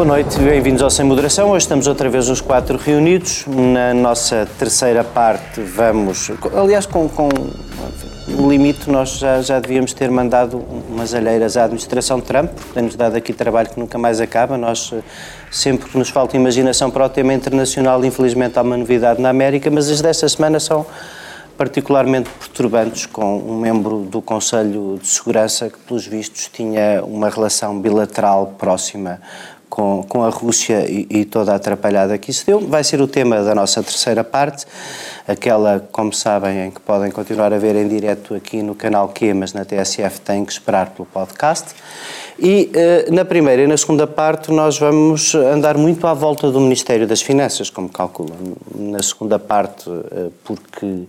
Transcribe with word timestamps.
Boa 0.00 0.16
noite, 0.16 0.38
bem-vindos 0.38 0.80
ao 0.80 0.88
Sem 0.88 1.04
Moderação. 1.04 1.50
Hoje 1.50 1.64
estamos 1.64 1.86
outra 1.86 2.08
vez 2.08 2.26
os 2.30 2.40
quatro 2.40 2.78
reunidos. 2.78 3.44
Na 3.46 3.92
nossa 3.92 4.48
terceira 4.58 5.04
parte 5.04 5.60
vamos, 5.60 6.30
aliás, 6.56 6.86
com, 6.86 7.06
com 7.06 7.28
o 8.38 8.48
limite 8.48 8.88
nós 8.88 9.18
já, 9.18 9.42
já 9.42 9.60
devíamos 9.60 9.92
ter 9.92 10.10
mandado 10.10 10.64
umas 10.88 11.12
alheiras 11.12 11.58
à 11.58 11.64
administração 11.64 12.18
Trump, 12.18 12.50
tem-nos 12.72 12.96
dado 12.96 13.14
aqui 13.14 13.34
trabalho 13.34 13.68
que 13.68 13.78
nunca 13.78 13.98
mais 13.98 14.22
acaba. 14.22 14.56
Nós, 14.56 14.90
eh, 14.90 15.02
sempre 15.50 15.90
que 15.90 15.98
nos 15.98 16.08
falta 16.08 16.34
imaginação 16.34 16.90
para 16.90 17.04
o 17.04 17.08
tema 17.10 17.34
internacional, 17.34 18.02
infelizmente 18.02 18.58
há 18.58 18.62
uma 18.62 18.78
novidade 18.78 19.20
na 19.20 19.28
América, 19.28 19.70
mas 19.70 19.90
as 19.90 20.00
desta 20.00 20.26
semana 20.30 20.58
são 20.58 20.86
particularmente 21.60 22.30
perturbantes 22.30 23.04
com 23.04 23.36
um 23.36 23.60
membro 23.60 23.98
do 23.98 24.22
Conselho 24.22 24.98
de 24.98 25.06
Segurança 25.06 25.68
que, 25.68 25.76
pelos 25.80 26.06
vistos, 26.06 26.48
tinha 26.50 27.04
uma 27.04 27.28
relação 27.28 27.78
bilateral 27.78 28.54
próxima 28.56 29.20
com, 29.70 30.04
com 30.06 30.24
a 30.24 30.28
Rússia 30.28 30.84
e, 30.90 31.06
e, 31.08 31.24
toda 31.24 31.52
a 31.52 31.54
atrapalhada 31.54 32.18
que 32.18 32.32
isso 32.32 32.44
deu. 32.44 32.60
Vai 32.60 32.82
ser 32.82 33.00
o 33.00 33.06
tema 33.06 33.42
da 33.42 33.54
nossa 33.54 33.82
terceira 33.82 34.24
parte, 34.24 34.66
aquela, 35.26 35.88
como 35.92 36.12
sabem, 36.12 36.66
em 36.66 36.70
que 36.72 36.80
podem 36.80 37.10
continuar 37.10 37.52
a 37.52 37.58
ver 37.58 37.76
em 37.76 37.86
direto 37.86 38.34
aqui 38.34 38.62
no 38.62 38.74
canal 38.74 39.08
Q, 39.08 39.32
mas 39.32 39.54
na 39.54 39.64
TSF 39.64 40.20
têm 40.20 40.44
que 40.44 40.52
esperar 40.52 40.90
pelo 40.90 41.06
podcast. 41.06 41.68
E 42.38 42.72
uh, 43.08 43.14
na 43.14 43.24
primeira 43.24 43.62
e 43.62 43.66
na 43.66 43.76
segunda 43.76 44.06
parte 44.06 44.50
nós 44.50 44.78
vamos 44.78 45.34
andar 45.34 45.76
muito 45.78 46.06
à 46.06 46.14
volta 46.14 46.50
do 46.50 46.58
Ministério 46.60 47.06
das 47.06 47.22
Finanças, 47.22 47.70
como 47.70 47.88
calculam. 47.88 48.36
Na 48.74 49.02
segunda 49.02 49.38
parte, 49.38 49.88
uh, 49.88 50.32
porque 50.42 51.04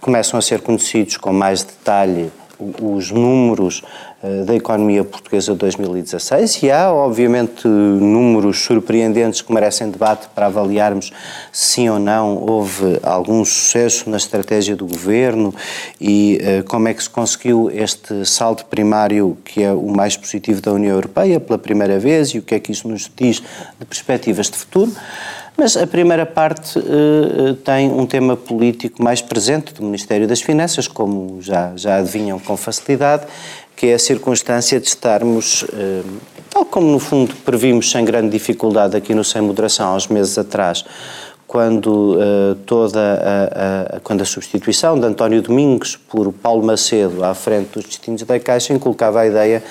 começam 0.00 0.38
a 0.38 0.42
ser 0.42 0.60
conhecidos 0.60 1.16
com 1.16 1.32
mais 1.32 1.62
detalhe 1.62 2.30
os 2.80 3.10
números 3.10 3.82
eh, 4.24 4.44
da 4.44 4.54
economia 4.54 5.02
portuguesa 5.02 5.50
de 5.50 5.58
2016 5.58 6.62
e 6.62 6.70
há, 6.70 6.92
obviamente, 6.92 7.66
números 7.66 8.60
surpreendentes 8.60 9.42
que 9.42 9.52
merecem 9.52 9.90
debate 9.90 10.28
para 10.32 10.46
avaliarmos 10.46 11.10
se 11.50 11.88
ou 11.90 11.98
não 11.98 12.36
houve 12.36 13.00
algum 13.02 13.44
sucesso 13.44 14.08
na 14.08 14.16
estratégia 14.16 14.76
do 14.76 14.86
governo 14.86 15.52
e 16.00 16.40
uh, 16.40 16.64
como 16.68 16.86
é 16.86 16.94
que 16.94 17.02
se 17.02 17.10
conseguiu 17.10 17.68
este 17.74 18.24
salto 18.24 18.64
primário 18.66 19.36
que 19.44 19.62
é 19.64 19.72
o 19.72 19.88
mais 19.88 20.16
positivo 20.16 20.60
da 20.60 20.72
União 20.72 20.94
Europeia 20.94 21.40
pela 21.40 21.58
primeira 21.58 21.98
vez 21.98 22.28
e 22.28 22.38
o 22.38 22.42
que 22.42 22.54
é 22.54 22.60
que 22.60 22.70
isso 22.70 22.86
nos 22.86 23.10
diz 23.16 23.42
de 23.78 23.84
perspectivas 23.84 24.48
de 24.48 24.56
futuro. 24.56 24.92
Mas 25.56 25.76
a 25.76 25.86
primeira 25.86 26.24
parte 26.24 26.78
uh, 26.78 27.54
tem 27.64 27.90
um 27.90 28.06
tema 28.06 28.36
político 28.36 29.02
mais 29.02 29.20
presente 29.20 29.74
do 29.74 29.82
Ministério 29.82 30.26
das 30.26 30.40
Finanças, 30.40 30.88
como 30.88 31.40
já, 31.40 31.72
já 31.76 31.96
adivinham 31.96 32.38
com 32.38 32.56
facilidade, 32.56 33.26
que 33.76 33.88
é 33.88 33.94
a 33.94 33.98
circunstância 33.98 34.80
de 34.80 34.88
estarmos, 34.88 35.62
uh, 35.62 36.04
tal 36.50 36.64
como 36.64 36.90
no 36.90 36.98
fundo 36.98 37.34
previmos 37.44 37.90
sem 37.90 38.04
grande 38.04 38.30
dificuldade 38.30 38.96
aqui 38.96 39.14
no 39.14 39.22
Sem 39.22 39.42
Moderação 39.42 39.88
há 39.88 39.94
uns 39.94 40.08
meses 40.08 40.38
atrás, 40.38 40.84
quando 41.46 42.16
uh, 42.16 42.54
toda 42.64 42.98
a, 42.98 43.96
a, 43.96 44.00
quando 44.00 44.22
a 44.22 44.24
substituição 44.24 44.98
de 44.98 45.04
António 45.04 45.42
Domingos 45.42 45.96
por 45.96 46.32
Paulo 46.32 46.64
Macedo 46.64 47.22
à 47.22 47.34
frente 47.34 47.74
dos 47.74 47.84
destinos 47.84 48.22
da 48.22 48.40
Caixa 48.40 48.72
inculcava 48.72 49.20
a 49.20 49.26
ideia 49.26 49.62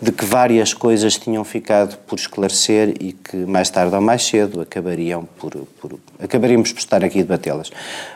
de 0.00 0.12
que 0.12 0.24
várias 0.24 0.74
coisas 0.74 1.16
tinham 1.16 1.44
ficado 1.44 1.96
por 2.06 2.18
esclarecer 2.18 2.94
e 3.00 3.12
que 3.12 3.36
mais 3.36 3.70
tarde 3.70 3.94
ou 3.94 4.00
mais 4.00 4.24
cedo 4.24 4.60
acabariam 4.60 5.26
por, 5.38 5.52
por 5.80 5.98
acabaríamos 6.18 6.72
por 6.72 6.78
estar 6.78 7.04
aqui 7.04 7.20
a 7.20 7.22
debatê-las. 7.22 7.70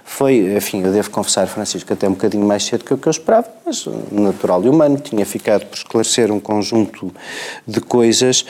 Foi, 0.05 0.56
enfim, 0.56 0.83
eu 0.83 0.93
devo 0.93 1.11
confessar, 1.11 1.47
Francisco, 1.47 1.93
até 1.93 2.09
um 2.09 2.12
bocadinho 2.12 2.47
mais 2.47 2.65
cedo 2.65 2.84
que 2.84 2.95
o 2.95 2.99
que 2.99 3.06
eu 3.06 3.11
esperava, 3.11 3.49
mas 3.65 3.87
natural 4.11 4.65
e 4.65 4.69
humano, 4.69 4.99
tinha 4.99 5.27
ficado 5.27 5.67
por 5.67 5.77
esclarecer 5.77 6.33
um 6.33 6.41
conjunto 6.41 7.12
de 7.67 7.81
coisas 7.81 8.45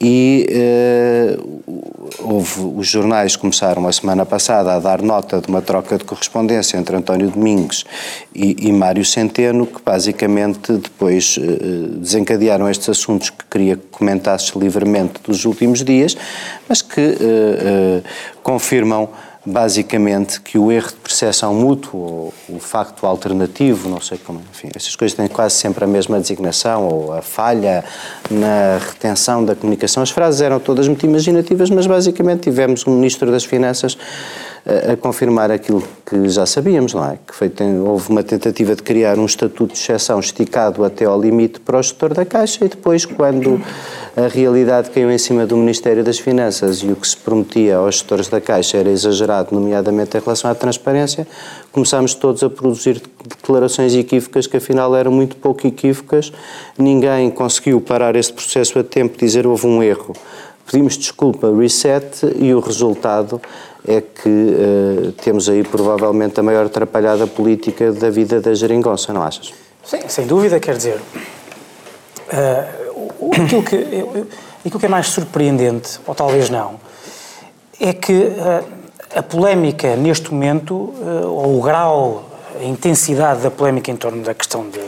e 0.00 0.46
uh, 0.48 1.72
houve, 2.20 2.60
os 2.76 2.86
jornais 2.86 3.36
começaram 3.36 3.86
a 3.86 3.92
semana 3.92 4.24
passada 4.24 4.72
a 4.74 4.78
dar 4.78 5.02
nota 5.02 5.40
de 5.40 5.48
uma 5.48 5.60
troca 5.60 5.98
de 5.98 6.04
correspondência 6.04 6.78
entre 6.78 6.96
António 6.96 7.28
Domingos 7.28 7.84
e, 8.34 8.68
e 8.68 8.72
Mário 8.72 9.04
Centeno, 9.04 9.66
que 9.66 9.82
basicamente 9.84 10.72
depois 10.72 11.36
uh, 11.36 11.98
desencadearam 11.98 12.69
estes 12.70 12.88
assuntos 12.88 13.30
que 13.30 13.44
queria 13.50 13.76
que 13.76 13.86
comentasses 13.90 14.50
livremente 14.50 15.20
dos 15.24 15.44
últimos 15.44 15.84
dias, 15.84 16.16
mas 16.68 16.82
que 16.82 17.00
uh, 17.00 18.02
confirmam 18.42 19.08
basicamente 19.44 20.40
que 20.40 20.58
o 20.58 20.70
erro 20.70 20.88
de 20.88 20.96
percepção 20.96 21.54
mútuo, 21.54 22.32
o 22.48 22.58
facto 22.58 23.06
alternativo, 23.06 23.88
não 23.88 24.00
sei 24.00 24.18
como, 24.18 24.40
enfim, 24.52 24.68
essas 24.74 24.94
coisas 24.94 25.16
têm 25.16 25.28
quase 25.28 25.54
sempre 25.54 25.82
a 25.84 25.86
mesma 25.86 26.20
designação, 26.20 26.86
ou 26.86 27.12
a 27.12 27.22
falha 27.22 27.82
na 28.30 28.78
retenção 28.78 29.44
da 29.44 29.54
comunicação. 29.54 30.02
As 30.02 30.10
frases 30.10 30.42
eram 30.42 30.60
todas 30.60 30.86
muito 30.86 31.06
imaginativas, 31.06 31.70
mas 31.70 31.86
basicamente 31.86 32.42
tivemos 32.42 32.86
um 32.86 32.94
Ministro 32.96 33.30
das 33.30 33.44
Finanças 33.44 33.96
a, 34.66 34.92
a 34.92 34.96
confirmar 34.96 35.50
aquilo 35.50 35.82
que 36.04 36.28
já 36.28 36.46
sabíamos, 36.46 36.94
não 36.94 37.04
é? 37.04 37.18
Que 37.26 37.34
foi, 37.34 37.48
tem, 37.48 37.78
houve 37.80 38.10
uma 38.10 38.22
tentativa 38.22 38.74
de 38.74 38.82
criar 38.82 39.18
um 39.18 39.26
estatuto 39.26 39.72
de 39.72 39.78
exceção 39.78 40.20
esticado 40.20 40.84
até 40.84 41.04
ao 41.04 41.20
limite 41.20 41.60
para 41.60 41.78
o 41.78 41.82
gestor 41.82 42.14
da 42.14 42.24
Caixa 42.24 42.64
e 42.64 42.68
depois, 42.68 43.04
quando 43.04 43.60
a 44.16 44.26
realidade 44.26 44.90
caiu 44.90 45.10
em 45.10 45.18
cima 45.18 45.46
do 45.46 45.56
Ministério 45.56 46.02
das 46.02 46.18
Finanças 46.18 46.78
e 46.78 46.86
o 46.86 46.96
que 46.96 47.06
se 47.06 47.16
prometia 47.16 47.76
aos 47.76 47.96
gestores 47.96 48.28
da 48.28 48.40
Caixa 48.40 48.78
era 48.78 48.90
exagerado, 48.90 49.54
nomeadamente 49.54 50.16
em 50.16 50.20
relação 50.20 50.50
à 50.50 50.54
transparência, 50.54 51.26
começámos 51.72 52.14
todos 52.14 52.42
a 52.42 52.50
produzir 52.50 53.00
declarações 53.24 53.94
equívocas 53.94 54.46
que 54.46 54.56
afinal 54.56 54.94
eram 54.96 55.12
muito 55.12 55.36
pouco 55.36 55.66
equívocas, 55.66 56.32
ninguém 56.76 57.30
conseguiu 57.30 57.80
parar 57.80 58.16
esse 58.16 58.32
processo 58.32 58.78
a 58.78 58.84
tempo, 58.84 59.16
dizer 59.16 59.46
houve 59.46 59.66
um 59.66 59.82
erro. 59.82 60.14
Pedimos 60.66 60.96
desculpa, 60.96 61.52
reset, 61.52 62.26
e 62.38 62.54
o 62.54 62.60
resultado 62.60 63.40
é 63.86 64.00
que 64.00 64.28
uh, 64.28 65.12
temos 65.12 65.48
aí 65.48 65.62
provavelmente 65.62 66.38
a 66.38 66.42
maior 66.42 66.66
atrapalhada 66.66 67.26
política 67.26 67.92
da 67.92 68.10
vida 68.10 68.40
da 68.40 68.54
geringonça, 68.54 69.12
não 69.12 69.22
achas? 69.22 69.52
Sim, 69.84 70.00
sem 70.08 70.26
dúvida, 70.26 70.60
quer 70.60 70.76
dizer, 70.76 71.00
uh, 72.32 73.42
aquilo, 73.42 73.62
que, 73.62 73.76
aquilo 74.64 74.80
que 74.80 74.86
é 74.86 74.88
mais 74.88 75.06
surpreendente, 75.08 75.98
ou 76.06 76.14
talvez 76.14 76.50
não, 76.50 76.78
é 77.80 77.92
que 77.92 78.12
uh, 78.12 78.64
a 79.14 79.22
polémica 79.22 79.96
neste 79.96 80.32
momento, 80.32 80.94
ou 81.24 81.58
o 81.58 81.62
grau, 81.62 82.24
a 82.60 82.64
intensidade 82.64 83.40
da 83.40 83.50
polémica 83.50 83.90
em 83.90 83.96
torno 83.96 84.22
da 84.22 84.32
questão 84.34 84.68
de, 84.68 84.80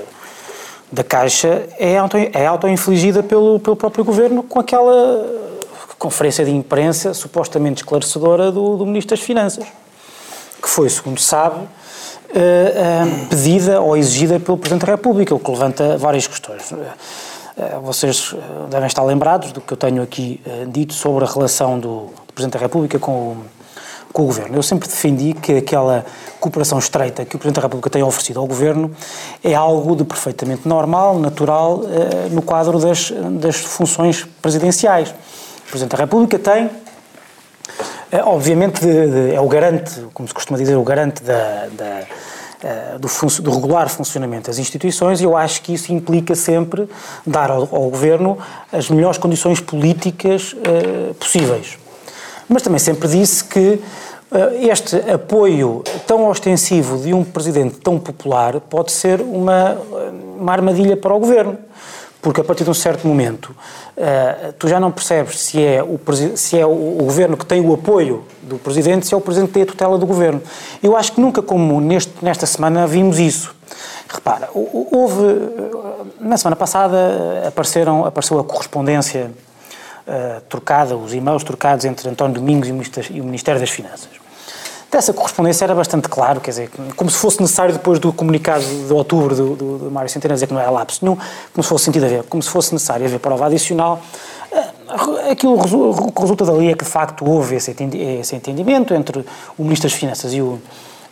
da 0.93 1.03
Caixa 1.03 1.67
é, 1.79 1.99
auto, 1.99 2.17
é 2.17 2.47
auto-infligida 2.47 3.23
pelo, 3.23 3.59
pelo 3.59 3.75
próprio 3.75 4.05
governo 4.05 4.43
com 4.43 4.61
aquela 4.61 5.43
conferência 6.03 6.45
de 6.45 6.51
imprensa 6.51 7.15
supostamente 7.15 7.83
esclarecedora 7.83 8.51
do, 8.51 8.77
do 8.77 8.85
Ministro 8.85 9.17
das 9.17 9.25
Finanças, 9.25 9.65
que 10.61 10.69
foi, 10.69 10.89
segundo 10.89 11.21
sabe, 11.21 11.61
uh, 11.61 11.63
uh, 11.63 13.27
pedida 13.29 13.81
ou 13.81 13.97
exigida 13.97 14.41
pelo 14.41 14.59
Presidente 14.59 14.85
da 14.85 14.93
República, 14.93 15.33
o 15.33 15.39
que 15.39 15.49
levanta 15.49 15.97
várias 15.97 16.27
questões. 16.27 16.73
Uh, 16.73 17.81
vocês 17.85 18.35
devem 18.69 18.89
estar 18.89 19.05
lembrados 19.05 19.53
do 19.53 19.61
que 19.61 19.73
eu 19.73 19.77
tenho 19.77 20.03
aqui 20.03 20.41
dito 20.69 20.93
sobre 20.93 21.25
a 21.25 21.29
relação 21.29 21.79
do, 21.79 22.07
do 22.27 22.33
Presidente 22.35 22.55
da 22.55 22.59
República 22.59 22.99
com 22.99 23.13
o, 23.13 23.37
com 24.13 24.23
o 24.23 24.27
Governo. 24.27 24.57
Eu 24.57 24.63
sempre 24.63 24.89
defendi 24.89 25.35
que 25.35 25.53
aquela 25.53 26.05
cooperação 26.41 26.81
estreita 26.81 27.25
que 27.25 27.37
o 27.37 27.39
Presidente 27.39 27.61
da 27.61 27.63
República 27.63 27.91
tem 27.91 28.03
oferecido 28.03 28.41
ao 28.41 28.47
Governo 28.47 28.91
é 29.45 29.55
algo 29.55 29.95
de 29.95 30.03
perfeitamente 30.03 30.67
normal, 30.67 31.19
natural, 31.19 31.83
no 32.31 32.43
quadro 32.43 32.81
das, 32.81 33.13
das 33.39 33.57
funções 33.57 34.27
presidenciais. 34.41 35.15
Presidente 35.73 35.93
da 35.93 36.05
República 36.05 36.39
tem, 36.39 36.71
eh, 38.13 38.23
obviamente, 38.23 38.79
de, 38.79 39.09
de, 39.09 39.35
é 39.35 39.41
o 39.41 39.49
garante, 39.49 40.03
como 40.13 40.29
se 40.29 40.35
costuma 40.35 40.59
dizer, 40.59 40.77
o 40.77 40.85
garante 40.85 41.23
da, 41.23 41.67
da 41.73 42.03
eh, 42.63 42.99
do, 42.99 43.09
do, 43.43 43.51
regular 43.51 43.89
funcionamento 43.89 44.49
das 44.49 44.59
instituições 44.59 45.23
e 45.23 45.25
eu 45.25 45.35
acho 45.35 45.63
que 45.63 45.73
isso 45.73 45.91
implica 45.95 46.35
sempre 46.35 46.87
dar 47.27 47.51
ao, 47.51 47.63
ao 47.63 47.89
Governo 47.89 48.37
as 48.71 48.91
melhores 48.91 49.17
condições 49.17 49.61
políticas 49.61 50.53
uh, 50.53 51.15
possíveis. 51.15 51.79
Mas 52.47 52.61
também 52.61 52.79
sempre 52.79 53.09
disse 53.09 53.43
que 53.43 53.81
uh, 54.31 54.71
este 54.71 54.97
apoio 55.11 55.83
tão 56.07 56.29
ostensivo 56.29 56.99
de 56.99 57.15
um 57.15 57.25
Presidente 57.25 57.79
tão 57.79 57.99
popular 57.99 58.61
pode 58.61 58.93
ser 58.93 59.23
uma, 59.23 59.79
uma 60.39 60.53
armadilha 60.53 60.99
para 60.99 61.15
o 61.15 61.19
Governo 61.19 61.59
porque 62.23 62.41
a 62.41 62.45
partir 62.45 62.63
de 62.63 62.71
um 62.71 62.75
certo 62.75 63.07
momento 63.07 63.49
uh, 63.49 64.53
tu 64.57 64.69
já 64.69 64.79
não 64.79 64.93
percebes 64.93 65.41
se 65.41 65.63
é, 65.63 65.83
o, 65.83 66.01
se 66.37 66.57
é 66.57 66.65
o, 66.65 66.95
governo 67.01 67.37
que 67.37 67.45
tem 67.45 67.61
o 67.61 67.75
apoio 67.75 68.25
do 68.43 68.59
presidente, 68.59 69.09
se 69.09 69.13
é 69.13 69.17
o 69.17 69.21
presidente 69.21 69.49
que 69.49 69.55
tem 69.55 69.65
a 69.65 69.67
tutela 69.67 69.99
do 69.99 70.07
governo. 70.07 70.41
Eu 70.81 70.97
acho 70.97 71.13
que 71.13 71.21
nunca 71.21 71.43
como 71.43 71.81
neste, 71.81 72.13
nesta 72.23 72.47
semana 72.47 72.87
vimos 72.87 73.19
isso. 73.19 73.55
Repara, 74.09 74.49
houve. 74.55 75.23
Na 76.21 76.37
semana 76.37 76.55
passada 76.55 76.97
apareceram, 77.49 78.05
apareceu 78.05 78.39
a 78.39 78.45
correspondência 78.45 79.33
uh, 80.07 80.41
trocada, 80.43 80.97
os 80.97 81.13
e-mails 81.13 81.43
trocados 81.43 81.85
entre 81.85 82.09
António 82.09 82.35
Domingos 82.37 82.69
e 82.69 83.21
o 83.21 83.25
Ministério 83.25 83.61
das 83.61 83.71
Finanças 83.71 84.22
dessa 84.93 85.13
correspondência 85.15 85.65
era 85.65 85.75
bastante 85.75 86.07
claro, 86.07 86.39
quer 86.39 86.51
dizer, 86.51 86.71
como 86.95 87.11
se 87.11 87.17
fosse 87.17 87.41
necessário 87.41 87.73
depois 87.73 87.99
do 87.99 88.13
comunicado 88.13 88.63
de 88.63 88.93
outubro 88.93 89.35
do, 89.35 89.57
do, 89.57 89.79
do 89.79 89.91
Mário 89.91 90.11
Centeno 90.11 90.35
dizer 90.35 90.47
que 90.47 90.53
não 90.53 90.61
era 90.61 90.71
lapso 90.71 90.99
nenhum, 91.03 91.17
como 91.53 91.63
se 91.63 91.69
fosse 91.69 91.87
sentido 91.87 92.05
haver, 92.05 92.23
como 92.25 92.43
se 92.43 92.51
fosse 92.51 92.75
necessário 92.75 93.07
haver 93.07 93.19
prova 93.19 93.47
adicional, 93.47 94.01
aquilo 95.31 95.55
o 95.55 96.13
que 96.13 96.21
resulta 96.21 96.45
dali 96.45 96.69
é 96.69 96.75
que 96.75 96.85
de 96.85 96.91
facto 96.91 97.25
houve 97.25 97.57
esse 97.57 97.71
entendimento 98.37 98.93
entre 98.93 99.25
o 99.57 99.63
Ministro 99.63 99.89
das 99.89 99.99
Finanças 99.99 100.35
e 100.35 100.43
o, 100.43 100.61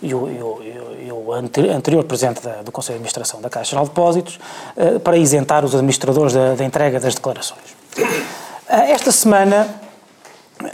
e 0.02 0.14
o, 0.14 0.28
e 0.28 0.42
o, 0.42 0.62
e 1.06 1.12
o 1.12 1.32
anterior 1.32 2.04
Presidente 2.04 2.42
da, 2.42 2.62
do 2.62 2.70
Conselho 2.70 2.98
de 2.98 3.02
Administração 3.02 3.40
da 3.40 3.48
Caixa 3.48 3.70
Geral 3.70 3.84
de 3.84 3.90
Depósitos 3.90 4.38
uh, 4.76 5.00
para 5.00 5.16
isentar 5.16 5.64
os 5.64 5.74
administradores 5.74 6.34
da, 6.34 6.54
da 6.54 6.64
entrega 6.64 7.00
das 7.00 7.14
declarações. 7.14 7.70
Uh, 7.96 8.06
esta 8.68 9.10
semana, 9.10 9.66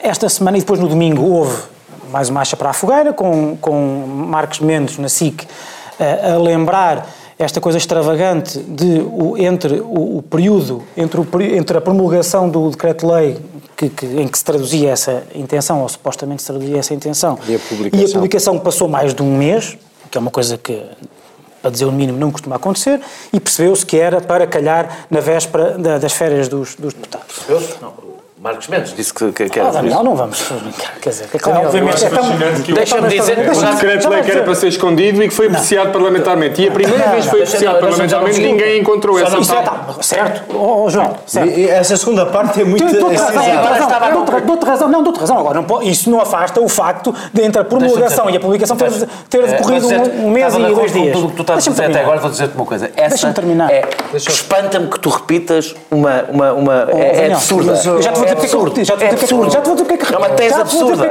esta 0.03 0.29
semana 0.29 0.57
e 0.57 0.61
depois 0.61 0.81
no 0.81 0.89
domingo 0.89 1.23
houve 1.23 1.76
mais 2.11 2.29
uma 2.29 2.41
acha 2.41 2.57
para 2.57 2.71
a 2.71 2.73
fogueira, 2.73 3.13
com, 3.13 3.57
com 3.57 4.07
Marcos 4.07 4.61
Mendes 4.61 4.99
na 4.99 5.09
SIC 5.09 5.43
uh, 5.43 6.35
a 6.35 6.39
lembrar 6.39 7.09
esta 7.39 7.61
coisa 7.61 7.77
extravagante 7.77 8.59
de 8.59 9.01
o, 9.01 9.37
entre 9.37 9.81
o, 9.81 10.19
o 10.19 10.23
período, 10.23 10.83
entre, 10.97 11.21
o, 11.21 11.27
entre 11.43 11.77
a 11.77 11.81
promulgação 11.81 12.49
do 12.49 12.71
decreto-lei 12.71 13.37
que, 13.77 13.91
que, 13.91 14.07
em 14.07 14.27
que 14.27 14.39
se 14.39 14.45
traduzia 14.45 14.91
essa 14.91 15.23
intenção, 15.35 15.83
ou 15.83 15.89
supostamente 15.89 16.43
se 16.43 16.47
traduzia 16.47 16.79
essa 16.79 16.95
intenção, 16.95 17.39
e 17.47 17.55
a 17.55 17.59
publicação, 17.59 18.07
e 18.07 18.11
a 18.11 18.15
publicação 18.15 18.59
passou 18.59 18.89
mais 18.89 19.15
de 19.15 19.23
um 19.23 19.37
mês, 19.37 19.77
que 20.11 20.17
é 20.17 20.21
uma 20.21 20.31
coisa 20.31 20.57
que, 20.57 20.83
para 21.61 21.71
dizer 21.71 21.85
o 21.85 21.93
mínimo, 21.93 22.19
não 22.19 22.31
costuma 22.31 22.57
acontecer, 22.57 23.01
e 23.31 23.39
percebeu-se 23.39 23.85
que 23.85 23.99
era 23.99 24.19
para 24.19 24.47
calhar 24.47 25.07
na 25.11 25.21
véspera 25.21 25.77
das 25.77 26.13
férias 26.15 26.49
dos, 26.49 26.75
dos 26.75 26.95
deputados. 26.95 27.37
Percebeu-se? 27.47 27.83
Não. 27.83 28.06
Marcos 28.39 28.69
Mendes 28.69 28.95
disse 28.95 29.15
que, 29.15 29.33
que, 29.33 29.49
que 29.49 29.59
era. 29.59 29.71
Ah, 29.71 29.73
Daniel, 29.73 30.05
não 30.05 30.15
vamos 30.15 30.43
brincar. 30.61 30.93
Quer 31.01 31.09
dizer, 31.09 31.27
que, 31.29 31.39
claro, 31.39 31.69
obviamente. 31.69 32.05
É 32.05 32.11
tão, 32.11 32.37
Deixa-me 32.75 33.09
dizer. 33.09 33.39
O 33.39 33.75
decreto-lei 33.75 34.23
que 34.23 34.31
era 34.31 34.43
para 34.43 34.55
ser 34.55 34.69
escondido 34.69 35.23
e 35.23 35.29
que 35.29 35.35
foi 35.35 35.47
apreciado 35.47 35.91
parlamentarmente. 35.91 36.61
E 36.61 36.69
a 36.69 36.71
primeira 36.71 37.13
vez 37.13 37.25
que 37.25 37.31
foi 37.31 37.43
apreciado 37.43 37.81
parlamentarmente, 37.81 38.39
ninguém 38.39 38.81
encontrou 38.81 39.19
essa 39.19 39.39
é 39.39 39.63
tal. 39.63 39.97
Certo, 40.03 40.53
João. 40.91 41.17
Essa 41.71 41.97
segunda 41.97 42.27
parte 42.27 42.61
é 42.61 42.65
muito. 42.65 42.85
Dou-te 42.85 44.67
razão. 44.67 44.89
Não, 44.89 45.03
dou-te 45.03 45.19
razão. 45.19 45.39
Agora, 45.39 45.65
isso 45.85 46.11
não 46.11 46.21
afasta 46.21 46.61
o 46.61 46.69
facto 46.69 47.15
de 47.33 47.43
entre 47.43 47.63
a 47.63 47.65
promulgação 47.65 48.29
e 48.29 48.37
a 48.37 48.41
publicação 48.41 48.77
ter, 48.77 48.91
ter 49.31 49.47
decorrido 49.47 49.89
um, 49.89 50.31
mês 50.31 50.55
e 50.55 50.59
dois 50.59 50.93
dias. 50.93 51.13
Tudo 51.15 51.29
o 51.29 51.31
que 51.31 51.37
tu 51.37 51.43
estás 51.43 51.67
a 51.67 51.71
dizer 51.71 51.85
até 51.87 52.01
agora, 52.03 52.21
vou 52.21 52.31
dizer-te 52.31 52.55
uma 52.55 52.67
coisa. 52.67 52.91
Deixa-me 52.95 53.33
terminar. 53.33 53.71
Espanta-me 54.15 54.89
que 54.89 55.01
tu 55.01 55.09
repitas 55.09 55.75
uma. 55.91 56.27
É 56.93 57.33
absurda. 57.33 57.77
Já 58.29 58.35
te 58.35 58.47
vou 58.49 58.69
dizer 58.71 58.93
porque 58.93 59.05
é 59.05 59.11
absurdo. 59.11 59.51
Já 59.53 59.61
te 59.61 59.67
vou 59.67 59.75
dizer 59.75 59.85
porque 59.87 59.95
é 59.95 59.97
que 59.97 60.05
repito. 60.05 60.15
É 60.15 60.19
uma 60.19 60.37
tese 60.37 60.55
já 60.55 60.61
absurda. 60.61 61.11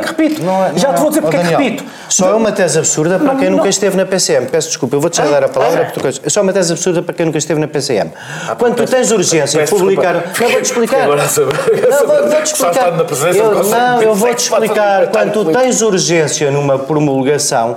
Já 0.76 0.94
te 0.94 1.00
vou 1.02 1.10
dizer 1.10 1.22
porque 1.22 1.38
é 1.38 1.40
que 1.40 1.46
repito. 1.64 1.84
Só 2.10 2.30
é 2.30 2.34
uma 2.36 2.52
tese 2.52 2.80
absurda 2.80 3.20
para 3.20 3.36
quem 3.36 3.50
nunca 3.50 3.68
esteve 3.70 3.98
na 3.98 4.06
PCM. 4.06 4.48
Peço 4.48 4.68
desculpa, 4.70 4.96
eu 4.96 5.02
vou-te 5.02 5.18
já 5.18 5.26
dar 5.26 5.44
a 5.44 5.50
palavra. 5.50 5.92
Porque 5.94 6.30
só 6.30 6.42
uma 6.42 6.54
tese 6.54 6.72
absurda 6.74 7.02
para 7.02 7.14
quem 7.14 7.26
nunca 7.26 7.38
esteve 7.38 7.60
na 7.60 7.68
PCM. 7.68 8.12
Ah, 8.48 8.56
Quando 8.56 8.76
tu 8.76 8.86
tens 8.86 9.12
urgência 9.12 9.64
de 9.64 9.70
publicar. 9.70 10.14
Não, 10.16 10.50
vou-te 10.50 10.66
explicar. 10.66 11.08
Não, 11.08 12.28
vou-te 12.30 12.44
explicar. 12.46 12.92
Não, 13.64 14.02
eu 14.02 14.16
vou-te 14.16 14.40
explicar. 14.40 15.08
Quando 15.08 15.32
tu 15.32 15.46
tens 15.46 15.82
urgência 15.82 16.52
numa 16.52 16.78
promulgação. 16.80 17.76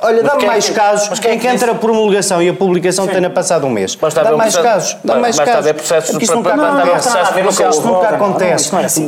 Olha, 0.00 0.22
dá-me 0.22 0.46
mais 0.46 0.68
casos 0.70 1.18
em 1.24 1.38
que 1.38 1.46
entre 1.46 1.70
a 1.70 1.74
promulgação 1.74 2.42
e 2.42 2.48
a 2.48 2.54
publicação 2.54 3.06
tenha 3.06 3.30
passado 3.30 3.66
um 3.66 3.70
mês. 3.70 3.96
Dá 4.30 4.36
mais 4.36 4.54
casos. 4.56 4.96
Dá 5.04 5.14
mais 5.16 5.36
casos. 5.38 5.72
Porque 6.12 6.24
isso 6.24 7.82
nunca 7.86 8.08
acontece. 8.08 8.31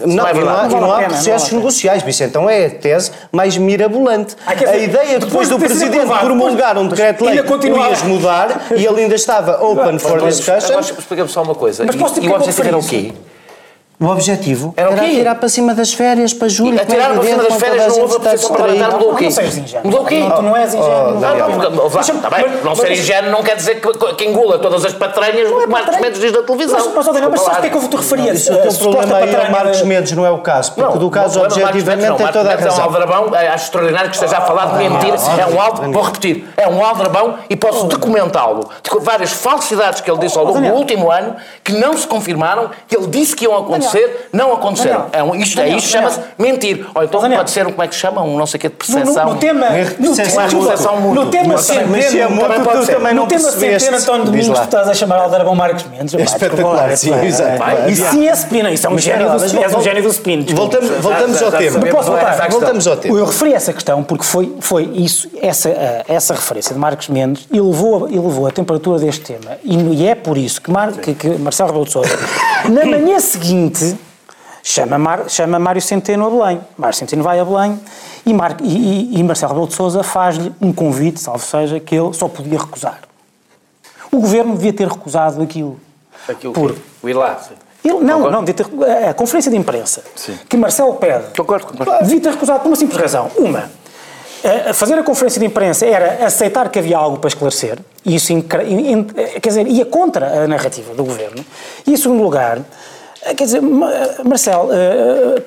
Não, 0.06 0.28
e, 0.28 0.34
não 0.44 0.48
há, 0.48 0.68
não 0.68 0.92
há 0.92 1.02
processos 1.02 1.52
negociais, 1.52 2.02
isso 2.06 2.24
então 2.24 2.48
é 2.48 2.66
a 2.66 2.70
tese 2.70 3.10
mais 3.32 3.56
mirabolante. 3.56 4.36
a 4.46 4.76
ideia 4.76 5.18
depois 5.18 5.48
do 5.48 5.58
Presidente 5.58 6.06
promulgar 6.20 6.78
um 6.78 6.88
decreto-lei 6.88 7.42
que 7.42 7.68
ias 7.68 8.02
mudar 8.02 8.66
e 8.76 8.84
ele 8.84 9.02
ainda 9.02 9.14
estava 9.14 9.62
open 9.64 9.98
for 9.98 10.20
discussion. 10.22 10.78
Explica-me 10.80 11.28
só 11.28 11.42
uma 11.42 11.54
coisa. 11.54 11.84
Mas 11.84 11.96
posso 11.96 12.20
e 12.22 12.28
o 12.28 12.34
objetivo 12.34 12.68
era 12.68 12.78
o 12.78 12.86
quê? 12.86 13.12
O 14.00 14.06
objetivo 14.06 14.74
era, 14.76 14.90
era 14.90 15.08
tirar 15.08 15.34
para 15.36 15.48
cima 15.48 15.72
das 15.72 15.92
férias, 15.92 16.34
para 16.34 16.48
julho. 16.48 16.80
A 16.80 16.84
tirar 16.84 17.14
para 17.14 17.22
cima 17.22 17.42
das 17.44 17.54
férias 17.54 17.96
não 17.96 18.02
houve 18.02 18.16
a 18.16 18.20
posição 18.20 18.52
parlamentar, 18.52 18.90
mudou 18.92 19.12
o 19.12 19.16
quê? 19.16 19.28
Mudou 19.84 20.02
o 20.02 20.04
quê? 20.04 20.22
Tu 20.34 20.42
não 20.42 20.56
és 20.56 20.74
ingênuo. 20.74 21.20
Não 22.64 22.74
ser 22.74 22.92
ingênuo 22.92 23.30
não 23.30 23.42
quer 23.42 23.56
dizer 23.56 23.80
que 24.16 24.24
engula 24.24 24.58
todas 24.58 24.84
as 24.84 24.92
patranhas 24.92 25.48
do 25.48 25.60
que 25.60 25.66
Marcos 25.66 26.00
Mendes 26.00 26.20
diz 26.20 26.32
da 26.32 26.42
televisão. 26.42 26.92
Mas, 26.94 27.06
mas 27.06 27.40
sabes 27.40 27.58
o 27.58 27.60
que 27.60 27.66
é 27.66 27.70
que 27.70 27.76
eu 27.76 27.88
te 27.88 27.96
referir? 27.96 28.32
O 28.32 28.62
teu 28.62 28.74
problema 28.74 29.16
aí 29.16 29.34
é 29.34 29.48
Marcos 29.50 29.82
Mendes, 29.82 30.12
não 30.12 30.26
é 30.26 30.30
o 30.30 30.38
caso. 30.38 30.72
Porque 30.72 30.98
do 30.98 31.10
caso 31.10 31.40
objetivamente 31.40 32.16
tem 32.16 32.26
toda 32.32 32.52
a 32.52 32.56
razão. 32.56 32.74
É 32.74 32.80
um 32.80 32.82
aldrabão, 32.82 33.30
acho 33.34 33.64
extraordinário 33.64 34.10
que 34.10 34.16
esteja 34.16 34.38
a 34.38 34.40
falar 34.40 34.66
de 34.66 34.88
mentir. 34.88 35.14
É 35.38 35.46
um 35.46 35.60
aldrabão, 35.60 35.92
vou 35.92 36.02
repetir, 36.02 36.48
é 36.56 36.68
um 36.68 36.84
aldrabão 36.84 37.38
e 37.48 37.54
posso 37.54 37.86
documentá-lo. 37.86 38.68
Várias 39.00 39.32
falsidades 39.32 40.00
que 40.00 40.10
ele 40.10 40.18
disse 40.18 40.36
ao 40.36 40.44
longo 40.44 40.60
do 40.60 40.72
último 40.74 41.10
ano 41.10 41.36
que 41.62 41.72
não 41.72 41.96
se 41.96 42.06
confirmaram, 42.06 42.70
que 42.88 42.96
ele 42.96 43.06
disse 43.06 43.36
que 43.36 43.44
iam 43.44 43.56
acontecer, 43.56 43.83
não 44.32 44.52
aconteceram. 44.52 45.06
É 45.12 45.36
isto, 45.36 45.60
é, 45.60 45.68
isto 45.70 45.88
chama-se 45.88 46.20
mentir. 46.38 46.86
Ou 46.94 47.04
então 47.04 47.20
Daniel. 47.20 47.40
pode 47.40 47.50
ser, 47.50 47.66
um, 47.66 47.70
como 47.70 47.82
é 47.82 47.88
que 47.88 47.94
se 47.94 48.00
chama? 48.00 48.22
Um 48.22 48.36
não 48.36 48.46
sei 48.46 48.58
o 48.58 48.60
que 48.60 48.68
de 48.68 48.74
percepção. 48.74 49.14
No, 49.14 49.28
no, 49.28 49.34
no 49.34 49.40
tema, 49.40 49.66
no, 49.98 50.16
percepção 50.16 51.00
mútua. 51.00 51.24
No 51.24 51.30
tema 51.30 51.58
centeno, 51.58 52.40
também 52.40 52.60
pode 52.62 52.86
ser. 52.86 52.98
No 52.98 53.26
tema 53.26 53.50
centeno, 53.50 53.96
António 53.96 54.24
Domingos, 54.24 54.58
tu 54.58 54.64
estás 54.64 54.88
a 54.88 54.94
chamar 54.94 55.18
Aldarabão 55.18 55.54
Marcos 55.54 55.84
Mendes. 55.84 56.14
É 56.14 56.22
espetacular, 56.22 56.96
sim, 56.96 57.14
exato. 57.24 57.62
E 57.88 57.96
sim 57.96 58.28
é 58.28 58.32
spin, 58.32 58.68
isso 58.72 58.86
é 58.86 58.90
um 58.90 58.98
gênio 58.98 59.30
do. 59.30 59.44
És 59.44 59.74
um 59.74 59.82
gênio 59.82 60.02
do 60.02 60.08
spin. 60.08 60.44
Voltamos 61.00 61.42
ao 61.42 61.52
tema. 61.52 61.80
Posso 61.86 62.10
voltar. 62.10 62.48
Voltamos 62.50 62.86
ao 62.86 62.96
tema. 62.96 63.18
Eu 63.18 63.24
referi 63.24 63.54
essa 63.54 63.72
questão 63.72 64.02
porque 64.02 64.24
foi, 64.24 64.54
foi 64.60 64.90
isso, 64.94 65.28
essa, 65.40 65.68
essa 66.08 66.34
referência 66.34 66.74
de 66.74 66.80
Marcos 66.80 67.08
Mendes 67.08 67.46
elevou, 67.52 68.08
elevou 68.08 68.46
a 68.46 68.50
temperatura 68.50 68.98
deste 68.98 69.22
tema. 69.22 69.56
E 69.62 70.06
é 70.06 70.14
por 70.14 70.36
isso 70.36 70.60
que, 70.60 70.70
Mar, 70.70 70.92
que, 70.92 71.14
que 71.14 71.28
Marcelo 71.38 71.68
Rebelo 71.68 71.84
de 71.84 71.92
Sousa, 71.92 72.18
na 72.68 72.84
manhã 72.84 73.18
seguinte 73.18 73.73
chama, 74.62 74.98
Mar, 74.98 75.28
chama 75.28 75.58
Mário 75.58 75.82
Centeno 75.82 76.26
a 76.26 76.30
Belém. 76.30 76.60
Mário 76.76 76.96
Centeno 76.96 77.22
vai 77.22 77.38
a 77.38 77.44
Belém 77.44 77.80
e, 78.26 78.32
Mar, 78.32 78.56
e, 78.62 79.18
e 79.18 79.22
Marcelo 79.22 79.52
Rebelo 79.52 79.68
de 79.68 79.74
Sousa 79.74 80.02
faz-lhe 80.02 80.52
um 80.60 80.72
convite, 80.72 81.20
salvo 81.20 81.44
seja, 81.44 81.78
que 81.78 81.94
ele 81.94 82.12
só 82.14 82.28
podia 82.28 82.58
recusar. 82.58 83.00
O 84.10 84.18
governo 84.18 84.54
devia 84.54 84.72
ter 84.72 84.88
recusado 84.88 85.42
aquilo. 85.42 85.78
Aquilo 86.28 86.52
por... 86.52 86.76
o 87.02 87.08
ir 87.08 87.14
lá. 87.14 87.40
Ele, 87.84 87.94
não, 88.00 88.14
Concordo. 88.14 88.30
não, 88.30 88.44
devia 88.44 88.64
ter, 88.64 89.08
a 89.10 89.12
conferência 89.12 89.50
de 89.50 89.58
imprensa 89.58 90.02
Sim. 90.16 90.38
que 90.48 90.56
Marcelo 90.56 90.94
pede 90.94 91.36
Concordo, 91.36 91.66
devia 92.00 92.20
ter 92.20 92.30
recusado 92.30 92.60
por 92.60 92.68
uma 92.68 92.76
simples 92.76 92.98
razão. 92.98 93.30
Uma, 93.36 93.70
fazer 94.72 94.98
a 94.98 95.02
conferência 95.02 95.38
de 95.38 95.46
imprensa 95.46 95.86
era 95.86 96.26
aceitar 96.26 96.70
que 96.70 96.78
havia 96.78 96.96
algo 96.96 97.18
para 97.18 97.28
esclarecer, 97.28 97.78
e 98.04 98.14
isso 98.14 98.32
quer 98.42 99.48
dizer, 99.48 99.66
ia 99.66 99.84
contra 99.86 100.44
a 100.44 100.48
narrativa 100.48 100.94
do 100.94 101.04
governo. 101.04 101.44
E, 101.86 101.92
em 101.92 101.96
segundo 101.96 102.22
lugar, 102.22 102.60
quer 103.32 103.44
dizer, 103.44 103.62
Marcelo, 103.62 104.68
uh, 104.68 105.38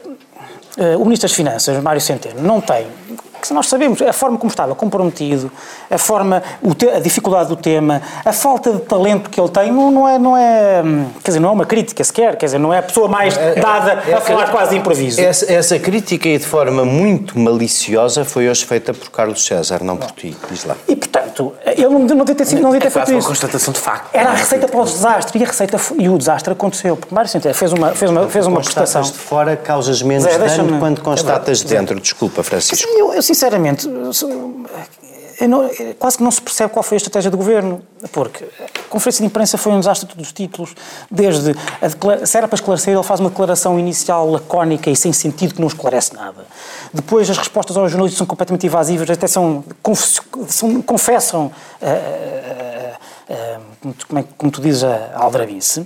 uh, 0.82 1.02
o 1.02 1.06
Ministro 1.06 1.28
das 1.28 1.36
Finanças, 1.36 1.82
Mário 1.82 2.02
Centeno, 2.02 2.42
não 2.42 2.60
tem 2.60 2.88
que 3.42 3.54
nós 3.54 3.68
sabemos 3.68 4.02
a 4.02 4.14
forma 4.14 4.38
como 4.38 4.50
estava 4.50 4.76
comprometido, 4.76 5.52
a 5.90 5.98
forma, 5.98 6.44
a 6.96 7.00
dificuldade 7.00 7.50
do 7.50 7.56
tema, 7.56 8.02
a 8.24 8.34
falta 8.34 8.74
de 8.74 8.80
talento 8.80 9.30
que 9.30 9.40
ele 9.40 9.50
tem, 9.50 9.72
não, 9.72 9.92
não, 9.92 10.08
é, 10.08 10.20
não 10.20 10.38
é, 10.38 10.84
quer 11.24 11.32
dizer, 11.32 11.40
não 11.40 11.50
é 11.50 11.52
uma 11.52 11.66
crítica 11.66 12.04
sequer, 12.04 12.36
quer 12.36 12.46
dizer, 12.46 12.60
não 12.60 12.74
é 12.74 12.80
a 12.80 12.84
pessoa 12.84 13.08
mais 13.08 13.38
é, 13.38 13.54
é, 13.58 13.62
dada 13.62 14.04
é, 14.08 14.14
a 14.14 14.22
falar 14.22 14.52
quase 14.52 14.72
de 14.72 14.78
improviso. 14.78 15.20
Essa, 15.20 15.52
essa, 15.52 15.80
crítica 15.80 16.28
e 16.28 16.38
de 16.38 16.46
forma 16.46 16.84
muito 16.84 17.38
maliciosa 17.38 18.26
foi 18.26 18.50
hoje 18.50 18.66
feita 18.66 18.94
por 18.94 19.10
Carlos 19.10 19.46
César, 19.46 19.84
não 19.84 19.98
por 19.98 20.12
ti, 20.12 20.36
diz 20.50 20.66
lá. 20.66 20.76
E 20.88 20.96
portanto, 20.96 21.54
ele 21.66 21.88
não, 21.88 22.00
não 22.00 22.26
devia 22.26 22.36
ter, 22.36 22.46
sido, 22.46 22.62
não 22.62 22.72
devia 22.72 22.90
ter 22.90 22.92
feito 22.92 23.12
isso. 23.12 23.20
uma 23.20 23.28
constatação 23.28 23.74
de 23.74 23.80
facto. 23.80 24.10
Era 24.14 24.30
a 24.30 24.34
receita 24.34 24.68
para 24.68 24.80
o 24.80 24.84
desastre 24.84 25.40
e 25.40 25.44
a 25.44 25.48
receita 25.48 25.80
e 25.98 26.10
o 26.10 26.18
desastre 26.18 26.54
aconteceu, 26.54 26.98
porque 26.98 27.14
Mário 27.14 27.30
Centeno 27.30 27.54
fez 27.54 27.72
uma, 27.74 27.92
fez 27.94 28.12
uma, 28.12 28.28
fez 28.28 28.48
uma 28.48 28.62
prestação. 28.62 29.02
de 29.02 29.12
fora 29.12 29.56
causas 29.56 30.02
menos 30.02 30.24
Zé, 30.24 30.38
dano 30.38 30.80
quando 30.80 31.02
constatas 31.02 31.60
de 31.60 31.66
dentro. 31.66 32.00
Desculpa, 32.00 32.44
Francisco. 32.44 32.88
Eu, 32.90 33.14
eu 33.14 33.22
sinceramente, 33.38 33.88
quase 36.00 36.18
que 36.18 36.24
não 36.24 36.32
se 36.32 36.42
percebe 36.42 36.74
qual 36.74 36.82
foi 36.82 36.96
a 36.96 36.98
estratégia 36.98 37.30
do 37.30 37.38
governo, 37.38 37.82
porque 38.12 38.44
a 38.44 38.90
conferência 38.90 39.22
de 39.22 39.28
imprensa 39.28 39.58
foi 39.58 39.72
um 39.72 39.80
desastre 39.80 40.08
de 40.08 40.16
todos 40.16 40.28
os 40.28 40.34
títulos, 40.34 40.76
desde 41.12 41.56
a 41.80 42.26
se 42.26 42.38
era 42.38 42.48
para 42.48 42.56
esclarecer, 42.56 42.94
ele 42.94 43.04
faz 43.04 43.20
uma 43.20 43.30
declaração 43.30 43.80
inicial 43.80 44.30
lacónica 44.32 44.90
e 44.90 44.96
sem 44.96 45.14
sentido 45.14 45.54
que 45.54 45.62
não 45.62 45.68
esclarece 45.68 46.16
nada. 46.16 46.46
Depois 46.92 47.30
as 47.30 47.38
respostas 47.38 47.78
aos 47.78 47.92
jornalistas 47.92 48.18
são 48.18 48.26
completamente 48.26 48.66
evasivas, 48.66 49.10
até 49.10 49.28
são, 49.28 49.64
confessam 50.86 51.46
uh, 51.46 51.86
uh, 51.86 52.98
como, 54.08 54.20
é, 54.20 54.24
como, 54.38 54.52
tu 54.52 54.62
dizes, 54.62 54.84
a 54.84 55.12
aldrabice. 55.16 55.86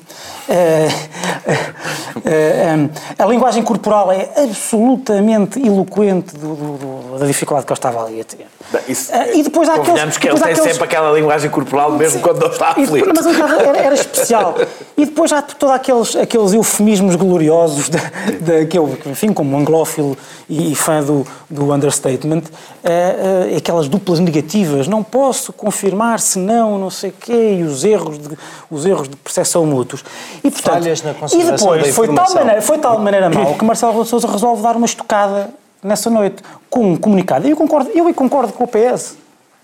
a 3.18 3.26
linguagem 3.26 3.64
corporal 3.64 4.12
é 4.12 4.30
absolutamente 4.38 5.60
eloquente 5.60 6.38
do, 6.38 6.56
do, 6.56 6.78
do, 6.78 7.20
da 7.20 7.26
dificuldade 7.26 7.66
que 7.66 7.72
eu 7.72 7.76
estava 7.76 8.06
ali 8.06 8.22
a 8.22 8.24
ter. 8.24 8.46
Isso, 8.88 9.12
e 9.34 9.44
depois 9.44 9.68
há 9.68 9.76
aqueles, 9.76 10.18
que 10.18 10.28
ele 10.28 10.40
tem 10.40 10.52
aqueles... 10.52 10.72
sempre 10.72 10.84
aquela 10.84 11.12
linguagem 11.12 11.50
corporal, 11.50 11.92
mesmo 11.92 12.20
sim, 12.20 12.24
quando 12.24 12.40
não 12.40 12.50
está 12.50 12.70
aflito. 12.70 13.12
Mas 13.14 13.26
era, 13.26 13.78
era, 13.78 13.96
especial. 13.96 14.56
E 14.96 15.06
depois 15.06 15.34
há 15.34 15.42
todos 15.42 15.76
aqueles, 15.76 16.16
aqueles 16.16 16.54
eufemismos 16.54 17.16
gloriosos 17.16 17.90
de, 17.90 17.98
de, 18.40 18.66
que 18.68 18.78
eu, 18.78 18.98
enfim, 19.06 19.34
como 19.34 19.58
anglófilo 19.58 20.18
e 20.50 20.76
fã 20.76 21.02
do, 21.02 21.26
do 21.50 21.74
understatement, 21.74 22.44
uh, 22.44 23.54
uh, 23.54 23.58
aquelas 23.58 23.88
duplas 23.88 24.20
negativas. 24.20 24.88
Não 24.88 25.04
posso 25.04 25.52
confirmar 25.54 26.20
se 26.20 26.38
não, 26.40 26.78
não 26.78 26.90
sei 26.90 27.10
o 27.10 27.14
quê, 27.14 27.31
e 27.32 27.64
os 27.64 27.84
erros 27.84 28.18
de, 28.18 28.38
os 28.70 28.86
erros 28.86 29.10
de 29.10 29.16
percepção 29.16 29.66
mútuos. 29.66 30.04
E, 30.44 30.52
portanto, 30.52 30.74
Falhas 30.74 31.02
na 31.02 31.12
e 31.12 31.44
depois 31.44 31.96
foi 31.96 32.14
tal, 32.14 32.34
maneira, 32.34 32.62
foi 32.62 32.78
tal 32.78 33.00
maneira 33.00 33.30
mal 33.30 33.56
que 33.56 33.66
Marcelo 33.66 34.06
Sousa 34.06 34.28
resolve 34.28 34.62
dar 34.62 34.76
uma 34.76 34.86
estocada 34.86 35.50
nessa 35.84 36.10
noite 36.10 36.44
com 36.70 36.94
um 36.94 36.98
comunicado. 36.98 37.48
E 37.48 37.52
eu 37.52 37.58
concordo, 37.58 37.90
eu 37.94 38.10
e 38.10 38.14
concordo 38.14 38.54
com 38.54 38.64
o 38.64 38.68
PS. 38.68 39.18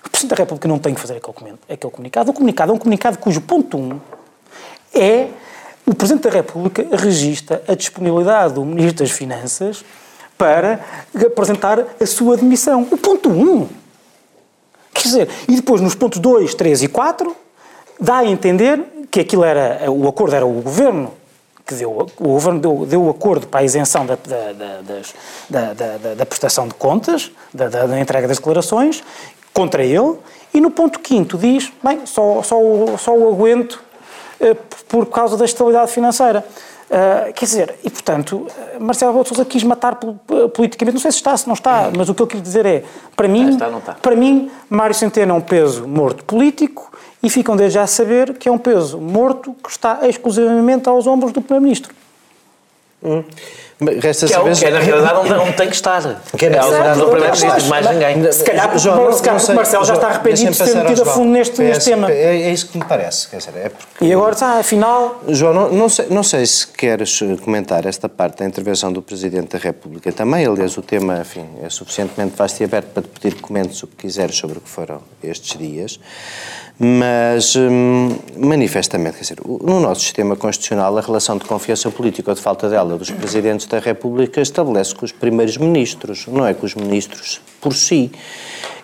O 0.05 0.09
Presidente 0.09 0.29
da 0.29 0.35
República 0.37 0.67
não 0.67 0.79
tem 0.79 0.93
que 0.93 1.01
fazer 1.01 1.17
aquele, 1.17 1.55
aquele 1.69 1.91
comunicado. 1.91 2.31
O 2.31 2.33
comunicado 2.33 2.71
é 2.71 2.75
um 2.75 2.77
comunicado 2.77 3.17
cujo 3.17 3.41
ponto 3.41 3.77
1 3.77 3.99
é 4.93 5.27
o 5.85 5.95
Presidente 5.95 6.23
da 6.23 6.29
República 6.29 6.85
registra 6.91 7.63
a 7.67 7.73
disponibilidade 7.73 8.55
do 8.55 8.65
Ministro 8.65 9.05
das 9.05 9.11
Finanças 9.11 9.85
para 10.37 10.81
apresentar 11.25 11.79
a 11.79 12.05
sua 12.05 12.35
demissão. 12.35 12.85
O 12.91 12.97
ponto 12.97 13.29
1. 13.29 13.69
Quer 14.93 15.03
dizer, 15.03 15.29
e 15.47 15.55
depois 15.55 15.79
nos 15.79 15.95
pontos 15.95 16.19
2, 16.19 16.55
3 16.55 16.83
e 16.83 16.87
4 16.87 17.35
dá 17.99 18.17
a 18.17 18.25
entender 18.25 18.81
que 19.09 19.19
aquilo 19.21 19.43
era, 19.43 19.89
o 19.91 20.07
acordo 20.07 20.35
era 20.35 20.45
o 20.45 20.61
Governo 20.61 21.13
que 21.65 21.73
deu, 21.75 21.91
o 22.17 22.23
Governo 22.29 22.59
deu, 22.61 22.85
deu 22.85 23.03
o 23.03 23.09
acordo 23.09 23.45
para 23.47 23.59
a 23.59 23.63
isenção 23.63 24.05
da, 24.05 24.15
da, 24.15 24.53
da, 25.49 25.73
da, 25.73 26.13
da, 26.15 26.25
prestação 26.25 26.65
de 26.67 26.73
contas, 26.75 27.29
da, 27.53 27.67
da- 27.67 27.99
entrega 27.99 28.25
das 28.25 28.37
declarações, 28.37 29.03
contra 29.53 29.83
ele, 29.83 30.15
e 30.53 30.61
no 30.61 30.71
ponto 30.71 30.97
quinto 30.99 31.37
diz, 31.37 31.69
bem, 31.83 32.05
só, 32.05 32.41
só, 32.41 32.57
o- 32.57 32.97
só 32.97 33.13
o 33.13 33.27
aguento 33.33 33.83
eh, 34.39 34.55
por 34.87 35.07
causa 35.07 35.35
da 35.35 35.43
estabilidade 35.43 35.91
financeira. 35.91 36.45
Ah, 36.89 37.33
quer 37.35 37.43
dizer, 37.43 37.75
e 37.83 37.89
portanto, 37.89 38.47
eh, 38.75 38.79
Marcelo 38.79 39.11
Rebelo 39.11 39.23
de 39.23 39.29
Sousa 39.29 39.43
quis 39.43 39.61
matar 39.63 39.95
pol- 39.95 40.15
politicamente, 40.53 40.93
não 40.93 41.01
sei 41.01 41.11
se 41.11 41.17
está, 41.17 41.35
se 41.35 41.47
não 41.47 41.53
está, 41.53 41.91
mas 41.97 42.07
o 42.07 42.15
que 42.15 42.21
eu 42.21 42.27
quero 42.27 42.41
dizer 42.41 42.65
é, 42.65 42.83
para 43.13 43.27
mim, 43.27 43.49
está, 43.49 43.69
não 43.69 43.79
está. 43.79 43.93
para 43.95 44.15
mim, 44.15 44.49
Mário 44.69 44.95
Centeno 44.95 45.33
é 45.33 45.35
um 45.37 45.41
peso 45.41 45.85
morto 45.85 46.23
político 46.23 46.89
e 47.21 47.29
ficam 47.29 47.55
desde 47.55 47.75
já 47.75 47.83
a 47.83 47.87
saber 47.87 48.33
que 48.37 48.47
é 48.47 48.51
um 48.51 48.57
peso 48.57 48.99
morto 48.99 49.55
que 49.63 49.69
está 49.69 50.07
exclusivamente 50.07 50.87
aos 50.87 51.07
ombros 51.07 51.31
do 51.31 51.41
Primeiro-Ministro. 51.41 51.93
Mas 53.01 53.25
Resta 53.79 54.25
Que 54.25 54.33
é, 54.33 54.39
o- 54.39 54.51
que 54.55 54.65
é 54.65 54.71
na 54.71 54.79
realidade 54.79 55.19
onde, 55.19 55.33
onde 55.33 55.53
tem 55.53 55.69
que 55.69 55.75
estar. 55.75 56.01
Que 56.35 56.45
é 56.47 56.49
é 56.49 56.61
lado 56.61 56.99
do 56.99 57.09
Primeiro-Ministro, 57.11 57.65
mais 57.69 57.87
ninguém. 57.87 58.31
Se 58.31 58.43
calhar 58.43 58.65
porque- 58.69 58.79
João, 58.79 59.13
se 59.13 59.19
calhar 59.21 59.33
não 59.39 59.45
sei, 59.45 59.55
Marcelo 59.55 59.85
já 59.85 59.93
está 59.93 60.07
arrependido 60.07 60.51
de 60.51 60.57
ter 60.57 60.75
metido 60.75 61.01
a 61.03 61.05
fundo 61.05 61.29
neste- 61.29 61.61
neste 61.61 61.79
PS, 61.81 61.85
tema. 61.85 62.11
É, 62.11 62.41
é 62.41 62.49
isso 62.51 62.67
que 62.69 62.77
me 62.79 62.85
parece. 62.85 63.27
Quer 63.27 63.37
dizer, 63.37 63.51
é 63.55 63.69
porque 63.69 64.03
E 64.03 64.11
agora, 64.11 64.35
ah, 64.41 64.59
afinal, 64.59 65.21
João, 65.27 65.53
não, 65.53 65.69
não 65.71 65.89
sei, 65.89 66.07
não 66.09 66.23
sei 66.23 66.45
se 66.47 66.65
queres 66.67 67.19
eh, 67.21 67.35
comentar 67.43 67.85
esta 67.85 68.09
parte 68.09 68.39
da 68.39 68.45
intervenção 68.45 68.91
do 68.91 69.01
Presidente 69.03 69.49
da 69.55 69.59
República 69.59 70.11
também. 70.11 70.43
Aliás, 70.45 70.75
o 70.75 70.81
tema 70.81 71.19
enfim, 71.21 71.45
é 71.63 71.69
suficientemente 71.69 72.33
vasto 72.35 72.59
e 72.61 72.63
aberto 72.63 72.87
para 72.87 73.03
te 73.03 73.09
pedir 73.09 73.35
que 73.35 73.41
comentes 73.43 73.83
o 73.83 73.87
que 73.87 73.95
quiseres 73.97 74.35
sobre 74.35 74.57
o 74.57 74.61
que 74.61 74.69
foram 74.69 75.01
estes 75.23 75.55
dias. 75.55 75.99
Mas, 76.79 77.55
hum, 77.55 78.15
manifestamente, 78.37 79.15
quer 79.17 79.21
dizer, 79.23 79.37
no 79.43 79.79
nosso 79.79 80.01
sistema 80.01 80.35
constitucional, 80.35 80.95
a 80.95 81.01
relação 81.01 81.35
de 81.35 81.43
confiança 81.43 81.89
política 81.89 82.29
ou 82.29 82.35
de 82.35 82.41
falta 82.41 82.69
dela 82.69 82.95
dos 82.95 83.09
Presidentes 83.09 83.65
da 83.69 83.79
República 83.79 84.41
estabelece 84.41 84.95
com 84.95 85.05
os 85.05 85.11
primeiros 85.11 85.57
ministros, 85.57 86.25
não 86.27 86.45
é 86.45 86.53
com 86.53 86.65
os 86.65 86.75
ministros 86.75 87.41
por 87.61 87.73
si. 87.73 88.11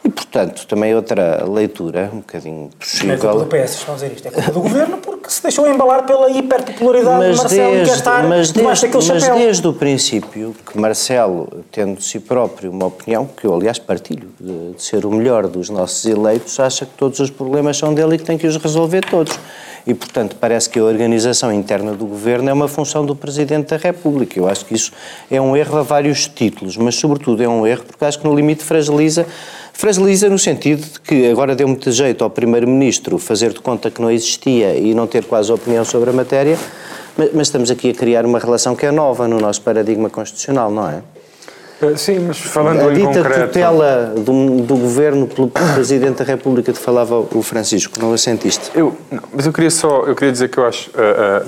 E, 0.03 0.09
portanto, 0.09 0.67
também 0.67 0.93
outra 0.93 1.45
leitura, 1.45 2.09
um 2.11 2.17
bocadinho 2.17 2.59
não 2.59 2.67
é 2.67 2.69
possível. 2.77 3.17
culpa 3.17 3.45
do 3.45 3.45
PS, 3.45 3.73
estão 3.75 3.93
a 3.93 3.95
dizer 3.95 4.11
isto, 4.11 4.27
é 4.27 4.31
culpa 4.31 4.51
do 4.51 4.61
Governo 4.61 4.97
porque 5.23 5.33
se 5.33 5.41
deixou 5.41 5.65
embalar 5.65 6.05
pela 6.05 6.29
hiperpopularidade 6.29 7.21
de 7.21 7.27
mas 7.29 7.37
Marcelo 7.37 7.61
e 7.61 7.71
quer 7.71 7.77
desde, 7.77 7.95
estar 7.95 8.23
mas, 8.27 8.51
debaixo 8.51 8.81
desde, 8.81 8.97
daquele 8.99 9.13
mas 9.13 9.23
chapéu. 9.23 9.39
desde 9.39 9.67
o 9.69 9.73
princípio 9.73 10.55
que 10.69 10.77
Marcelo, 10.77 11.63
tendo 11.71 11.97
de 11.97 12.03
si 12.03 12.19
próprio 12.19 12.69
uma 12.69 12.87
opinião, 12.87 13.25
que 13.25 13.47
eu 13.47 13.53
aliás 13.53 13.79
partilho, 13.79 14.29
de, 14.37 14.73
de 14.73 14.83
ser 14.83 15.05
o 15.05 15.11
melhor 15.11 15.47
dos 15.47 15.69
nossos 15.69 16.05
eleitos, 16.05 16.59
acha 16.59 16.85
que 16.85 16.91
todos 16.97 17.21
os 17.21 17.29
problemas 17.29 17.77
são 17.77 17.93
dele 17.93 18.15
e 18.15 18.17
que 18.17 18.25
tem 18.25 18.37
que 18.37 18.45
os 18.45 18.57
resolver 18.57 18.99
todos. 19.05 19.39
E, 19.87 19.93
portanto, 19.93 20.35
parece 20.39 20.69
que 20.69 20.79
a 20.79 20.83
organização 20.83 21.51
interna 21.51 21.93
do 21.93 22.05
governo 22.05 22.49
é 22.49 22.53
uma 22.53 22.67
função 22.67 23.05
do 23.05 23.15
Presidente 23.15 23.69
da 23.69 23.77
República. 23.77 24.39
Eu 24.39 24.47
acho 24.47 24.65
que 24.65 24.73
isso 24.73 24.91
é 25.29 25.39
um 25.41 25.55
erro 25.57 25.77
a 25.77 25.83
vários 25.83 26.27
títulos, 26.27 26.77
mas, 26.77 26.95
sobretudo, 26.95 27.43
é 27.43 27.47
um 27.47 27.67
erro 27.67 27.83
porque 27.83 28.03
acho 28.03 28.19
que, 28.19 28.25
no 28.25 28.33
limite, 28.33 28.63
fragiliza. 28.63 29.25
Fragiliza 29.73 30.29
no 30.29 30.37
sentido 30.39 30.81
de 30.83 30.99
que 31.01 31.29
agora 31.29 31.55
deu 31.55 31.67
muito 31.67 31.91
jeito 31.91 32.23
ao 32.23 32.29
Primeiro-Ministro 32.29 33.17
fazer 33.17 33.51
de 33.51 33.59
conta 33.59 33.89
que 33.89 34.01
não 34.01 34.09
existia 34.11 34.75
e 34.75 34.93
não 34.93 35.07
ter 35.07 35.25
quase 35.25 35.51
opinião 35.51 35.83
sobre 35.83 36.11
a 36.11 36.13
matéria, 36.13 36.57
mas, 37.17 37.47
estamos 37.47 37.69
aqui 37.71 37.89
a 37.89 37.93
criar 37.93 38.25
uma 38.25 38.39
relação 38.39 38.75
que 38.75 38.85
é 38.85 38.91
nova 38.91 39.27
no 39.27 39.39
nosso 39.39 39.61
paradigma 39.61 40.09
constitucional, 40.09 40.71
não 40.71 40.87
é? 40.89 41.01
Eh, 41.81 41.95
Sim, 41.97 42.19
mas 42.27 42.37
falando 42.37 42.81
a 42.87 42.91
em 42.91 42.95
dita 42.95 43.07
concreto... 43.23 43.47
tutela 43.47 44.13
do, 44.15 44.61
do 44.61 44.75
governo 44.77 45.27
pelo 45.27 45.49
Presidente 45.49 46.19
da 46.19 46.23
República 46.23 46.71
que 46.71 46.79
falava 46.79 47.19
o 47.19 47.41
Francisco, 47.41 47.99
não 47.99 48.13
a 48.13 48.17
sentiste? 48.17 48.71
Eu, 48.75 48.95
não, 49.11 49.23
mas 49.33 49.45
eu 49.45 49.51
queria 49.51 49.71
só, 49.71 50.03
eu 50.05 50.15
queria 50.15 50.31
dizer 50.31 50.49
que 50.49 50.57
eu 50.59 50.65
acho 50.65 50.91
a, 50.95 51.01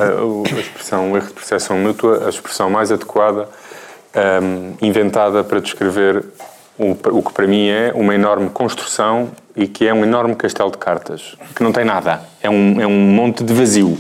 a, 0.04 0.08
a, 0.20 0.26
o- 0.26 0.44
a 0.46 0.60
expressão 0.60 1.12
o 1.12 1.16
erro 1.16 1.28
de 1.28 1.34
percepção 1.34 1.78
mútua 1.78 2.26
a 2.26 2.30
expressão 2.30 2.70
mais 2.70 2.92
adequada 2.92 3.48
ahm, 4.14 4.74
inventada 4.82 5.44
para 5.44 5.60
descrever 5.62 6.26
o, 6.78 7.22
que 7.24 7.34
para 7.34 7.48
mim 7.48 7.68
é 7.68 7.92
uma 7.96 8.14
enorme 8.14 8.50
construção 8.50 9.32
e 9.56 9.68
que 9.68 9.88
é 9.88 9.94
um 9.94 10.04
enorme 10.04 10.36
castelo 10.36 10.72
de 10.72 10.78
cartas, 10.78 11.36
que 11.56 11.64
não 11.64 11.72
tem 11.72 11.86
nada, 11.86 12.22
é 12.42 12.50
um, 12.50 12.82
é 12.82 12.88
um 12.88 13.00
monte 13.00 13.44
de 13.44 13.54
vazio. 13.54 13.98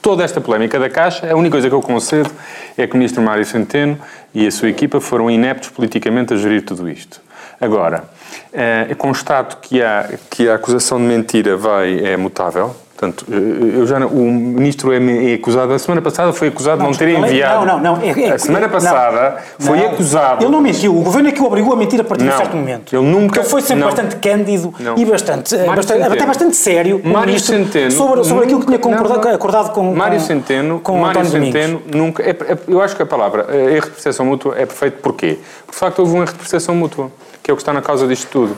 Toda 0.00 0.22
esta 0.22 0.40
polémica 0.40 0.78
da 0.78 0.90
Caixa, 0.90 1.32
a 1.32 1.34
única 1.34 1.52
coisa 1.52 1.68
que 1.68 1.74
eu 1.74 1.80
concedo 1.80 2.30
é 2.76 2.86
que 2.86 2.94
o 2.94 2.98
Ministro 2.98 3.22
Mário 3.22 3.44
Centeno 3.44 3.98
e 4.34 4.46
a 4.46 4.50
sua 4.50 4.68
equipa 4.68 5.00
foram 5.00 5.30
ineptos 5.30 5.70
politicamente 5.70 6.34
a 6.34 6.36
gerir 6.36 6.62
tudo 6.62 6.88
isto. 6.88 7.20
Agora, 7.60 8.04
eh, 8.52 8.86
eu 8.90 8.96
constato 8.96 9.56
que 9.62 9.82
a, 9.82 10.10
que 10.30 10.48
a 10.48 10.56
acusação 10.56 10.98
de 10.98 11.04
mentira 11.04 11.56
vai, 11.56 12.00
é 12.04 12.16
mutável. 12.16 12.76
Portanto, 12.96 13.26
eh, 13.30 13.78
eu 13.78 13.86
já, 13.88 13.98
não- 13.98 14.06
o 14.06 14.30
Ministro 14.32 14.92
é, 14.92 14.98
é 14.98 15.34
acusado, 15.34 15.72
a 15.72 15.78
semana 15.80 16.00
passada 16.00 16.32
foi 16.32 16.46
acusado 16.48 16.78
de 16.80 16.84
não 16.86 16.92
ter 16.94 17.08
Não, 17.18 17.26
enviado. 17.26 17.66
Não, 17.66 17.78
não, 17.80 17.96
não. 17.96 18.02
é- 18.02 18.20
é- 18.22 18.32
a 18.34 18.38
semana 18.38 18.66
não, 18.68 18.72
passada 18.72 19.38
foi 19.58 19.78
não. 19.78 19.86
acusado. 19.88 20.44
Ele 20.44 20.52
não 20.52 20.60
mentiu, 20.60 20.96
o 20.96 21.02
Governo 21.02 21.28
é 21.28 21.32
que 21.32 21.40
o 21.42 21.44
obrigou 21.44 21.72
a 21.72 21.76
mentir 21.76 22.00
a 22.00 22.04
partir 22.04 22.22
de 22.22 22.30
Não, 22.30 22.36
certo 22.36 22.56
momento. 22.56 22.94
ele 22.94 23.04
nunca- 23.04 23.26
Porque 23.26 23.38
ele 23.40 23.48
foi 23.48 23.60
sempre 23.62 23.80
não. 23.80 23.86
bastante 23.88 24.16
cândido 24.16 24.72
Não. 24.78 24.96
e 24.96 25.04
bastante, 25.04 25.56
Mário 25.56 25.74
bastante 25.74 26.02
até 26.02 26.24
bastante 26.26 26.56
sério 26.56 27.00
Mário 27.04 27.26
ministro 27.26 27.56
Centeno 27.56 27.90
sobre, 27.90 28.24
sobre 28.24 28.44
aquilo 28.44 28.60
que 28.60 28.66
tinha 28.66 28.78
nunca- 28.78 28.88
concordado, 28.90 29.20
não, 29.22 29.28
não. 29.28 29.34
acordado 29.36 29.72
com, 29.72 29.94
Mário 29.94 30.20
com, 30.20 30.24
Centeno, 30.26 30.80
com 30.80 30.98
Mário 30.98 31.24
Centeno 31.26 31.82
nunca. 31.92 32.22
é- 32.22 32.30
é- 32.30 32.58
eu 32.68 32.80
acho 32.80 32.94
que 32.94 33.02
a 33.02 33.06
palavra 33.06 33.46
eh, 33.50 33.74
erro 33.74 33.86
de 33.86 33.90
percepção 33.90 34.24
mútua 34.24 34.54
é 34.56 34.64
perfeito. 34.66 34.98
Porquê? 35.02 35.38
Porque 35.66 35.72
de 35.72 35.76
facto 35.78 35.98
houve 35.98 36.12
um 36.14 36.18
erro 36.22 36.32
de 36.32 36.38
percepção 36.38 36.76
mútua, 36.76 37.10
que 37.42 37.50
é 37.50 37.52
o 37.54 37.56
que 37.56 37.62
está 37.62 37.72
na 37.72 37.82
causa 37.82 38.06
disto 38.06 38.28
tudo. 38.30 38.56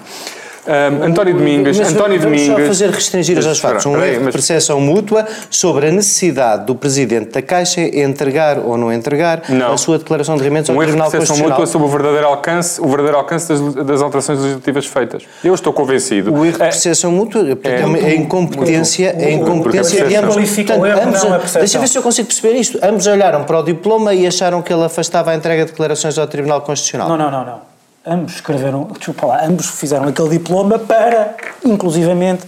Ahm, 0.67 1.03
António 1.11 1.35
Domingues, 1.35 1.79
Mas 1.79 1.93
António 1.93 2.21
vamos 2.21 2.41
Domingues. 2.43 2.63
só 2.63 2.67
fazer 2.69 2.91
restringir 2.91 3.39
os 3.39 3.47
Mas, 3.47 3.59
factos. 3.59 3.87
Um 3.87 4.03
erro 4.03 4.27
de 4.27 4.33
percepção 4.33 4.81
mútua 4.81 5.25
sobre 5.51 5.89
a 5.89 5.93
necessidade 5.93 6.67
do 6.67 6.75
Presidente 6.75 7.31
da 7.31 7.43
Caixa 7.43 7.81
entregar 7.81 8.59
ou 8.59 8.77
não 8.77 8.93
entregar 8.93 9.43
Não. 9.49 9.73
a 9.73 9.77
sua 9.77 9.99
declaração 9.99 10.37
de 10.37 10.43
rendimentos 10.43 10.69
ao 10.71 10.77
Um 10.77 10.83
erro 10.83 10.87
de 10.87 10.93
Tribunal 10.93 11.11
percepção 11.11 11.37
Constitucional. 11.37 11.61
mútua 11.61 11.73
sobre 11.73 11.87
o 11.89 11.91
verdadeiro 11.91 12.27
alcance, 12.27 12.81
o 12.81 12.87
verdadeiro 12.89 13.17
alcance 13.19 13.49
das, 13.49 13.75
das 13.87 14.03
alterações 14.03 14.39
legislativas 14.41 14.87
feitas. 14.87 15.23
Eu 15.45 15.55
estou 15.55 15.73
convencido. 15.73 16.33
O 16.35 16.45
erro 16.45 16.57
de 16.57 16.63
É, 16.63 16.67
percepção 16.67 17.13
mútua 17.13 17.45
portanto, 17.45 17.67
é, 17.73 17.79
uma- 17.79 17.89
muito, 17.89 18.05
é 18.07 18.15
incompetência, 18.15 19.15
é 19.19 19.31
incompetência 19.33 20.05
de 20.05 20.17
ambos. 20.17 20.35
Portanto, 20.37 20.87
erro, 20.87 21.01
ambos- 21.03 21.23
não 21.23 21.31
percepção. 21.33 21.61
Deixa 21.61 21.77
eu 21.77 21.81
ver 21.81 21.89
se 21.89 21.99
eu 21.99 22.03
consigo 22.03 22.29
perceber 22.29 22.55
isto. 22.59 22.79
Ambos 22.83 23.07
olharam 23.07 23.45
para 23.45 23.59
o 23.61 23.63
diploma 23.63 24.15
e 24.15 24.27
acharam 24.27 24.63
que 24.63 24.73
ele 24.73 24.85
afastava 24.85 25.31
a 25.31 25.35
entrega 25.35 25.65
de 25.65 25.71
declarações 25.71 26.19
ao 26.19 26.27
Tribunal 26.27 26.61
Constitucional. 26.63 27.09
Não, 27.09 27.17
não, 27.17 27.31
não, 27.31 27.45
não. 27.45 27.76
Ambos 28.07 28.35
escreveram, 28.35 28.89
desculpa 28.97 29.27
lá, 29.27 29.45
ambos 29.45 29.67
fizeram 29.67 30.07
aquele 30.07 30.29
diploma 30.29 30.79
para, 30.79 31.35
inclusivamente, 31.65 32.45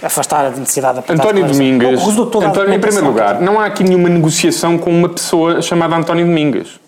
afastar 0.00 0.46
a 0.46 0.50
necessidade 0.50 0.94
da 0.94 1.00
António 1.00 1.42
da 1.42 1.50
António, 2.46 2.74
em 2.74 2.80
primeiro 2.80 3.06
lugar, 3.06 3.40
não 3.40 3.58
há 3.58 3.66
aqui 3.66 3.82
nenhuma 3.82 4.08
negociação 4.08 4.78
com 4.78 4.90
uma 4.90 5.08
pessoa 5.08 5.60
chamada 5.60 5.96
António 5.96 6.24
Domingues. 6.24 6.78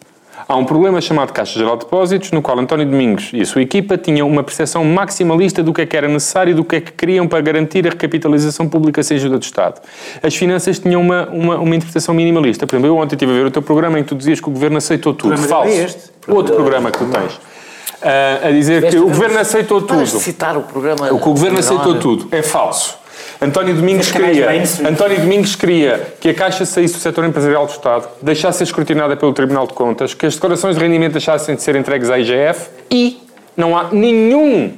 Há 0.49 0.57
um 0.57 0.65
problema 0.65 1.01
chamado 1.01 1.33
Caixa 1.33 1.59
Geral 1.59 1.77
de 1.77 1.85
Depósitos, 1.85 2.31
no 2.31 2.43
qual 2.43 2.59
António 2.59 2.85
Domingos 2.85 3.31
e 3.33 3.41
a 3.41 3.47
sua 3.47 3.63
equipa 3.63 3.97
tinham 3.97 4.29
uma 4.29 4.43
percepção 4.43 4.85
maximalista 4.85 5.63
do 5.63 5.73
que 5.73 5.81
é 5.81 5.87
que 5.87 5.97
era 5.97 6.07
necessário 6.07 6.51
e 6.51 6.55
do 6.55 6.63
que 6.63 6.77
é 6.77 6.81
que 6.81 6.93
queriam 6.93 7.27
para 7.27 7.41
garantir 7.41 7.87
a 7.87 7.91
recapitalização 7.91 8.69
pública 8.69 9.03
sem 9.03 9.17
ajuda 9.17 9.39
do 9.39 9.43
Estado. 9.43 9.81
As 10.23 10.35
finanças 10.37 10.79
tinham 10.79 11.01
uma, 11.01 11.27
uma, 11.29 11.57
uma 11.57 11.75
interpretação 11.75 12.15
minimalista. 12.15 12.67
Por 12.67 12.77
exemplo, 12.77 12.95
eu 12.95 12.97
ontem 12.99 13.15
estive 13.15 13.33
a 13.33 13.35
ver 13.35 13.47
o 13.47 13.51
teu 13.51 13.63
programa 13.63 13.99
em 13.99 14.03
que 14.03 14.11
tu 14.11 14.15
dizias 14.15 14.41
que 14.41 14.49
o 14.49 14.53
Governo 14.53 14.77
aceitou 14.77 15.15
tudo. 15.15 15.37
Falso. 15.39 15.73
era 15.73 15.85
este. 15.85 16.11
Outro 16.29 16.55
programa 16.55 16.91
que 16.91 16.99
tu 16.99 17.07
tens. 17.07 17.41
A 18.03 18.51
dizer 18.51 18.89
que 18.91 18.97
o 18.97 19.09
Governo 19.09 19.39
aceitou 19.39 19.83
tudo. 19.83 20.07
Citar 20.07 20.57
o 20.57 20.63
programa. 20.63 21.13
O 21.13 21.19
que 21.19 21.29
o 21.29 21.33
governo 21.33 21.59
aceitou 21.59 21.99
tudo 21.99 22.29
é 22.31 22.43
falso. 22.43 23.03
António 23.41 23.75
Domingos 23.75 24.11
queria. 24.11 24.49
António 24.89 25.21
Domingos 25.21 25.57
queria 25.57 26.15
que 26.21 26.31
a 26.31 26.35
Caixa 26.35 26.65
saísse 26.65 26.95
do 26.95 27.01
setor 27.01 27.25
empresarial 27.25 27.67
do 27.67 27.73
Estado, 27.73 28.09
deixasse 28.23 28.59
ser 28.59 28.65
escrutinada 28.65 29.17
pelo 29.17 29.33
Tribunal 29.33 29.67
de 29.67 29.73
Contas, 29.73 30.15
que 30.15 30.27
as 30.27 30.35
declarações 30.35 30.77
de 30.77 30.83
rendimento 30.83 31.13
deixassem 31.13 31.57
de 31.57 31.63
ser 31.63 31.75
entregues 31.75 32.09
à 32.09 32.19
IGF 32.19 32.69
e 32.89 33.21
não 33.57 33.77
há 33.77 33.89
nenhum. 33.93 34.75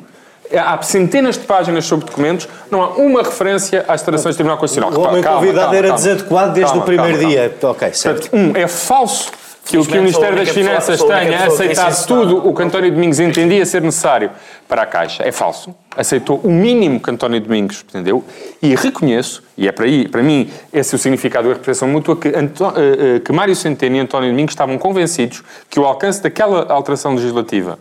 Há 0.52 0.80
centenas 0.82 1.36
de 1.36 1.44
páginas 1.44 1.84
sobre 1.84 2.06
documentos, 2.06 2.48
não 2.70 2.82
há 2.82 2.88
uma 2.90 3.22
referência 3.22 3.84
às 3.88 4.00
declarações 4.00 4.34
do 4.34 4.38
Tribunal 4.38 4.58
Constitucional. 4.58 4.98
O 4.98 5.08
homem 5.08 5.22
Calma, 5.22 5.40
convidado 5.40 5.64
calma, 5.64 5.76
era 5.76 5.88
calma. 5.88 6.02
desadequado 6.02 6.52
desde 6.52 6.70
Calma, 6.70 6.82
o 6.82 6.86
primeiro 6.86 7.18
calma, 7.18 7.28
dia. 7.28 7.54
Ok, 7.62 7.92
certo. 7.92 8.30
Portanto, 8.30 8.56
um, 8.56 8.56
é 8.56 8.68
falso 8.68 9.30
que 9.64 9.78
o 9.78 9.84
que 9.84 9.96
o 9.96 10.00
Ministério 10.02 10.36
das 10.36 10.50
Finanças 10.50 11.02
tenha 11.02 11.46
aceitado 11.46 12.06
tudo 12.06 12.48
o 12.48 12.54
que 12.54 12.62
António 12.62 12.92
Domingos 12.92 13.18
entendia 13.18 13.64
ser 13.64 13.80
necessário 13.80 14.30
para 14.68 14.82
a 14.82 14.86
Caixa 14.86 15.22
é 15.26 15.32
falso. 15.32 15.74
Aceitou 15.96 16.40
o 16.44 16.50
mínimo 16.50 17.00
que 17.00 17.10
António 17.10 17.40
Domingos 17.40 17.82
pretendeu 17.82 18.22
e 18.60 18.74
reconheço, 18.74 19.42
e 19.56 19.66
é 19.66 19.72
para, 19.72 19.86
aí, 19.86 20.06
para 20.08 20.22
mim 20.22 20.50
esse 20.72 20.94
é 20.94 20.96
o 20.96 20.98
significado 20.98 21.48
da 21.48 21.54
repressão 21.54 21.88
mútua, 21.88 22.16
que, 22.16 22.28
Anto, 22.28 22.64
uh, 22.64 22.68
uh, 22.68 23.20
que 23.20 23.32
Mário 23.32 23.56
Centeno 23.56 23.96
e 23.96 24.00
António 24.00 24.30
Domingos 24.30 24.52
estavam 24.52 24.76
convencidos 24.76 25.42
que 25.70 25.80
o 25.80 25.84
alcance 25.84 26.22
daquela 26.22 26.70
alteração 26.70 27.14
legislativa 27.14 27.78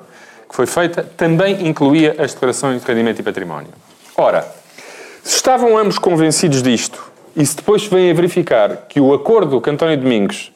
que 0.54 0.56
foi 0.56 0.68
feita 0.68 1.04
também 1.18 1.68
incluía 1.68 2.16
as 2.20 2.32
declarações 2.32 2.80
de 2.80 2.88
rendimento 2.88 3.20
e 3.20 3.24
património. 3.24 3.70
Ora, 4.16 4.48
se 5.24 5.38
estavam 5.38 5.76
ambos 5.76 5.98
convencidos 5.98 6.62
disto 6.62 7.12
e 7.36 7.44
se 7.44 7.56
depois 7.56 7.88
vêm 7.88 8.12
a 8.12 8.14
verificar 8.14 8.86
que 8.88 9.02
o 9.02 9.16
acordo 9.16 9.60
que 9.60 9.72
António 9.72 9.98
Domingos 9.98 10.53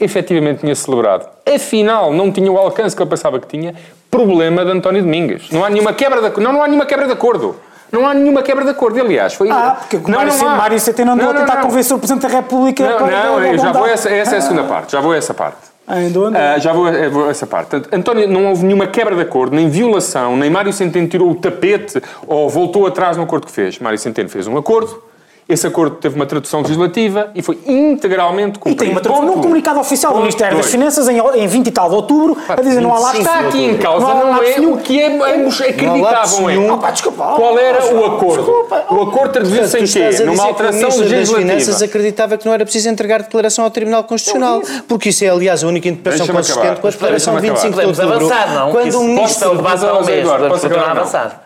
efetivamente 0.00 0.60
tinha 0.60 0.74
celebrado, 0.74 1.28
afinal 1.46 2.12
não 2.12 2.30
tinha 2.30 2.50
o 2.50 2.56
alcance 2.56 2.94
que 2.94 3.02
ele 3.02 3.10
pensava 3.10 3.38
que 3.38 3.46
tinha, 3.46 3.74
problema 4.10 4.64
de 4.64 4.70
António 4.70 5.02
Domingos. 5.02 5.50
Não 5.50 5.64
há 5.64 5.70
nenhuma 5.70 5.92
quebra 5.92 6.30
de, 6.30 6.40
não, 6.40 6.52
não 6.52 6.62
há 6.62 6.66
nenhuma 6.66 6.86
quebra 6.86 7.06
de 7.06 7.12
acordo. 7.12 7.56
Não 7.90 8.06
há 8.06 8.14
nenhuma 8.14 8.42
quebra 8.42 8.64
de 8.64 8.70
acordo, 8.70 8.98
aliás. 8.98 9.34
Foi... 9.34 9.50
Ah, 9.50 9.76
porque 9.78 9.96
o 9.96 10.10
Mário, 10.10 10.32
não, 10.34 10.56
Mário 10.56 10.80
Centeno 10.80 11.12
andou 11.12 11.28
a 11.28 11.34
tentar 11.34 11.56
não. 11.56 11.62
convencer 11.62 11.94
o 11.94 11.98
Presidente 11.98 12.22
da 12.22 12.28
República 12.28 12.88
não, 12.88 12.96
para... 12.96 13.24
Não, 13.24 13.40
não, 13.40 13.58
já 13.58 13.72
vou 13.72 13.86
essa, 13.86 14.08
essa 14.08 14.34
é 14.34 14.38
a 14.38 14.40
segunda 14.40 14.64
parte, 14.64 14.92
já 14.92 15.00
vou 15.00 15.12
a 15.12 15.16
essa 15.16 15.34
parte. 15.34 15.58
Ah, 15.86 15.96
andou, 15.96 16.26
andou. 16.26 16.40
Uh, 16.40 16.60
já 16.60 16.72
vou, 16.72 16.86
vou 17.10 17.26
a 17.26 17.30
essa 17.30 17.46
parte. 17.46 17.68
Portanto, 17.68 17.94
António, 17.94 18.26
não 18.28 18.46
houve 18.46 18.64
nenhuma 18.64 18.86
quebra 18.86 19.14
de 19.14 19.20
acordo, 19.20 19.54
nem 19.54 19.68
violação, 19.68 20.36
nem 20.36 20.48
Mário 20.48 20.72
Centeno 20.72 21.06
tirou 21.06 21.30
o 21.30 21.34
tapete 21.34 22.00
ou 22.26 22.48
voltou 22.48 22.86
atrás 22.86 23.18
no 23.18 23.24
acordo 23.24 23.46
que 23.46 23.52
fez. 23.52 23.78
Mário 23.78 23.98
Centeno 23.98 24.28
fez 24.30 24.46
um 24.46 24.56
acordo, 24.56 25.02
esse 25.52 25.66
acordo 25.66 25.96
teve 25.96 26.14
uma 26.16 26.26
tradução 26.26 26.62
legislativa 26.62 27.30
e 27.34 27.42
foi 27.42 27.58
integralmente 27.66 28.58
cumprido. 28.58 28.82
E 28.82 28.86
tem 28.86 28.94
uma 28.94 29.00
tradução 29.00 29.26
num 29.26 29.40
comunicado 29.40 29.80
oficial 29.80 30.12
do 30.12 30.20
Ministério 30.20 30.56
das 30.56 30.66
Finanças 30.66 31.08
em, 31.08 31.18
em 31.18 31.46
20 31.46 31.66
e 31.66 31.70
tal 31.70 31.88
de 31.88 31.94
outubro 31.94 32.36
a 32.48 32.56
dizer 32.56 32.80
não 32.80 32.94
há 32.94 32.98
lá... 32.98 33.16
Está 33.16 33.40
aqui 33.40 33.64
em 33.64 33.76
causa 33.76 34.06
não, 34.06 34.32
não 34.32 34.42
é 34.42 34.60
o 34.60 34.76
que 34.78 35.02
ambos 35.02 35.60
acreditavam 35.60 36.50
em. 36.50 36.62
Desculpa, 36.92 37.34
Qual 37.36 37.58
era 37.58 37.84
o 37.94 38.04
acordo? 38.06 38.42
Desculpa. 38.42 38.84
O 38.90 39.02
acordo 39.02 39.32
traduziu-se 39.32 39.78
em 39.78 39.84
quê? 39.84 40.24
Numa 40.24 40.44
alteração 40.44 40.88
legislativa. 40.88 41.18
das 41.18 41.30
Finanças 41.30 41.82
acreditava 41.82 42.36
que 42.36 42.46
não 42.46 42.52
era 42.52 42.64
preciso 42.64 42.88
entregar 42.88 43.22
declaração 43.22 43.64
ao 43.64 43.70
Tribunal 43.70 44.04
Constitucional, 44.04 44.62
porque 44.88 45.10
isso 45.10 45.24
é, 45.24 45.28
aliás, 45.28 45.62
a 45.62 45.66
única 45.66 45.88
interpretação 45.88 46.34
consistente 46.34 46.80
com 46.80 46.86
a 46.86 46.90
declaração 46.90 47.40
25 47.40 47.80
de 47.80 47.86
outubro. 47.86 48.12
avançar, 48.14 48.54
não? 48.54 48.72
Quando 48.72 49.00
o 49.00 49.04
Ministro... 49.04 49.56
Debate 49.56 49.86
ao 49.86 50.04
mês, 50.04 50.28
podemos 50.28 50.88
avançar. 50.88 51.42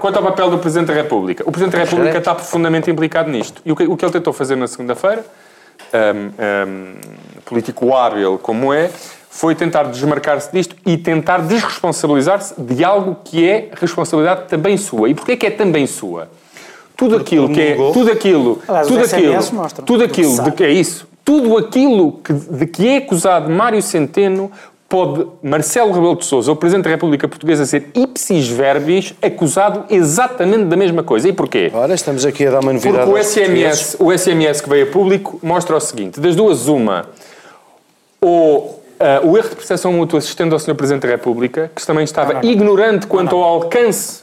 Quanto 0.00 0.16
ao 0.16 0.22
papel 0.22 0.50
do 0.50 0.58
Presidente 0.58 0.88
da 0.88 0.94
República? 0.94 1.44
O 1.46 1.52
Presidente 1.52 1.72
da 1.72 1.84
República 1.84 2.03
está 2.08 2.34
profundamente 2.34 2.90
implicado 2.90 3.30
nisto. 3.30 3.62
E 3.64 3.72
o 3.72 3.76
que, 3.76 3.84
o 3.84 3.96
que 3.96 4.04
ele 4.04 4.12
tentou 4.12 4.32
fazer 4.32 4.56
na 4.56 4.66
segunda-feira, 4.66 5.24
um, 5.92 6.68
um, 6.68 6.94
político 7.44 7.94
hábil 7.94 8.38
como 8.38 8.72
é, 8.72 8.90
foi 9.30 9.54
tentar 9.54 9.84
desmarcar-se 9.84 10.52
disto 10.52 10.76
e 10.86 10.96
tentar 10.96 11.38
desresponsabilizar-se 11.38 12.54
de 12.60 12.84
algo 12.84 13.16
que 13.24 13.48
é 13.48 13.70
responsabilidade 13.74 14.48
também 14.48 14.76
sua. 14.76 15.08
E 15.08 15.14
porquê 15.14 15.32
é 15.32 15.36
que 15.36 15.46
é 15.46 15.50
também 15.50 15.86
sua? 15.86 16.28
Tudo 16.96 17.16
Porque 17.16 17.34
aquilo 17.34 17.48
que 17.52 17.60
é, 17.60 17.74
tudo 17.74 18.12
aquilo, 18.12 18.62
Aliás, 18.68 18.86
tudo 18.86 19.04
aquilo, 19.04 19.84
tudo 19.84 20.04
aquilo 20.04 20.42
de 20.44 20.52
que 20.52 20.62
é 20.62 20.70
isso, 20.70 21.08
tudo 21.24 21.56
aquilo 21.56 22.12
que, 22.12 22.32
de 22.32 22.66
que 22.66 22.88
é 22.88 22.96
acusado 22.98 23.50
Mário 23.50 23.82
Centeno 23.82 24.52
pode 24.94 25.26
Marcelo 25.42 25.90
Rebelo 25.90 26.14
de 26.14 26.24
Sousa, 26.24 26.52
o 26.52 26.54
Presidente 26.54 26.84
da 26.84 26.90
República 26.90 27.26
Portuguesa, 27.26 27.66
ser 27.66 27.90
ipsis 27.96 28.46
verbis 28.46 29.12
acusado 29.20 29.86
exatamente 29.90 30.66
da 30.66 30.76
mesma 30.76 31.02
coisa. 31.02 31.28
E 31.28 31.32
porquê? 31.32 31.68
Ora, 31.74 31.92
estamos 31.94 32.24
aqui 32.24 32.46
a 32.46 32.52
dar 32.52 32.60
uma 32.60 32.72
novidade 32.72 33.04
Porque 33.04 33.18
o 33.18 33.24
SMS, 33.24 33.96
o 33.98 34.16
SMS 34.16 34.60
que 34.60 34.68
veio 34.68 34.86
a 34.86 34.92
público 34.92 35.40
mostra 35.42 35.74
o 35.74 35.80
seguinte, 35.80 36.20
das 36.20 36.36
duas 36.36 36.68
uma, 36.68 37.06
ou 38.20 38.82
Uh, 38.94 39.28
o 39.28 39.36
erro 39.36 39.48
de 39.48 39.56
percepção 39.56 39.92
mútua 39.92 40.20
assistendo 40.20 40.54
ao 40.54 40.58
Sr. 40.58 40.76
Presidente 40.76 41.02
da 41.02 41.08
República, 41.08 41.70
que 41.74 41.84
também 41.84 42.04
estava 42.04 42.34
não, 42.34 42.40
não, 42.40 42.42
não. 42.42 42.50
ignorante 42.50 43.08
quanto 43.08 43.34
ao 43.34 43.42
alcance 43.42 44.22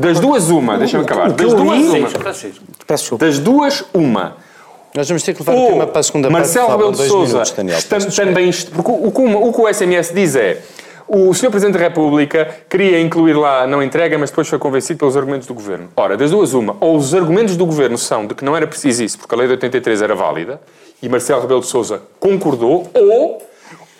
das 0.00 0.18
duas 0.18 0.48
uma, 0.48 0.78
deixa-me 0.78 1.04
acabar, 1.04 1.30
das 1.30 1.52
duas 1.52 1.78
uma, 1.78 3.18
das 3.18 3.38
duas 3.38 3.84
uma, 3.92 4.36
nós 4.98 5.06
vamos 5.08 5.22
ter 5.22 5.32
que 5.32 5.40
levar 5.40 5.54
o, 5.54 5.66
tema 5.68 5.86
para 5.86 6.00
a 6.00 6.02
segunda 6.02 6.28
Marcelo 6.28 6.66
parte. 6.66 6.82
Marcelo 6.82 7.06
Rebelo 7.06 7.24
de 7.24 7.30
Sousa 7.30 8.16
também... 8.16 8.50
Porque 8.74 8.90
o, 8.90 8.94
o, 8.94 9.48
o 9.48 9.52
que 9.52 9.60
o 9.60 9.72
SMS 9.72 10.12
diz 10.12 10.34
é... 10.34 10.60
O 11.06 11.32
Sr. 11.32 11.50
Presidente 11.50 11.78
da 11.78 11.84
República 11.84 12.48
queria 12.68 13.00
incluir 13.00 13.34
lá 13.34 13.64
não 13.64 13.80
entrega, 13.80 14.18
mas 14.18 14.28
depois 14.28 14.48
foi 14.48 14.58
convencido 14.58 14.98
pelos 14.98 15.16
argumentos 15.16 15.46
do 15.46 15.54
Governo. 15.54 15.88
Ora, 15.96 16.16
das 16.16 16.32
duas 16.32 16.52
uma, 16.52 16.76
ou 16.80 16.96
os 16.96 17.14
argumentos 17.14 17.56
do 17.56 17.64
Governo 17.64 17.96
são 17.96 18.26
de 18.26 18.34
que 18.34 18.44
não 18.44 18.54
era 18.54 18.66
preciso 18.66 19.04
isso, 19.04 19.18
porque 19.18 19.34
a 19.34 19.38
lei 19.38 19.46
de 19.46 19.52
83 19.52 20.02
era 20.02 20.14
válida, 20.14 20.60
e 21.00 21.08
Marcelo 21.08 21.40
Rebelo 21.40 21.60
de 21.60 21.66
Sousa 21.66 22.02
concordou, 22.20 22.90
ou 22.92 23.40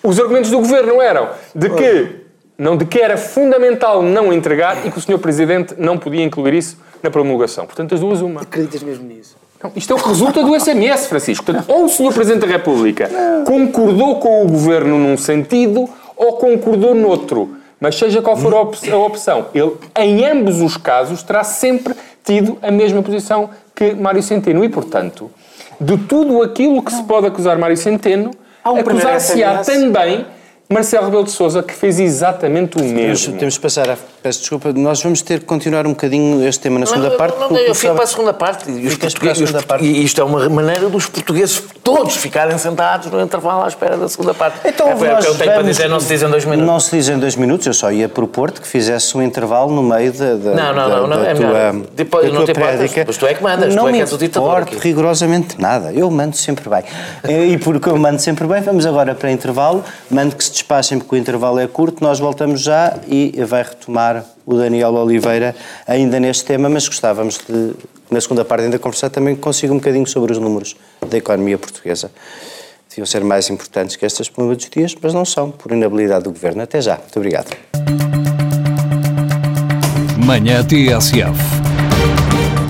os 0.02 0.20
argumentos 0.20 0.50
do 0.50 0.58
Governo 0.58 1.00
eram 1.00 1.30
de 1.54 1.70
que, 1.70 2.16
não, 2.58 2.76
de 2.76 2.84
que 2.84 3.00
era 3.00 3.16
fundamental 3.16 4.02
não 4.02 4.30
entregar 4.30 4.84
e 4.84 4.90
que 4.90 4.98
o 4.98 5.00
Sr. 5.00 5.18
Presidente 5.18 5.74
não 5.78 5.96
podia 5.96 6.22
incluir 6.22 6.54
isso 6.54 6.76
na 7.02 7.10
promulgação. 7.10 7.64
Portanto, 7.64 7.90
das 7.90 8.00
duas 8.00 8.20
uma. 8.20 8.42
Acreditas 8.42 8.82
mesmo 8.82 9.08
nisso? 9.08 9.36
Não, 9.62 9.72
isto 9.74 9.92
é 9.92 9.96
o 9.96 9.98
que 9.98 10.08
resulta 10.08 10.42
do 10.42 10.58
SMS, 10.58 11.06
Francisco. 11.06 11.44
Portanto, 11.44 11.68
ou 11.68 11.84
o 11.84 11.88
Sr. 11.88 12.12
Presidente 12.12 12.46
da 12.46 12.46
República 12.46 13.10
concordou 13.44 14.16
com 14.16 14.44
o 14.44 14.46
Governo 14.46 14.98
num 14.98 15.16
sentido 15.16 15.88
ou 16.16 16.34
concordou 16.34 16.94
noutro. 16.94 17.56
Mas 17.80 17.96
seja 17.96 18.20
qual 18.20 18.36
for 18.36 18.54
a 18.54 18.96
opção, 18.96 19.46
ele, 19.54 19.72
em 19.96 20.24
ambos 20.24 20.60
os 20.60 20.76
casos, 20.76 21.22
terá 21.22 21.44
sempre 21.44 21.94
tido 22.24 22.58
a 22.60 22.70
mesma 22.70 23.02
posição 23.02 23.50
que 23.74 23.94
Mário 23.94 24.22
Centeno. 24.22 24.64
E, 24.64 24.68
portanto, 24.68 25.30
de 25.80 25.96
tudo 25.96 26.42
aquilo 26.42 26.82
que 26.82 26.92
se 26.92 27.02
pode 27.04 27.26
acusar 27.26 27.56
Mário 27.56 27.76
Centeno, 27.76 28.32
um 28.66 28.76
acusar-se-á 28.76 29.58
também 29.58 30.26
Marcelo 30.68 31.06
Rebelo 31.06 31.24
de 31.24 31.30
Sousa, 31.30 31.62
que 31.62 31.72
fez 31.72 31.98
exatamente 31.98 32.76
o 32.76 32.84
mesmo. 32.84 33.38
Temos, 33.38 33.56
que 33.56 33.62
passar 33.62 33.88
a... 33.88 33.96
Peço 34.22 34.40
desculpa, 34.40 34.72
nós 34.72 35.02
vamos 35.02 35.22
ter 35.22 35.40
que 35.40 35.44
continuar 35.44 35.86
um 35.86 35.90
bocadinho 35.90 36.46
este 36.46 36.60
tema 36.60 36.78
na 36.78 36.86
segunda 36.86 37.10
não, 37.10 37.16
parte. 37.16 37.38
Não, 37.38 37.50
não, 37.50 37.56
eu 37.56 37.74
fico 37.74 37.94
para 37.94 38.04
a 38.04 38.06
segunda 38.06 38.32
parte. 38.32 38.70
E, 38.70 38.86
os 38.86 38.94
segunda 38.94 39.62
parte. 39.62 39.84
e 39.84 40.04
isto 40.04 40.20
é 40.20 40.24
uma 40.24 40.48
maneira 40.48 40.88
dos 40.88 41.06
portugueses 41.06 41.62
todos 41.84 42.16
ficarem 42.16 42.56
sentados 42.58 43.10
no 43.10 43.20
intervalo 43.22 43.62
à 43.62 43.68
espera 43.68 43.96
da 43.96 44.08
segunda 44.08 44.34
parte. 44.34 44.58
Então, 44.66 44.88
é, 44.88 44.94
o 44.94 44.98
que 44.98 45.26
eu 45.26 45.34
tenho 45.34 45.52
para 45.52 45.62
dizer, 45.62 45.88
não 45.88 46.00
se 46.00 46.08
diz 46.08 46.22
em 46.22 46.28
dois 46.28 46.44
minutos. 46.44 46.66
Não 46.66 46.80
se 46.80 46.96
diz 46.96 47.08
em 47.08 47.18
dois 47.18 47.36
minutos, 47.36 47.66
eu 47.66 47.74
só 47.74 47.90
ia 47.90 48.08
propor-te 48.08 48.60
que 48.60 48.66
fizesse 48.66 49.16
um 49.16 49.22
intervalo 49.22 49.72
no 49.72 49.82
meio 49.82 50.12
da, 50.12 50.34
da, 50.34 50.54
não, 50.54 50.74
não, 50.74 50.74
da, 50.74 50.96
não, 50.96 51.06
não, 51.06 51.22
da 51.22 51.28
é 51.28 51.34
tua, 51.34 51.86
Depois, 51.94 52.24
da 52.24 52.30
tua 52.30 52.38
não 52.40 52.46
te 52.46 52.52
prédica. 52.52 53.04
Mas 53.06 53.16
tu 53.16 53.26
é 53.26 53.34
que 53.34 53.42
mandas, 53.42 53.74
não 53.74 53.84
tu 53.84 53.88
é 53.88 53.92
que 53.92 54.00
és 54.00 54.12
o 54.12 54.18
ditador 54.18 54.62
importo 54.62 54.78
rigorosamente 54.78 55.60
nada. 55.60 55.92
Eu 55.92 56.10
mando 56.10 56.36
sempre 56.36 56.68
bem. 56.68 56.82
e 57.52 57.56
porque 57.58 57.88
eu 57.88 57.96
mando 57.96 58.20
sempre 58.20 58.46
bem, 58.46 58.60
vamos 58.60 58.84
agora 58.84 59.14
para 59.14 59.30
intervalo. 59.30 59.84
Mando 60.10 60.36
que 60.36 60.44
se 60.44 60.50
despachem 60.52 60.98
porque 60.98 61.14
o 61.14 61.18
intervalo 61.18 61.58
é 61.58 61.66
curto. 61.66 62.02
Nós 62.02 62.18
voltamos 62.18 62.60
já 62.60 62.94
e 63.06 63.32
vai 63.44 63.62
retomar 63.62 64.17
o 64.48 64.56
Daniel 64.56 64.94
Oliveira 64.94 65.54
ainda 65.86 66.18
neste 66.18 66.46
tema, 66.46 66.70
mas 66.70 66.88
gostávamos 66.88 67.38
de, 67.46 67.74
na 68.10 68.18
segunda 68.18 68.46
parte, 68.46 68.64
ainda 68.64 68.78
conversar 68.78 69.10
também 69.10 69.36
consigo 69.36 69.74
um 69.74 69.76
bocadinho 69.76 70.06
sobre 70.06 70.32
os 70.32 70.38
números 70.38 70.74
da 71.06 71.18
economia 71.18 71.58
portuguesa. 71.58 72.10
Deviam 72.88 73.04
ser 73.04 73.22
mais 73.22 73.50
importantes 73.50 73.94
que 73.96 74.06
estas 74.06 74.30
plumas 74.30 74.56
dos 74.56 74.70
dias, 74.70 74.94
mas 75.02 75.12
não 75.12 75.26
são, 75.26 75.50
por 75.50 75.70
inabilidade 75.70 76.24
do 76.24 76.30
Governo. 76.30 76.62
Até 76.62 76.80
já. 76.80 76.96
Muito 76.96 77.16
obrigado. 77.18 77.54
Manhã 80.16 80.64
TSF. 80.64 81.38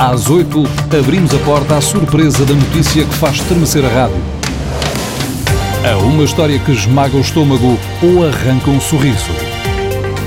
Às 0.01 0.29
8, 0.29 0.65
abrimos 0.99 1.33
a 1.33 1.39
porta 1.45 1.77
à 1.77 1.81
surpresa 1.81 2.45
da 2.45 2.55
notícia 2.55 3.05
que 3.05 3.15
faz 3.15 3.37
estremecer 3.37 3.85
a 3.85 3.89
rádio. 3.89 4.17
A 5.89 5.97
uma 5.99 6.25
história 6.25 6.59
que 6.59 6.73
esmaga 6.73 7.17
o 7.17 7.21
estômago 7.21 7.79
ou 8.03 8.27
arranca 8.27 8.69
um 8.69 8.81
sorriso 8.81 9.48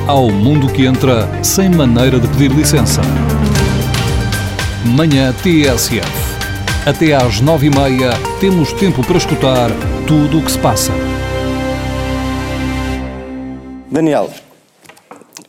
ao 0.08 0.30
mundo 0.30 0.68
que 0.68 0.86
entra 0.86 1.30
sem 1.44 1.70
maneira 1.70 2.20
de 2.20 2.28
pedir 2.28 2.52
licença. 2.52 3.02
Manhã 4.86 5.34
TSF. 5.34 6.32
Até 6.86 7.14
às 7.14 7.40
nove 7.40 7.68
e 7.68 7.70
meia 7.70 8.12
temos 8.40 8.74
tempo 8.74 9.04
para 9.04 9.18
escutar 9.18 9.70
tudo 10.08 10.40
o 10.40 10.42
que 10.42 10.52
se 10.52 10.58
passa. 10.58 10.92
Daniel, 13.92 14.30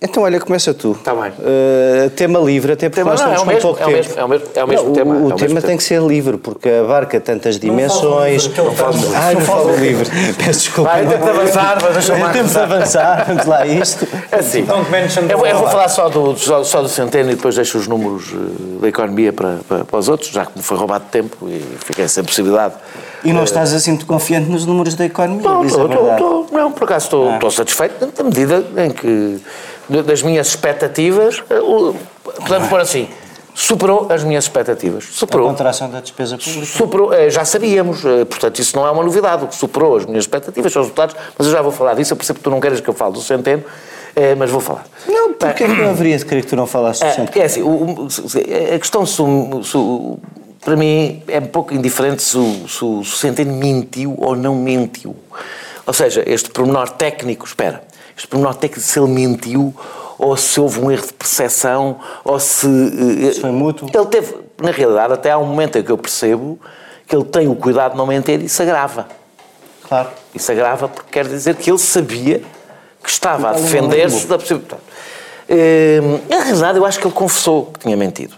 então, 0.03 0.25
olha, 0.25 0.41
começa 0.41 0.75
tu. 0.75 0.93
Está 0.93 1.15
bem. 1.15 1.31
Uh, 1.31 2.11
tema 2.11 2.41
livre, 2.41 2.73
até 2.73 2.89
porque 2.89 3.01
tema, 3.01 3.11
nós 3.13 3.21
estamos 3.21 3.37
não, 3.37 3.43
é 3.43 3.47
com 3.47 3.53
mesmo, 3.53 3.63
pouco 3.63 3.83
é 3.83 3.85
tempo. 3.85 3.97
Mesmo, 3.97 4.21
é 4.21 4.25
o 4.25 4.29
mesmo, 4.29 4.47
é 4.55 4.65
o 4.65 4.69
mesmo 4.69 4.87
não, 4.87 4.93
tema. 4.93 5.15
O, 5.15 5.27
o 5.27 5.31
é 5.31 5.35
o 5.35 5.37
tema 5.37 5.63
tem 5.63 5.77
que 5.77 5.85
ser 5.85 6.03
livre, 6.03 6.37
porque 6.39 6.69
abarca 6.69 7.21
tantas 7.21 7.59
dimensões. 7.59 8.49
Não 8.49 8.73
falo 8.73 8.97
livre. 8.97 9.15
Ai, 9.15 9.35
não 9.35 9.41
falo 9.43 9.77
livre. 9.77 10.11
Peço 10.45 10.61
desculpa. 10.61 10.91
Vai, 10.91 11.07
temos 11.07 11.25
de 11.25 11.31
avançar, 11.31 11.79
mas 11.81 11.93
deixa 11.93 12.19
eu 12.19 12.33
Temos 12.33 12.53
de 12.53 12.59
avançar, 12.59 13.25
vamos 13.29 13.47
lá 13.47 13.67
isto. 13.67 14.09
É 14.31 14.37
assim, 14.37 14.67
eu, 15.29 15.47
eu 15.47 15.59
vou 15.59 15.69
falar 15.69 15.89
só 15.89 16.09
do, 16.09 16.37
só, 16.37 16.65
só 16.65 16.83
do 16.83 16.89
Centeno 16.89 17.31
e 17.31 17.37
depois 17.37 17.55
deixo 17.55 17.79
os 17.79 17.87
números 17.87 18.33
eh, 18.33 18.81
da 18.81 18.89
economia 18.89 19.33
para, 19.33 19.59
para, 19.69 19.85
para 19.85 19.99
os 19.99 20.09
outros, 20.09 20.31
já 20.31 20.45
que 20.47 20.57
me 20.57 20.63
foi 20.65 20.77
roubado 20.77 21.05
tempo 21.11 21.49
e 21.49 21.63
fiquei 21.85 22.09
sem 22.09 22.25
possibilidade. 22.25 22.75
E 23.25 23.33
não 23.33 23.45
estás 23.45 23.73
assim 23.73 23.93
muito 23.93 24.07
confiante 24.07 24.51
nos 24.51 24.67
números 24.67 24.95
da 24.95 25.05
economia? 25.05 25.43
Não, 25.43 25.65
estou, 25.65 25.87
estou, 25.87 26.47
não 26.51 26.73
por 26.73 26.85
acaso 26.85 27.07
estou, 27.07 27.31
ah. 27.31 27.35
estou 27.35 27.51
satisfeito 27.51 28.13
na 28.19 28.25
medida 28.25 28.65
em 28.79 28.91
que 28.91 29.41
das 30.05 30.23
minhas 30.23 30.49
expectativas, 30.49 31.43
eh, 31.51 31.61
podemos 32.41 32.69
pôr 32.69 32.81
assim, 32.81 33.09
superou 33.55 34.07
as 34.11 34.25
minhas 34.25 34.45
expectativas. 34.45 35.05
A 35.11 35.13
Superou. 35.19 35.49
contração 35.49 35.91
da 35.91 36.01
despesa 36.01 36.39
pública. 36.39 36.67
Superou, 36.67 37.13
eh, 37.13 37.29
já 37.31 37.45
sabíamos, 37.45 38.05
eh, 38.05 38.25
portanto, 38.25 38.59
isso 38.61 38.77
não 38.77 38.87
é 38.87 38.91
uma 38.91 39.03
novidade. 39.03 39.45
O 39.45 39.49
que 39.49 39.55
superou 39.55 39.97
as 39.97 40.07
minhas 40.07 40.25
expectativas 40.25 40.73
são 40.73 40.83
os 40.83 40.89
resultados, 40.89 41.15
mas 41.37 41.47
eu 41.47 41.53
já 41.53 41.61
vou 41.61 41.73
falar 41.73 41.95
disso. 41.95 42.13
Eu 42.13 42.17
percebo 42.17 42.39
que 42.39 42.45
tu 42.45 42.51
não 42.51 42.61
queres 42.61 42.81
que 42.81 42.89
eu 42.89 42.95
fale 42.95 43.13
do 43.13 43.21
Centeno, 43.21 43.63
mas 44.39 44.51
vou 44.51 44.61
falar. 44.61 44.85
Não, 45.09 45.33
porque 45.35 45.65
eu 45.65 45.91
haveria 45.91 46.17
de 46.17 46.25
querer 46.25 46.43
que 46.43 46.49
tu 46.49 46.57
não 46.57 46.67
falasses 46.67 47.03
É, 47.03 47.11
sempre. 47.13 47.41
é 47.41 47.45
assim, 47.45 47.63
a 48.75 48.79
questão 48.79 49.05
se, 49.07 49.17
se 49.17 49.79
para 50.65 50.77
mim 50.77 51.23
é 51.27 51.39
um 51.41 51.47
pouco 51.47 51.75
indiferente 51.75 52.23
se 52.23 52.37
o, 52.39 52.69
se 52.69 52.85
o 52.85 53.05
Centeno 53.05 53.53
mentiu 53.55 54.15
ou 54.19 54.37
não 54.37 54.55
mentiu. 54.55 55.17
Ou 55.85 55.93
seja, 55.93 56.23
este 56.27 56.51
pormenor 56.51 56.89
técnico, 56.91 57.45
espera, 57.45 57.83
pormenor 58.29 58.55
técnico 58.55 58.81
se 58.87 58.99
ele 58.99 59.09
mentiu 59.09 59.75
ou 60.19 60.37
se 60.37 60.61
houve 60.61 60.81
um 60.81 60.91
erro 60.91 61.07
de 61.07 61.13
percepção 61.15 61.99
ou 62.25 62.39
se... 62.39 62.67
eh, 62.67 63.33
Se 63.33 63.41
foi 63.41 63.51
mútuo. 63.51 63.89
Ele 63.93 64.07
teve, 64.07 64.35
na 64.61 64.71
realidade, 64.71 65.13
até 65.15 65.31
há 65.33 65.39
um 65.39 65.47
momento 65.47 65.79
em 65.79 65.83
que 65.83 65.91
eu 65.91 65.99
percebo 65.99 66.59
que 67.07 67.15
ele 67.17 67.25
tem 67.25 67.49
o 67.49 67.57
cuidado 67.57 67.93
de 67.93 67.99
não 67.99 68.07
mentir 68.07 68.41
e 68.43 68.49
se 68.49 68.63
agrava. 68.63 69.09
Claro. 69.89 70.09
Isso 70.35 70.51
agrava 70.53 70.89
porque 70.89 71.11
quer 71.11 71.27
dizer 71.27 71.57
que 71.57 71.71
ele 71.71 71.79
sabia 71.79 72.43
que 73.03 73.11
estava 73.11 73.51
a 73.51 73.53
defender-se 73.53 74.27
da 74.27 74.39
possibilidade. 74.39 74.81
Eh, 75.49 76.01
Na 76.29 76.41
realidade, 76.45 76.79
eu 76.79 76.87
acho 76.87 76.99
que 77.01 77.07
ele 77.07 77.15
confessou 77.15 77.67
que 77.67 77.81
tinha 77.81 77.97
mentido. 77.97 78.35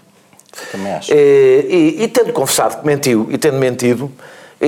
Também 0.71 0.93
acho. 0.93 1.11
Eh, 1.13 1.65
E, 1.69 2.03
e 2.03 2.07
tendo 2.07 2.33
confessado 2.33 2.79
que 2.81 2.85
mentiu 2.85 3.27
e 3.29 3.37
tendo 3.37 3.57
mentido, 3.57 4.11
eh, 4.11 4.15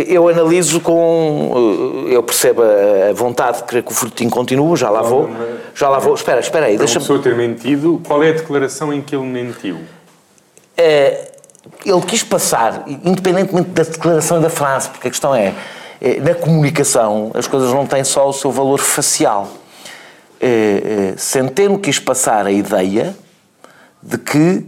eu 0.07 0.27
analiso 0.27 0.79
com. 0.81 2.05
eh, 2.09 2.15
Eu 2.15 2.23
percebo 2.23 2.61
a 2.63 3.13
vontade 3.13 3.57
de 3.57 3.63
querer 3.63 3.83
que 3.83 3.91
o 3.91 3.95
frutinho 3.95 4.29
continue, 4.29 4.75
já 4.75 4.89
lá 4.89 5.01
vou. 5.01 5.29
Já 5.75 5.89
lá 5.89 5.99
vou. 5.99 6.13
Espera, 6.15 6.39
espera 6.39 6.65
aí, 6.67 6.77
deixa-me. 6.77 6.99
pessoa 7.05 7.19
ter 7.21 7.35
mentido, 7.35 8.01
qual 8.07 8.23
é 8.23 8.29
a 8.29 8.33
declaração 8.33 8.93
em 8.93 9.01
que 9.01 9.15
ele 9.15 9.25
mentiu? 9.25 9.77
Eh, 10.77 11.31
ele 11.85 12.01
quis 12.01 12.23
passar, 12.23 12.83
independentemente 12.87 13.69
da 13.69 13.83
declaração 13.83 14.39
e 14.39 14.41
da 14.41 14.49
frase, 14.49 14.89
porque 14.89 15.07
a 15.07 15.11
questão 15.11 15.33
é, 15.35 15.53
eh, 16.01 16.19
na 16.19 16.33
comunicação, 16.35 17.31
as 17.33 17.47
coisas 17.47 17.71
não 17.73 17.85
têm 17.85 18.03
só 18.03 18.27
o 18.29 18.33
seu 18.33 18.51
valor 18.51 18.79
facial. 18.79 19.47
Eh, 20.39 21.13
Centeno 21.17 21.79
quis 21.79 21.99
passar 21.99 22.45
a 22.45 22.51
ideia 22.51 23.15
de 24.03 24.17
que 24.17 24.65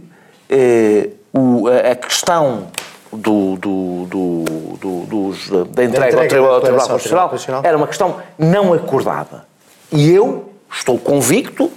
o- 1.32 1.68
a, 1.68 1.92
a 1.92 1.94
questão 1.94 2.66
do, 3.12 3.56
do- 3.56 4.06
do- 4.06 4.44
do- 4.80 5.04
dos- 5.06 5.48
da 5.50 5.84
entrega, 5.84 6.24
entrega 6.24 6.46
ao 6.46 6.60
Tribunal, 6.60 6.60
da 6.60 6.60
Tribunal 6.60 6.88
Constitucional 7.28 7.62
era 7.64 7.76
uma 7.76 7.86
questão 7.86 8.16
não 8.38 8.72
acordada. 8.72 9.44
E 9.92 10.10
eu 10.12 10.50
estou 10.72 10.98
convicto 10.98 11.70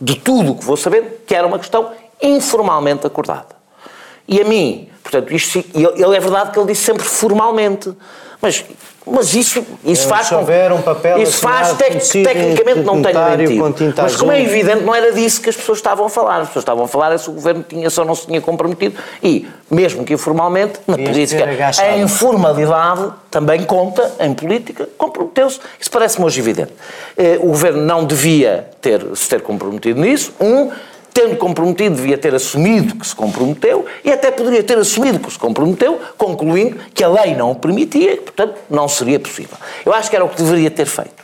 de 0.00 0.16
tudo 0.16 0.52
o 0.52 0.54
que 0.56 0.64
vou 0.64 0.76
saber 0.76 1.22
que 1.26 1.34
era 1.34 1.46
uma 1.46 1.58
questão 1.58 1.90
informalmente 2.20 3.06
acordada. 3.06 3.54
E 4.26 4.40
a 4.40 4.44
mim, 4.44 4.88
portanto, 5.02 5.32
isto, 5.32 5.58
ele 5.74 6.16
é 6.16 6.20
verdade 6.20 6.50
que 6.52 6.58
ele 6.58 6.66
disse 6.66 6.84
sempre 6.84 7.04
formalmente, 7.04 7.92
mas, 8.42 8.64
mas 9.06 9.34
isso, 9.34 9.64
isso 9.84 10.04
Eh, 10.04 10.08
faz 10.08 10.26
se 10.26 10.34
com- 10.34 10.40
houver 10.40 10.72
um 10.72 10.82
papel 10.82 11.22
isso 11.22 11.38
faz 11.38 11.72
tec- 11.74 12.02
tecnicamente 12.24 12.80
não 12.80 13.00
com 13.00 13.36
mentido. 13.36 13.94
Mas 13.96 14.16
como 14.16 14.32
é 14.32 14.42
evidente, 14.42 14.82
não 14.82 14.94
era 14.94 15.12
disso 15.12 15.40
que 15.40 15.48
as 15.48 15.56
pessoas 15.56 15.78
estavam 15.78 16.06
a 16.06 16.10
falar. 16.10 16.40
As 16.40 16.48
pessoas 16.48 16.62
estavam 16.64 16.84
a 16.84 16.88
falar 16.88 17.12
é 17.12 17.18
se 17.18 17.30
o 17.30 17.32
governo 17.32 17.64
tinha 17.66 17.88
só 17.88 18.04
não 18.04 18.14
se 18.14 18.26
tinha 18.26 18.40
comprometido 18.40 18.96
e, 19.22 19.46
mesmo 19.70 20.04
que 20.04 20.12
informalmente, 20.12 20.80
na 20.86 20.96
Devias 20.96 21.32
política, 21.32 21.82
a 21.82 21.96
informalidade 21.98 23.12
também 23.30 23.62
conta 23.64 24.12
em 24.20 24.34
política, 24.34 24.88
comprometeu-se. 24.98 25.60
Isso 25.80 25.90
parece-me 25.90 26.26
hoje 26.26 26.40
evidente. 26.40 26.72
Eh, 27.16 27.38
O 27.40 27.46
governo 27.48 27.82
não 27.82 28.04
devia 28.04 28.68
ter, 28.80 29.04
se 29.14 29.28
ter 29.28 29.40
comprometido 29.40 30.00
nisso. 30.00 30.32
Um, 30.40 30.70
tendo 31.12 31.36
comprometido, 31.36 31.96
devia 31.96 32.16
ter 32.16 32.34
assumido 32.34 32.96
que 32.96 33.06
se 33.06 33.14
comprometeu 33.14 33.84
e 34.04 34.10
até 34.10 34.30
poderia 34.30 34.62
ter 34.62 34.78
assumido 34.78 35.18
que 35.18 35.30
se 35.30 35.38
comprometeu, 35.38 36.00
concluindo 36.16 36.76
que 36.94 37.04
a 37.04 37.08
lei 37.08 37.34
não 37.34 37.50
o 37.50 37.54
permitia 37.54 38.14
e, 38.14 38.16
portanto, 38.16 38.54
não 38.70 38.88
seria 38.88 39.20
possível. 39.20 39.56
Eu 39.84 39.92
acho 39.92 40.08
que 40.08 40.16
era 40.16 40.24
o 40.24 40.28
que 40.28 40.42
deveria 40.42 40.70
ter 40.70 40.86
feito. 40.86 41.22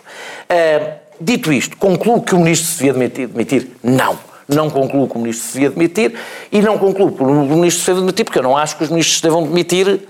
Eh, 0.49 0.93
dito 1.21 1.53
isto, 1.53 1.77
concluo 1.77 2.23
que 2.23 2.35
o 2.35 2.39
ministro 2.39 2.69
se 2.69 2.85
devia 2.85 3.09
demitir? 3.27 3.69
Não. 3.83 4.19
Não 4.47 4.71
concluo 4.71 5.07
que 5.07 5.17
o 5.17 5.21
ministro 5.21 5.47
se 5.47 5.53
devia 5.55 5.71
demitir 5.71 6.15
e 6.51 6.63
não 6.63 6.79
concluo 6.79 7.13
que 7.13 7.23
o 7.23 7.27
ministro 7.27 7.85
se 7.85 7.91
deve 7.91 8.01
demitir 8.01 8.25
porque 8.25 8.39
eu 8.39 8.43
não 8.43 8.57
acho 8.57 8.77
que 8.79 8.85
os 8.85 8.89
ministros 8.89 9.21
devam 9.21 9.43
demitir 9.43 10.01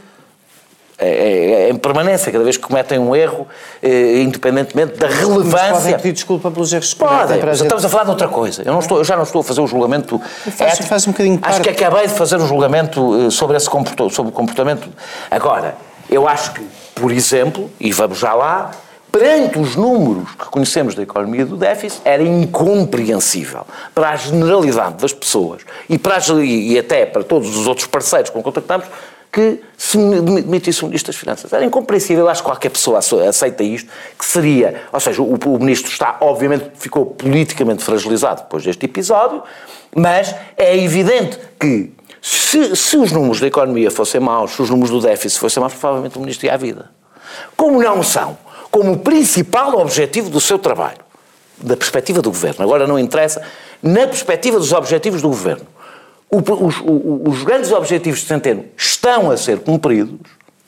é, 0.99 1.09
é, 1.09 1.71
em 1.71 1.77
permanência, 1.77 2.33
cada 2.33 2.43
vez 2.43 2.57
que 2.57 2.63
cometem 2.65 2.99
um 2.99 3.15
erro, 3.15 3.47
eh, 3.83 4.21
independentemente 4.23 4.99
da 4.99 5.07
Mas 5.07 5.17
podem 5.21 5.33
relevância. 5.33 5.97
pedir 5.97 6.13
desculpa 6.13 6.51
pelos 6.51 6.73
erros 6.73 6.93
que 6.93 6.99
Podem, 6.99 7.41
mas 7.45 7.61
estamos 7.61 7.85
a 7.85 7.89
falar 7.89 8.05
de 8.05 8.11
outra 8.11 8.27
coisa. 8.29 8.63
Eu, 8.65 8.73
não 8.73 8.81
estou, 8.81 8.99
eu 8.99 9.05
já 9.05 9.15
não 9.17 9.23
estou 9.23 9.41
a 9.41 9.45
fazer 9.45 9.61
o 9.61 9.67
julgamento. 9.67 10.21
Faz- 10.57 10.73
ético. 10.75 10.89
faz 10.89 11.07
um 11.07 11.13
bocadinho 11.13 11.39
Acho 11.41 11.61
parte. 11.63 11.63
que 11.75 11.85
acabei 11.85 12.07
de 12.09 12.15
fazer 12.15 12.37
um 12.37 12.47
julgamento 12.49 13.27
eh, 13.27 13.31
sobre 13.31 13.57
esse 13.57 13.71
comporto- 13.71 14.11
sobre 14.11 14.31
o 14.31 14.35
comportamento. 14.35 14.89
Agora, 15.31 15.77
eu 16.11 16.27
acho 16.27 16.53
que, 16.55 16.67
por 16.95 17.13
exemplo, 17.13 17.71
e 17.79 17.93
vamos 17.93 18.19
já 18.19 18.35
lá, 18.35 18.73
perante 19.13 19.59
os 19.59 19.77
números 19.77 20.29
que 20.39 20.47
conhecemos 20.47 20.95
da 20.97 21.03
economia 21.03 21.47
do 21.47 21.57
déficit, 21.57 22.01
era 22.05 22.23
incompreensível 22.23 23.67
para 23.95 24.11
a 24.11 24.17
generalidade 24.17 24.97
das 24.97 25.13
pessoas 25.13 25.63
e, 25.89 25.97
para 25.99 26.17
as- 26.17 26.29
e 26.29 26.79
até 26.79 27.07
para 27.07 27.23
todos 27.23 27.57
os 27.57 27.67
outros 27.67 27.87
parceiros 27.87 28.31
com 28.31 28.39
que 28.41 28.45
contactamos 28.45 28.87
que 29.31 29.61
se 29.77 29.99
demitisse 29.99 30.83
o 30.83 30.87
Ministro 30.87 31.13
das 31.13 31.21
Finanças. 31.21 31.53
Era 31.53 31.65
incompreensível, 31.65 32.29
acho 32.29 32.43
que 32.43 32.49
qualquer 32.49 32.71
pessoa 32.71 32.99
ace- 32.99 33.21
aceita 33.21 33.63
isto, 33.63 33.91
que 34.19 34.25
seria, 34.25 34.83
ou 34.93 34.99
seja, 34.99 35.21
o, 35.23 35.35
o 35.35 35.59
Ministro 35.59 35.91
está, 35.91 36.17
obviamente, 36.21 36.71
ficou 36.75 37.07
politicamente 37.07 37.85
fragilizado 37.85 38.43
depois 38.43 38.65
deste 38.65 38.87
episódio, 38.87 39.43
mas 39.95 40.35
é 40.57 40.77
evidente 40.77 41.39
que 41.61 41.93
se, 42.21 42.75
se 42.75 42.97
os 42.97 43.13
números 43.13 43.41
da 43.41 43.47
economia 43.47 43.91
fossem 43.91 44.21
maus, 44.21 44.53
se 44.53 44.63
os 44.63 44.71
números 44.71 44.91
do 44.91 45.01
déficit 45.01 45.39
fossem 45.39 45.61
maus, 45.61 45.75
provavelmente 45.75 46.17
o 46.17 46.21
Ministro 46.21 46.47
ia 46.47 46.55
à 46.55 46.57
vida. 46.57 46.91
Como 47.57 47.83
não 47.83 48.03
são, 48.03 48.37
como 48.71 48.93
o 48.93 48.99
principal 48.99 49.79
objetivo 49.79 50.31
do 50.31 50.41
seu 50.41 50.59
trabalho, 50.59 50.99
da 51.59 51.77
perspectiva 51.77 52.23
do 52.23 52.31
Governo, 52.31 52.65
agora 52.65 52.87
não 52.87 52.99
interessa, 52.99 53.43
na 53.83 54.07
perspectiva 54.07 54.59
dos 54.59 54.73
objetivos 54.73 55.21
do 55.23 55.29
Governo, 55.29 55.67
o- 56.31 56.67
os, 56.67 56.77
os 57.27 57.43
grandes 57.45 57.73
objetivos 57.73 58.21
de 58.21 58.27
Centeno 58.27 58.65
estão 58.77 59.31
a 59.31 59.37
ser 59.37 59.59
cumpridos, 59.61 60.19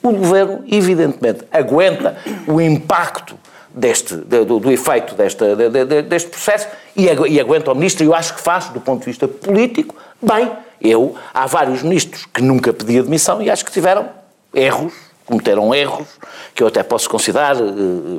o 0.02 0.12
Governo, 0.12 0.64
evidentemente, 0.66 1.40
aguenta 1.52 2.16
o 2.46 2.60
impacto 2.60 3.36
deste, 3.74 4.16
de- 4.16 4.44
do, 4.44 4.58
do 4.58 4.70
efeito 4.72 5.14
desta, 5.14 5.54
de- 5.54 5.68
de- 5.68 5.84
de- 5.84 6.02
deste 6.02 6.30
processo 6.30 6.66
e, 6.96 7.08
agu- 7.10 7.26
aguenta 7.40 7.70
o 7.70 7.74
Ministro, 7.74 8.04
eu 8.04 8.14
acho 8.14 8.34
que 8.34 8.40
faz, 8.40 8.68
do 8.70 8.80
ponto 8.80 9.00
de 9.00 9.06
vista 9.06 9.28
político, 9.28 9.94
bem. 10.20 10.50
Eu, 10.80 11.14
há 11.34 11.44
vários 11.46 11.82
ministros 11.82 12.26
que 12.32 12.40
nunca 12.42 12.72
pedi 12.72 12.98
admissão 12.98 13.42
e 13.42 13.50
acho 13.50 13.62
que 13.64 13.70
tiveram 13.70 14.08
erros, 14.54 14.94
cometeram 15.26 15.74
erros, 15.74 16.08
que 16.54 16.62
eu 16.62 16.66
até 16.66 16.82
posso 16.82 17.08
considerar 17.10 17.54
eh, 17.56 18.18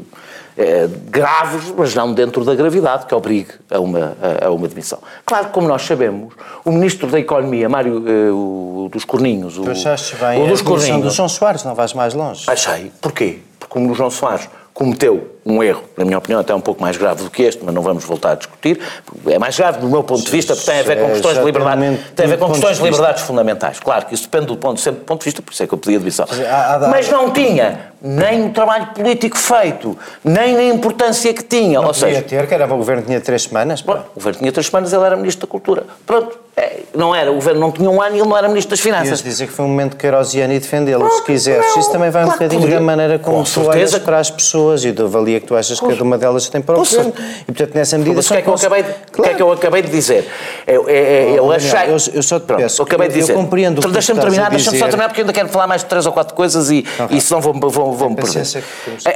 eh, 0.62 0.90
graves, 1.10 1.74
mas 1.76 1.94
não 1.96 2.14
dentro 2.14 2.46
da 2.46 2.54
gravidade 2.56 3.06
que 3.06 3.16
obrigue 3.16 3.52
a 3.70 3.80
uma, 3.80 4.18
a, 4.22 4.48
a 4.48 4.52
uma 4.52 4.68
demissão. 4.68 5.00
Claro 5.26 5.48
que, 5.48 5.52
como 5.52 5.68
nós 5.68 5.82
sabemos, 5.82 6.34
o 6.64 6.72
Ministro 6.72 7.08
da 7.08 7.20
Economia, 7.20 7.68
Mário 7.68 8.04
eh, 8.08 8.32
o 8.32 8.90
dos 8.92 9.06
Corninhos, 9.06 9.58
o, 9.58 9.70
achaste 9.70 10.16
bem 10.16 10.42
o 10.42 10.46
a 10.46 10.48
dos 10.50 10.62
do 10.62 10.66
Corninhos, 10.66 11.14
João 11.14 11.30
Soares, 11.30 11.64
não 11.64 11.74
vais 11.74 11.94
mais 11.94 12.14
longe. 12.14 12.44
achei. 12.48 12.92
Porquê? 13.02 13.40
Porque 13.60 13.74
como 13.74 13.92
o 13.92 13.96
João 13.96 14.10
Soares 14.10 14.50
cometeu 14.74 15.36
um 15.44 15.64
erro, 15.64 15.84
na 15.98 16.06
minha 16.06 16.18
opinião 16.20 16.40
até 16.40 16.54
um 16.54 16.62
pouco 16.62 16.80
mais 16.82 16.98
grave 16.98 17.24
do 17.24 17.30
que 17.32 17.42
este, 17.42 17.64
mas 17.66 17.74
não 17.74 17.82
vamos 17.82 18.04
voltar 18.04 18.32
a 18.34 18.36
discutir, 18.36 18.80
é 19.28 19.40
mais 19.40 19.58
grave 19.58 19.80
do 19.80 19.88
meu 19.90 20.04
ponto 20.04 20.24
de 20.24 20.30
vista, 20.30 20.56
porque 20.56 20.70
tem 20.70 20.80
a 20.82 20.84
ver 20.84 21.00
com 21.00 21.08
É, 21.08 21.12
questões 21.12 21.38
de 21.40 21.44
liberdade, 21.44 22.00
tem 22.16 22.26
a 22.26 22.30
ver 22.30 22.38
com 22.38 22.46
do 22.46 22.52
questões 22.54 22.78
de 22.78 22.84
liberdades 22.84 23.24
fundamentais. 23.24 23.80
Claro 23.80 24.06
que 24.06 24.14
isso 24.14 24.24
depende 24.24 24.46
do 24.48 24.58
ponto, 24.58 24.80
sempre 24.80 25.00
do 25.02 25.06
ponto 25.06 25.20
de 25.22 25.26
vista, 25.26 25.42
por 25.42 25.52
isso 25.52 25.64
é 25.64 25.68
que 25.68 25.74
eu 25.74 25.78
pedi 25.80 25.96
admissão. 25.96 26.28
há- 26.48 26.76
há- 26.76 26.88
Mas 26.90 27.10
não 27.10 27.32
tinha 27.32 27.92
nem 28.04 28.46
o 28.48 28.50
trabalho 28.52 28.88
político 28.94 29.38
feito, 29.38 29.98
nem 30.24 30.58
a 30.58 30.64
importância 30.74 31.34
que 31.34 31.44
tinha. 31.44 31.80
Ou 31.80 31.88
Podia 31.88 32.08
seja, 32.08 32.22
ter, 32.22 32.48
que 32.48 32.54
era 32.54 32.66
o 32.72 32.78
governo 32.78 33.02
tinha 33.04 33.20
três 33.22 33.44
semanas. 33.44 33.82
Bom, 33.82 33.94
o 33.94 34.16
governo 34.16 34.40
tinha 34.40 34.52
três 34.52 34.68
semanas, 34.68 34.94
ele 34.94 35.04
era 35.06 35.16
Ministro 35.16 35.48
da 35.48 35.52
Cultura. 35.52 35.84
Pronto, 36.06 36.38
é, 36.58 36.80
não 36.96 37.14
era, 37.16 37.32
o 37.32 37.36
governo 37.36 37.60
não 37.62 37.72
tinha 37.72 37.90
um 37.90 38.02
ano 38.02 38.16
e 38.16 38.20
ele 38.20 38.28
não 38.28 38.36
era 38.38 38.48
Ministro 38.48 38.72
das 38.72 38.80
Ias 38.84 38.96
Finanças. 38.98 39.24
dizer 39.24 39.48
que 39.48 39.54
foi 39.54 39.66
um 39.66 39.70
momento 39.70 39.96
queirosiano 39.98 40.52
e 40.54 40.60
defendê-lo, 40.60 41.04
Não, 41.04 41.12
se 41.12 41.24
quiseres. 41.24 41.66
não, 41.66 41.80
Isso 41.80 41.92
também 41.92 42.10
vai 42.10 42.24
um 42.24 42.26
claro 42.26 42.40
bocadinho 42.40 42.62
podia. 42.62 42.78
da 42.80 42.84
maneira 42.86 43.20
como 43.20 43.38
Com 43.38 43.44
tu 43.44 43.68
olhas 43.68 43.98
para 44.00 44.18
as 44.20 44.30
pessoas 44.32 44.84
e 44.84 44.92
da 44.92 45.06
que 45.40 45.48
tu 45.48 45.56
achas 45.56 45.80
que 45.80 45.88
cada 45.88 46.04
uma 46.04 46.18
delas 46.18 46.50
tem 46.50 46.62
para 46.62 46.76
o 46.76 46.80
Com 46.80 46.84
governo. 46.84 47.14
E, 47.44 47.46
portanto, 47.52 47.76
nessa 47.76 47.98
medida... 47.98 48.16
Mas 48.18 48.26
o 48.26 48.34
que, 48.34 48.40
é 48.40 48.42
que 48.42 48.50
eu 48.50 48.54
acabei 48.56 48.84
de, 48.84 48.90
o 48.90 48.94
que 48.94 49.00
é 49.00 49.06
Claro. 49.24 49.36
que 49.36 49.42
eu 49.44 49.52
acabei 49.52 49.82
de 49.82 49.90
dizer? 49.90 50.30
É, 50.68 50.74
é, 50.74 50.76
é, 50.76 51.42
Oh, 51.42 51.46
eu 51.46 51.48
Daniel, 51.50 51.56
achei. 51.56 51.90
eu- 51.90 52.16
eu 52.18 52.24
só 52.24 52.40
te 52.40 52.46
Pronto, 52.46 52.60
peço, 52.62 52.82
eu 52.82 52.86
acabei 52.86 53.08
de 53.08 53.16
eu 53.16 53.22
dizer. 53.22 53.34
compreendo 53.34 53.74
o 53.74 53.76
que 53.76 53.80
Então, 53.82 53.92
tu 53.92 53.94
Deixa-me 53.94 54.20
terminar, 54.20 54.50
deixa-me 54.50 54.78
só 54.78 54.86
terminar, 54.86 55.08
porque 55.10 55.22
eu 55.22 55.24
ainda 55.24 55.34
quero 55.34 55.50
falar 55.50 55.68
mais 55.68 55.82
de 55.82 55.88
três 55.88 56.06
ou 56.06 56.12
quatro 56.12 56.34
coisas 56.36 56.70
e, 56.72 56.86
e 57.10 57.22
senão 57.22 57.40
vou-me 57.42 57.60
vou, 57.60 57.70
vou 57.94 58.16
perder. 58.16 58.44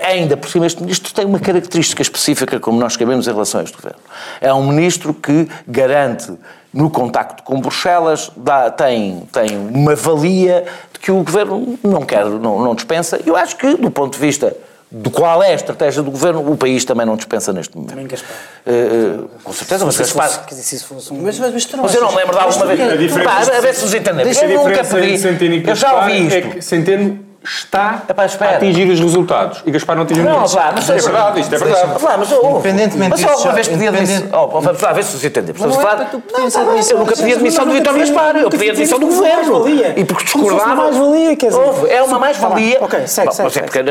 Ainda 0.03 0.37
por 0.37 0.49
cima, 0.49 0.65
este 0.65 0.81
ministro 0.81 1.13
tem 1.13 1.25
uma 1.25 1.39
característica 1.39 2.01
específica, 2.01 2.59
como 2.59 2.79
nós 2.79 2.93
sabemos, 2.93 3.27
em 3.27 3.31
relação 3.31 3.61
a 3.61 3.63
este 3.63 3.75
governo. 3.75 3.99
É 4.41 4.53
um 4.53 4.65
ministro 4.67 5.13
que 5.13 5.47
garante, 5.67 6.31
no 6.73 6.89
contacto 6.89 7.43
com 7.43 7.59
Bruxelas, 7.59 8.31
dá- 8.35 8.69
tem, 8.69 9.23
tem 9.31 9.57
uma 9.57 9.95
valia 9.95 10.65
de 10.93 10.99
que 10.99 11.11
o 11.11 11.23
governo 11.23 11.77
não 11.83 12.01
quer, 12.01 12.25
não, 12.25 12.59
não 12.61 12.75
dispensa. 12.75 13.19
Eu 13.25 13.35
acho 13.35 13.55
que, 13.55 13.75
do 13.75 13.89
ponto 13.91 14.13
de 14.13 14.19
vista 14.19 14.55
de 14.97 15.09
qual 15.09 15.43
é 15.43 15.51
a 15.51 15.55
estratégia 15.55 16.01
do 16.01 16.09
governo, 16.09 16.49
o 16.49 16.55
país 16.55 16.85
também 16.85 17.05
não 17.05 17.17
dispensa 17.17 17.51
neste 17.51 17.75
momento. 17.75 17.89
Também 17.89 18.07
Gaspar. 18.07 18.31
Eh, 18.65 18.71
eh, 18.71 19.19
com 19.43 19.51
certeza, 19.51 19.85
mas 19.85 19.97
Gaspar. 19.97 20.29
fosse, 20.29 20.39
quer 20.39 20.49
dizer, 20.51 20.63
se 20.63 20.75
isso 20.77 20.87
fosse 20.87 21.11
um... 21.11 21.21
Mas, 21.21 21.37
mas, 21.37 21.51
mas 21.53 21.65
tu 21.65 21.75
não 21.75 21.83
Mas 21.83 21.95
eu 21.95 22.01
não 22.01 22.11
me 22.11 22.17
lembro 22.17 22.31
de 22.33 22.41
alguma 22.41 22.65
vez. 22.65 22.79
A 22.79 22.95
diferença- 22.95 23.51
Pá, 23.51 23.57
a 23.57 23.59
ver 23.59 23.75
se 23.75 23.81
nos 23.81 23.93
entendemos. 23.93 24.37
A 24.37 24.45
Eu 24.45 24.63
nunca 24.63 24.83
pedi. 24.85 25.63
Eu 25.69 25.75
já 25.75 25.95
ouvi 25.95 26.13
é 26.13 26.39
isto. 26.39 26.49
que 26.51 26.61
Centeno 26.61 27.24
está 27.45 28.01
Epá, 28.09 28.23
a 28.23 28.49
atingir 28.55 28.89
os 28.89 28.99
resultados 28.99 29.61
e 29.65 29.71
Gaspar 29.71 29.95
não 29.95 30.03
atinge 30.03 30.19
os 30.21 30.25
Não, 30.25 30.41
resultados. 30.41 30.73
vá, 30.73 30.73
mas 30.75 30.89
é 30.89 31.09
verdade, 31.09 31.39
isto 31.41 31.55
é 31.55 31.57
verdade. 31.57 32.03
Lá, 32.03 32.17
mas, 32.17 32.31
oh, 32.31 32.49
Independentemente 32.49 33.09
mas 33.11 33.19
disso, 33.19 33.31
alguma 33.31 33.53
vez 33.53 33.67
pedia 33.67 33.87
independente- 33.89 34.19
demissão. 34.21 34.43
Oh, 34.53 34.59
vamos 34.61 34.81
lá 34.81 34.93
ver 34.93 35.03
se 35.03 35.13
nos 35.13 35.23
entendemos. 35.25 35.61
Estamos 35.61 35.77
a 35.77 35.79
não 35.79 36.47
é 36.47 36.51
falar. 36.51 36.75
Eu 36.89 36.97
nunca 36.99 37.15
pedi 37.15 37.33
a 37.33 37.35
demissão 37.37 37.65
do 37.65 37.71
pedi- 37.71 37.99
Gaspar. 37.99 38.35
Eu 38.37 38.49
pedi 38.49 38.63
a 38.69 38.73
pedi 38.73 38.75
demissão 38.75 38.99
do 38.99 39.05
é 39.05 39.09
governo. 39.45 39.99
E 39.99 40.05
porque 40.05 40.23
discordava. 40.23 40.63
uma 40.73 40.75
mais-valia, 40.75 41.35
quer 41.35 41.47
dizer. 41.47 41.59
Houve, 41.59 41.89
É 41.89 42.03
uma 42.03 42.19
mais-valia. 42.19 42.77
Ok, 42.81 43.07
segue, 43.07 43.31
segue, 43.31 43.43
mas 43.43 43.57
é 43.57 43.61
porque 43.61 43.83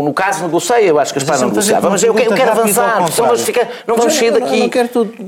no, 0.00 0.14
caso 0.14 0.42
negociei, 0.42 0.90
eu 0.90 0.98
acho 0.98 1.12
que 1.12 1.20
Gaspar 1.20 1.40
não 1.40 1.48
negociava. 1.48 1.86
uma 1.86 1.90
Mas 1.92 2.02
eu, 2.02 2.08
eu 2.16 2.32
quero 2.32 2.50
avançar, 2.50 3.02
ficar, 3.44 3.68
não 3.86 3.96
vamos 3.96 4.14
sair 4.14 4.26
eu 4.28 4.32
daqui. 4.40 4.70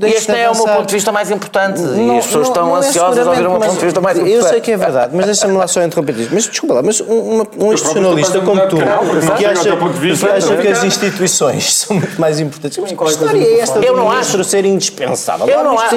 E 0.01 0.05
este 0.07 0.31
é 0.31 0.49
o 0.49 0.55
meu 0.55 0.65
ponto 0.65 0.85
de 0.87 0.93
vista 0.93 1.11
mais 1.11 1.31
importante. 1.31 1.79
E 1.81 1.83
Não- 1.83 2.17
as 2.17 2.25
pessoas 2.25 2.47
estão 2.47 2.75
é 2.75 2.79
ansiosas 2.79 3.25
a 3.27 3.29
ouvir 3.29 3.45
o 3.47 3.51
meu 3.51 3.59
ponto 3.59 3.79
de 3.79 3.85
vista 3.85 4.01
mais 4.01 4.17
importante. 4.17 4.37
Eu 4.43 4.49
sei 4.49 4.61
que 4.61 4.71
é 4.71 4.77
verdade, 4.77 5.15
mas 5.15 5.25
deixa-me 5.25 5.53
lá 5.57 5.67
só 5.67 5.81
interromper 5.83 6.17
isto. 6.19 6.33
Mas 6.33 6.43
desculpa 6.47 6.75
lá, 6.75 6.81
mas 6.83 7.01
um, 7.01 7.44
uma- 7.55 7.65
um 7.65 7.73
institucionalista 7.73 8.39
como 8.41 8.61
tu, 8.67 8.77
que 8.77 9.45
acha, 9.45 9.75
que 9.75 10.25
acha 10.25 10.49
não 10.55 10.61
que 10.61 10.67
as 10.67 10.83
instituições 10.83 11.73
são 11.73 11.97
muito 11.97 12.19
mais 12.19 12.39
importantes. 12.39 12.77
Mas 12.77 12.91
que 12.91 13.03
história 13.05 13.39
é 13.43 13.59
esta 13.59 13.79
Eu 13.79 13.95
não 13.95 14.11
acho. 14.11 14.43
ser 14.43 14.65
indispensável? 14.65 15.47
Eu 15.47 15.63
não 15.63 15.77
acho. 15.79 15.95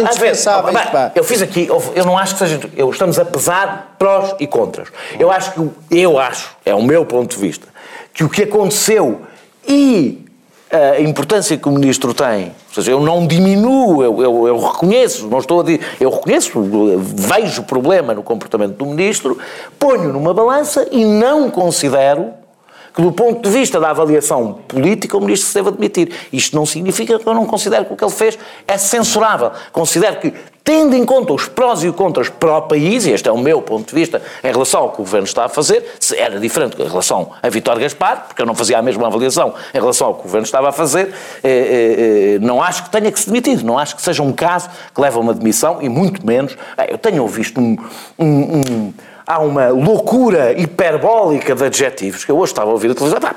pá. 0.91 1.13
eu 1.15 1.25
fiz 1.25 1.43
aqui, 1.43 1.67
eu 1.95 2.05
não 2.05 2.17
acho 2.19 2.35
que 2.35 2.39
seja. 2.41 2.61
Eu, 2.77 2.91
estamos 2.91 3.19
a 3.19 3.25
pesar 3.25 3.95
prós 3.99 4.35
e 4.39 4.47
contras. 4.47 4.89
Eu 5.19 5.31
acho 5.31 5.53
que, 5.53 5.71
eu 5.91 6.19
acho, 6.19 6.51
é 6.65 6.75
o 6.75 6.83
meu 6.83 7.05
ponto 7.05 7.35
de 7.37 7.41
vista, 7.41 7.67
que 8.13 8.25
o 8.25 8.29
que 8.29 8.43
aconteceu 8.43 9.23
e 9.67 10.25
a 10.71 11.01
importância 11.01 11.57
que 11.57 11.69
o 11.69 11.73
ministro 11.73 12.13
tem, 12.13 12.53
ou 12.69 12.75
seja, 12.75 12.91
eu 12.91 13.01
não 13.01 13.27
diminuo, 13.27 14.03
eu, 14.03 14.23
eu, 14.23 14.49
eu 14.49 14.59
reconheço, 14.59 15.27
não 15.27 15.39
estou 15.39 15.61
a 15.61 15.63
dizer, 15.65 15.81
eu 15.99 16.11
reconheço, 16.11 16.53
vejo 17.01 17.63
problema 17.63 18.13
no 18.13 18.23
comportamento 18.23 18.77
do 18.77 18.85
ministro, 18.85 19.39
ponho 19.79 20.13
numa 20.13 20.35
balança 20.35 20.87
e 20.91 21.05
não 21.05 21.51
considero 21.51 22.33
que 22.95 23.01
do 23.01 23.13
ponto 23.13 23.43
de 23.43 23.49
vista 23.49 23.79
da 23.79 23.91
avaliação 23.91 24.59
política 24.67 25.17
o 25.17 25.21
ministro 25.21 25.49
se 25.49 25.55
deve 25.55 25.69
admitir. 25.69 26.13
Isto 26.33 26.57
não 26.57 26.67
significa 26.67 27.19
que 27.19 27.27
eu 27.27 27.35
não 27.35 27.47
considero 27.47 27.85
que 27.85 27.93
o 27.93 27.97
que 27.97 28.05
ele 28.05 28.13
fez 28.13 28.39
é 28.67 28.77
censurável. 28.77 29.53
Considero 29.73 30.17
que, 30.17 30.35
tendo 30.69 30.95
em 30.95 31.03
conta 31.03 31.33
os 31.33 31.49
prós 31.49 31.83
e 31.83 31.89
os 31.89 31.97
contras 31.97 32.29
para 32.29 32.59
o 32.59 32.61
país, 32.61 33.07
e 33.07 33.11
este 33.13 33.27
é 33.27 33.33
o 33.33 33.39
meu 33.39 33.63
ponto 33.63 33.89
de 33.89 33.95
vista 33.95 34.21
em 34.45 34.53
relação 34.53 34.83
ao 34.83 34.91
que 34.91 34.97
o 34.97 34.99
Governo 34.99 35.27
está 35.27 35.47
a 35.47 35.49
fazer, 35.49 35.83
se 35.99 36.15
era 36.15 36.39
diferente 36.39 36.77
em 36.79 36.87
relação 36.87 37.31
a 37.43 37.49
Vítor 37.49 37.79
Gaspar, 37.79 38.27
porque 38.29 38.43
eu 38.43 38.45
não 38.45 38.55
fazia 38.55 38.79
a 38.79 38.83
mesma 38.83 39.07
avaliação 39.07 39.55
em 39.73 39.79
relação 39.79 40.09
ao 40.09 40.15
que 40.17 40.21
o 40.21 40.23
Governo 40.25 40.45
estava 40.45 40.69
a 40.69 40.73
fazer, 40.73 41.15
eh, 41.43 41.49
eh, 41.49 42.35
eh, 42.35 42.39
não 42.41 42.63
acho 42.63 42.85
que 42.85 42.91
tenha 42.91 43.11
que 43.11 43.19
se 43.19 43.29
demitir, 43.29 43.65
não 43.65 43.79
acho 43.79 43.97
que 43.97 44.03
seja 44.03 44.23
um 44.23 44.31
caso 44.31 44.69
que 44.95 45.01
leva 45.01 45.17
a 45.17 45.23
uma 45.23 45.33
demissão, 45.33 45.79
e 45.81 45.89
muito 45.89 46.27
menos, 46.27 46.55
eu 46.87 46.99
tenho 46.99 47.27
visto 47.27 47.59
um- 47.59 47.79
um- 48.19 48.27
um 48.61 48.93
há 49.29 49.39
uma 49.41 49.69
loucura 49.69 50.59
hiperbólica 50.59 51.55
de 51.55 51.63
adjetivos 51.63 52.25
que 52.25 52.33
eu 52.33 52.39
hoje 52.39 52.51
estava 52.51 52.71
a 52.71 52.73
ouvir 52.73 52.91
a 52.91 52.95
televisão. 52.95 53.21
pá, 53.21 53.35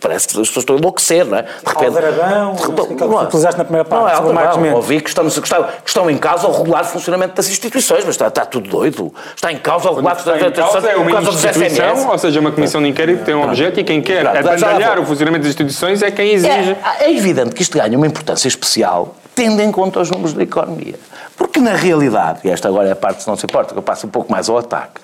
parece 0.00 0.28
que 0.28 0.40
as 0.40 0.46
pessoas 0.46 0.62
estão 0.62 0.76
a 0.76 0.78
enlouquecer, 0.78 1.26
não 1.26 1.38
é? 1.38 1.42
De 1.42 1.84
Aldrabão, 1.84 2.52
não 2.52 2.58
sei 2.58 2.68
o 2.68 2.86
que 2.86 2.94
que 2.94 3.04
utilizaste 3.04 3.58
na 3.58 3.64
primeira 3.64 3.84
parte, 3.84 4.02
Não 4.02 4.08
é 4.08 4.14
aldrabão. 4.14 4.60
Mendes. 4.60 4.76
Ouvi 4.76 5.00
que, 5.00 5.08
estamos, 5.08 5.36
que, 5.36 5.44
estão, 5.44 5.64
que 5.64 5.88
estão 5.88 6.08
em 6.08 6.16
causa 6.16 6.46
o 6.46 6.56
regular 6.56 6.84
funcionamento 6.84 7.34
das 7.34 7.48
instituições, 7.48 8.04
mas 8.04 8.14
está, 8.14 8.28
está 8.28 8.44
tudo 8.44 8.68
doido. 8.68 9.12
Está 9.34 9.50
em 9.50 9.58
causa 9.58 9.90
o 9.90 9.94
regular 9.96 10.16
Está 10.16 10.30
em 10.30 10.34
funcionamento 10.34 10.60
das 10.60 10.70
causa 10.70 10.88
é 10.88 10.96
uma 10.96 11.20
instituição, 11.20 12.08
ou 12.08 12.18
seja, 12.18 12.40
uma 12.40 12.52
comissão 12.52 12.80
de 12.80 12.88
inquérito 12.88 13.18
que 13.18 13.24
tem 13.24 13.34
um 13.34 13.42
objeto 13.42 13.80
e 13.80 13.84
quem 13.84 14.00
quer 14.00 14.24
abandalhar 14.24 15.00
o 15.00 15.04
funcionamento 15.04 15.42
das 15.42 15.50
instituições 15.50 16.02
é 16.02 16.10
quem 16.12 16.34
exige. 16.34 16.76
É, 17.00 17.06
é 17.06 17.12
evidente 17.12 17.50
que 17.50 17.62
isto 17.62 17.76
ganha 17.76 17.98
uma 17.98 18.06
importância 18.06 18.46
especial, 18.46 19.16
tendo 19.34 19.60
em 19.60 19.72
conta 19.72 19.98
os 19.98 20.08
números 20.08 20.34
da 20.34 20.44
economia. 20.44 20.94
Porque, 21.36 21.60
na 21.60 21.74
realidade, 21.74 22.40
e 22.44 22.50
esta 22.50 22.68
agora 22.68 22.88
é 22.88 22.92
a 22.92 22.96
parte, 22.96 23.22
se 23.22 23.28
não 23.28 23.36
se 23.36 23.46
importa, 23.46 23.72
que 23.72 23.78
eu 23.78 23.82
passo 23.82 24.06
um 24.06 24.10
pouco 24.10 24.30
mais 24.30 24.48
ao 24.48 24.58
ataque, 24.58 25.00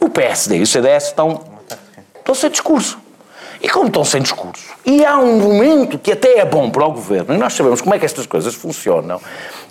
o 0.00 0.08
PSD 0.08 0.58
e 0.58 0.62
o 0.62 0.66
CDS 0.66 1.06
estão, 1.06 1.42
estão 2.18 2.34
sem 2.34 2.50
discurso. 2.50 2.98
E 3.62 3.68
como 3.68 3.86
estão 3.86 4.04
sem 4.04 4.20
discurso, 4.20 4.64
e 4.84 5.04
há 5.04 5.16
um 5.18 5.38
momento 5.38 5.96
que 5.96 6.10
até 6.10 6.38
é 6.40 6.44
bom 6.44 6.68
para 6.68 6.84
o 6.84 6.90
governo, 6.90 7.32
e 7.32 7.38
nós 7.38 7.52
sabemos 7.54 7.80
como 7.80 7.94
é 7.94 7.98
que 8.00 8.04
estas 8.04 8.26
coisas 8.26 8.56
funcionam, 8.56 9.20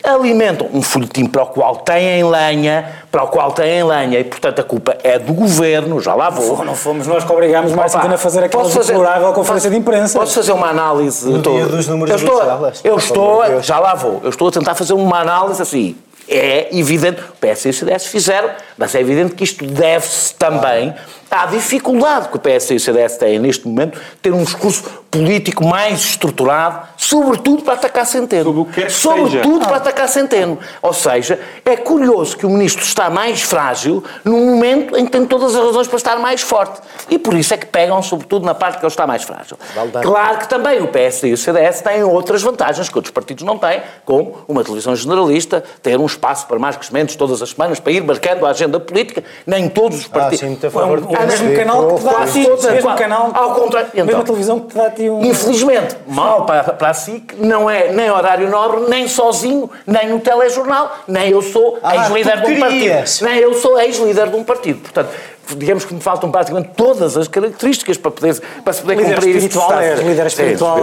alimentam 0.02 0.70
um 0.74 0.82
folhetim 0.82 1.26
para 1.26 1.44
o 1.44 1.48
qual 1.48 1.76
têm 1.76 2.24
lenha, 2.24 2.90
para 3.12 3.24
o 3.24 3.28
qual 3.28 3.52
têm 3.52 3.84
lenha, 3.84 4.20
e 4.20 4.24
portanto 4.24 4.60
a 4.60 4.64
culpa 4.64 4.98
é 5.04 5.20
do 5.20 5.34
governo, 5.34 6.00
já 6.00 6.16
lá 6.16 6.30
vou. 6.30 6.64
Não 6.64 6.74
fomos 6.74 7.06
nós 7.06 7.26
que 7.26 7.32
obrigámos 7.34 7.74
mais 7.74 7.94
a 7.94 8.18
fazer 8.18 8.46
aquela 8.46 8.64
deplorável 8.70 9.34
conferência 9.34 9.70
de 9.70 9.76
imprensa. 9.76 10.18
Posso 10.18 10.36
fazer 10.36 10.54
uma 10.54 10.70
análise? 10.70 11.28
No 11.30 11.38
Estou- 11.40 11.54
dia 11.56 11.66
dos 11.66 11.88
números 11.88 12.12
eu 12.12 12.28
estou, 12.30 12.72
eu 12.86 12.98
estou, 12.98 13.62
já 13.62 13.78
lá 13.78 13.94
vou. 13.94 14.22
Eu 14.24 14.30
estou 14.30 14.48
a 14.48 14.52
tentar 14.52 14.74
fazer 14.74 14.94
uma 14.94 15.20
análise 15.20 15.62
assim. 15.62 15.98
É 16.30 16.70
evidente, 16.72 17.20
o 17.22 17.34
PS 17.46 17.66
e 17.66 17.70
o 17.70 17.74
CDS 17.74 18.06
fizeram, 18.06 18.52
mas 18.78 18.96
é 18.96 19.02
evidente 19.02 19.36
que 19.36 19.44
isto 19.44 19.66
deve-se 19.66 20.34
também 20.36 20.94
à 21.32 21.46
dificuldade 21.46 22.28
que 22.28 22.36
o 22.36 22.40
PS 22.40 22.72
e 22.72 22.76
o 22.76 22.80
CDS 22.80 23.18
têm 23.18 23.40
neste 23.40 23.68
momento 23.68 23.98
de 23.98 24.06
ter 24.22 24.34
um 24.34 24.44
discurso 24.44 24.84
político 25.10 25.66
mais 25.66 26.00
estruturado, 26.00 26.88
sobretudo 26.96 27.64
para 27.64 27.74
atacar 27.74 28.06
Centeno. 28.06 28.46
Sobre 28.46 28.62
o 28.62 28.66
que 28.66 28.74
quer 28.74 28.86
que 28.88 28.94
sobretudo 28.94 29.56
seja. 29.56 29.68
para 29.68 29.76
atacar 29.78 30.08
Centeno. 30.08 30.58
Ou 30.82 30.94
seja, 30.94 31.38
é 31.66 31.76
curioso 31.76 32.38
que 32.38 32.46
o 32.46 32.50
ministro 32.50 32.82
está 32.86 33.10
mais 33.10 33.42
frágil 33.42 34.02
num 34.24 34.46
momento 34.52 34.96
em 34.96 35.04
que 35.06 35.12
tem 35.12 35.26
todas 35.26 35.54
as 35.54 35.62
razões 35.66 35.88
para 35.88 35.98
estar 35.98 36.16
mais 36.18 36.42
forte. 36.42 36.80
E 37.10 37.18
por 37.20 37.34
isso 37.34 37.54
é 37.54 37.58
que 37.58 37.66
pegam, 37.66 38.02
sobretudo, 38.02 38.46
na 38.46 38.56
parte 38.56 38.78
que 38.78 38.86
ele 38.86 38.88
está 38.92 39.06
mais 39.06 39.24
frágil. 39.24 39.58
Claro 40.02 40.38
que 40.38 40.48
também 40.48 40.82
o 40.82 40.88
PSD 40.88 41.28
e 41.30 41.34
o 41.34 41.38
CDS 41.38 41.82
têm 41.82 42.04
outras 42.04 42.42
vantagens 42.42 42.88
que 42.88 42.98
outros 42.98 43.12
partidos 43.12 43.44
não 43.44 43.58
têm, 43.58 43.82
como 44.06 44.38
uma 44.48 44.64
televisão 44.64 44.96
generalista, 44.96 45.62
ter 45.84 46.00
um 46.00 46.06
espaço 46.06 46.48
para 46.48 46.58
mais 46.58 46.78
crescimentos 46.78 47.18
todas 47.18 47.42
as 47.42 47.50
semanas, 47.50 47.82
para 47.82 47.92
ir 47.92 48.02
marcando 48.04 48.46
a 48.46 48.50
agenda 48.52 48.80
política. 48.80 49.24
Nem 49.46 49.68
todos 49.68 50.00
os 50.00 50.06
Ah, 50.06 50.10
partidos. 50.10 50.40
sim, 50.40 50.46
muito 50.48 50.64
a 50.64 50.68
É 50.68 50.72
favor 50.72 51.00
um- 51.00 51.21
o 51.24 51.28
mesmo 51.28 51.48
PSD. 51.48 51.56
canal 51.56 51.88
que 51.88 51.96
te 51.96 52.04
dá 52.04 52.12
a 52.22 52.26
ti, 52.26 52.44
todos, 52.46 52.66
mesmo 52.66 52.96
canal, 52.96 53.32
Ao 53.34 53.56
contrário. 53.56 53.90
mesma 53.94 54.12
Então. 54.12 54.24
televisão 54.24 54.60
que 54.60 54.68
te 54.68 54.76
dá 54.76 54.86
a 54.86 54.90
ti 54.90 55.10
um... 55.10 55.22
Infelizmente, 55.24 55.98
mal 56.08 56.46
para, 56.46 56.64
para 56.74 56.90
a 56.90 56.94
SIC, 56.94 57.34
não 57.38 57.70
é 57.70 57.92
nem 57.92 58.10
horário 58.10 58.50
nobre, 58.50 58.82
nem 58.90 59.08
sozinho, 59.08 59.70
nem 59.86 60.10
no 60.10 60.20
telejornal, 60.20 60.92
nem 61.08 61.30
eu 61.30 61.42
sou 61.42 61.80
Ah, 61.84 61.96
ex-líder 61.96 62.42
de 62.42 62.52
um 62.52 62.60
partido. 62.60 63.04
Nem 63.22 63.38
eu 63.40 63.54
sou 63.54 63.80
ex-líder 63.80 64.28
de 64.30 64.36
um 64.36 64.44
partido. 64.44 64.80
Portanto, 64.82 65.10
digamos 65.58 65.84
que 65.86 65.94
me 65.94 66.00
faltam 66.00 66.32
praticamente 66.32 66.70
todas 66.76 67.18
as 67.18 67.28
características 67.28 67.98
para, 67.98 68.12
poder, 68.12 68.40
para 68.64 68.74
se 68.74 68.82
poder 68.82 68.96
Líder 68.98 69.16
cumprir 69.16 69.36
isto. 69.36 69.48
espiritual, 69.48 69.80
és 69.80 70.00
líder 70.00 70.22
Sim, 70.22 70.28
espiritual. 70.28 70.78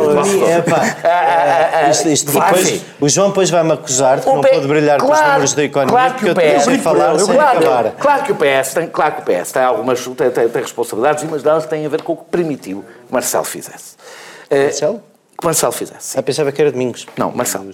É, 0.48 0.62
pá, 0.62 0.96
Ah, 1.04 1.08
ah, 1.08 1.70
ah, 1.86 1.90
isto, 1.90 2.08
isto 2.08 2.30
vai, 2.32 2.52
depois, 2.52 2.82
o 3.00 3.08
João 3.08 3.28
depois 3.28 3.50
vai-me 3.50 3.72
acusar 3.72 4.16
de 4.18 4.22
que 4.24 4.28
O 4.28 4.34
não 4.34 4.42
P- 4.42 4.48
pode 4.50 4.66
brilhar 4.68 5.00
com 5.00 5.10
os 5.12 5.20
números 5.20 5.52
da 5.54 5.64
economia 5.64 5.92
claro 5.94 6.14
que 6.14 6.26
eu 6.26 6.32
o 6.32 6.34
PS, 6.36 6.68
a 6.68 6.78
falar 6.78 7.18
sem 7.18 7.34
claro, 7.34 7.58
acabar. 7.58 7.92
Claro 7.92 8.22
que 8.24 8.32
o 8.32 8.36
PS 8.36 8.74
tem, 8.74 8.86
claro 8.88 9.14
que 9.14 9.20
o 9.22 9.24
PS 9.24 9.52
tem 9.52 9.62
algumas 9.62 10.00
tem, 10.06 10.30
tem, 10.30 10.48
tem 10.48 10.62
responsabilidades, 10.62 11.24
mas 11.30 11.42
delas 11.42 11.66
têm 11.66 11.86
a 11.86 11.88
ver 11.88 12.02
com 12.02 12.12
o 12.12 12.16
que 12.16 12.24
permitiu 12.24 12.84
que 13.06 13.12
Marcelo 13.12 13.44
fizesse. 13.44 13.96
Eh, 14.50 14.64
Marcelo? 14.64 15.02
Que 15.38 15.44
Marcelo 15.46 15.72
fizesse. 15.72 16.18
Ah, 16.18 16.22
pensava 16.22 16.50
que 16.52 16.60
era 16.60 16.72
Domingos. 16.72 17.06
Não, 17.16 17.30
Marcelo. 17.32 17.70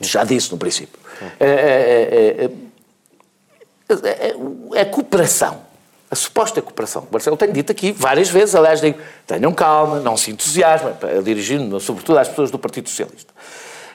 Já 0.00 0.24
disse 0.24 0.50
no 0.52 0.58
princípio. 0.58 0.98
É, 1.40 1.46
é, 1.46 2.44
é, 2.44 2.44
é, 2.44 4.28
é, 4.76 4.80
é 4.80 4.84
cooperação. 4.84 5.67
A 6.10 6.14
suposta 6.14 6.62
cooperação. 6.62 7.02
O 7.02 7.08
Marcelo 7.12 7.36
tem 7.36 7.52
dito 7.52 7.70
aqui 7.70 7.92
várias 7.92 8.30
vezes, 8.30 8.54
aliás, 8.54 8.80
digo, 8.80 8.98
tenham 9.26 9.52
calma, 9.52 10.00
não 10.00 10.16
se 10.16 10.30
entusiasmem, 10.30 10.94
dirigindo-me 11.22 11.80
sobretudo 11.80 12.18
às 12.18 12.28
pessoas 12.28 12.50
do 12.50 12.58
Partido 12.58 12.88
Socialista. 12.88 13.32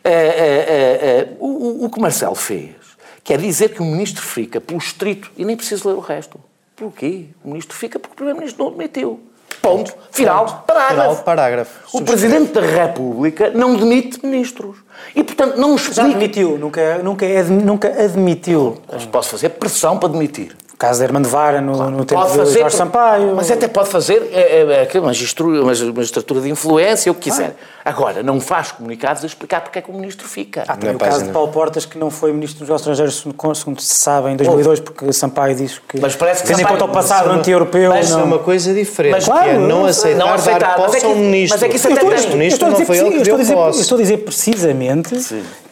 É, 0.04 0.12
é, 0.12 0.16
é, 0.16 1.20
é, 1.20 1.30
o, 1.40 1.86
o 1.86 1.90
que 1.90 2.00
Marcelo 2.00 2.36
fez 2.36 2.76
quer 3.24 3.40
dizer 3.40 3.70
que 3.70 3.82
o 3.82 3.86
ministro 3.86 4.22
fica 4.22 4.60
pelo 4.62 4.78
estrito 4.78 5.32
e 5.38 5.46
nem 5.46 5.56
preciso 5.56 5.88
ler 5.88 5.96
o 5.96 6.00
resto. 6.02 6.40
Porquê? 6.76 7.28
O 7.44 7.50
ministro 7.50 7.76
fica 7.76 7.98
porque 7.98 8.14
o 8.14 8.16
primeiro-ministro 8.16 8.64
não 8.66 8.72
demitiu. 8.72 9.20
Ponto. 9.62 9.94
Final. 10.12 10.66
Parágrafo. 10.68 11.10
Final, 11.10 11.24
parágrafo. 11.24 11.98
O 11.98 12.02
Presidente 12.02 12.52
da 12.52 12.62
República 12.62 13.50
não 13.52 13.76
demite 13.76 14.24
ministros. 14.26 14.78
E, 15.16 15.24
portanto, 15.24 15.56
não 15.56 15.78
Já 15.78 15.90
explica... 15.90 16.10
admitiu, 16.10 16.58
nunca, 16.58 16.98
nunca, 16.98 17.26
ad- 17.26 17.50
nunca 17.50 17.88
admitiu. 18.04 18.82
Mas 18.92 19.06
posso 19.06 19.30
fazer 19.30 19.50
pressão 19.50 19.98
para 19.98 20.10
demitir. 20.10 20.56
O 20.84 20.86
caso 20.86 21.00
de 21.00 21.06
Hermano 21.06 21.30
Vara 21.30 21.62
no, 21.62 21.90
no 21.90 22.04
tempo 22.04 22.20
Pode 22.20 22.34
de 22.34 22.38
fazer, 22.40 22.60
Jorge 22.60 22.76
Sampaio. 22.76 23.34
mas 23.38 23.50
até 23.50 23.70
pode 23.70 23.88
fazer 23.88 24.30
é, 24.34 24.84
é, 24.84 24.90
é, 24.94 25.00
magistratura 25.00 26.42
de 26.42 26.50
influência, 26.50 27.10
o 27.10 27.16
que 27.16 27.30
quiser. 27.30 27.56
Agora, 27.86 28.22
não 28.22 28.42
faz 28.42 28.74
comunicados 28.74 29.24
a 29.24 29.28
explicar 29.28 29.62
porque 29.62 29.80
é 29.80 29.82
que 29.82 29.90
o 29.90 29.94
ministro 29.94 30.28
fica. 30.28 30.64
Há 30.64 30.74
também 30.76 30.90
Na 30.90 30.96
o 30.96 31.00
caso 31.00 31.24
de 31.24 31.32
Paulo 31.32 31.50
Portas, 31.54 31.86
que 31.86 31.98
não 31.98 32.10
foi 32.12 32.34
ministro 32.34 32.60
dos 32.60 32.68
negócios 32.68 33.00
estrangeiros, 33.00 33.60
segundo- 33.60 33.80
se 33.82 33.94
sabe, 33.96 34.30
em 34.32 34.36
2002, 34.36 34.82
porque 34.82 35.12
Sampaio 35.14 35.56
disse 35.56 35.80
que, 35.88 36.02
Mas 36.02 36.16
parece 36.18 36.42
que 36.44 36.50
tendo 36.50 36.62
em 36.62 36.66
conta 36.66 36.84
o 36.84 36.90
passado 36.90 37.30
Mas- 37.30 37.38
anti-europeu, 37.40 37.90
Mas 37.90 38.06
isso 38.08 38.16
é 38.16 38.20
não... 38.20 38.26
uma 38.26 38.40
coisa 38.40 38.74
diferente, 38.74 39.12
Mas, 39.14 39.24
que 39.26 39.32
é 39.32 39.34
claro, 39.34 39.60
não 39.62 39.68
não- 39.68 39.86
aceitar, 39.86 40.20
não 40.20 40.34
aceitar, 40.34 40.60
dar 40.60 40.76
posse 40.76 40.98
é 40.98 41.06
a 41.06 41.08
um 41.10 41.16
ministro. 41.16 41.58
mas 41.60 41.64
é 41.64 41.70
que 41.70 41.76
isso 41.78 41.88
Eu 41.88 41.92
até 41.94 42.02
tem- 42.02 42.10
eu 42.10 42.38
ministro 42.38 42.46
estou 42.56 42.68
a 42.68 42.72
não 42.72 42.78
dizer, 42.78 42.86
foi 42.86 42.98
ele 42.98 43.18
que 43.18 43.24
deu 43.24 43.56
posse. 43.56 43.82
estou 43.82 43.98
a 43.98 44.02
dizer 44.02 44.18
precisamente 44.18 45.16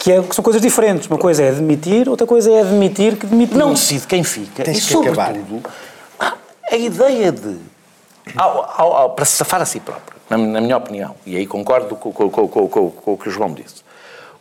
que, 0.02 0.10
é, 0.10 0.20
que 0.20 0.34
são 0.34 0.42
coisas 0.42 0.60
diferentes. 0.60 1.06
Uma 1.06 1.16
coisa 1.18 1.44
é 1.44 1.48
admitir, 1.50 2.08
outra 2.08 2.26
coisa 2.26 2.50
é 2.50 2.60
admitir 2.60 3.16
que 3.16 3.24
demitiu. 3.24 3.56
não 3.56 3.72
decide 3.72 4.04
quem 4.06 4.24
fica 4.24 4.64
Tens 4.64 4.78
e, 4.78 4.80
que 4.80 4.86
sobretudo, 4.92 5.20
acabar. 6.18 6.38
a 6.70 6.76
ideia 6.76 7.30
de, 7.30 7.56
ao- 8.36 8.74
ao- 8.76 8.92
ao- 8.96 9.10
para 9.10 9.24
se 9.24 9.36
safar 9.36 9.62
a 9.62 9.64
si 9.64 9.78
próprio, 9.78 10.18
na, 10.28 10.36
na 10.36 10.60
minha 10.60 10.76
opinião, 10.76 11.14
e 11.24 11.36
aí 11.36 11.46
concordo 11.46 11.94
com, 11.94 12.12
com, 12.12 12.28
com, 12.28 12.48
com, 12.48 12.68
com, 12.68 12.90
com 12.90 13.12
o 13.12 13.16
que 13.16 13.28
o 13.28 13.30
João 13.30 13.52
disse. 13.52 13.82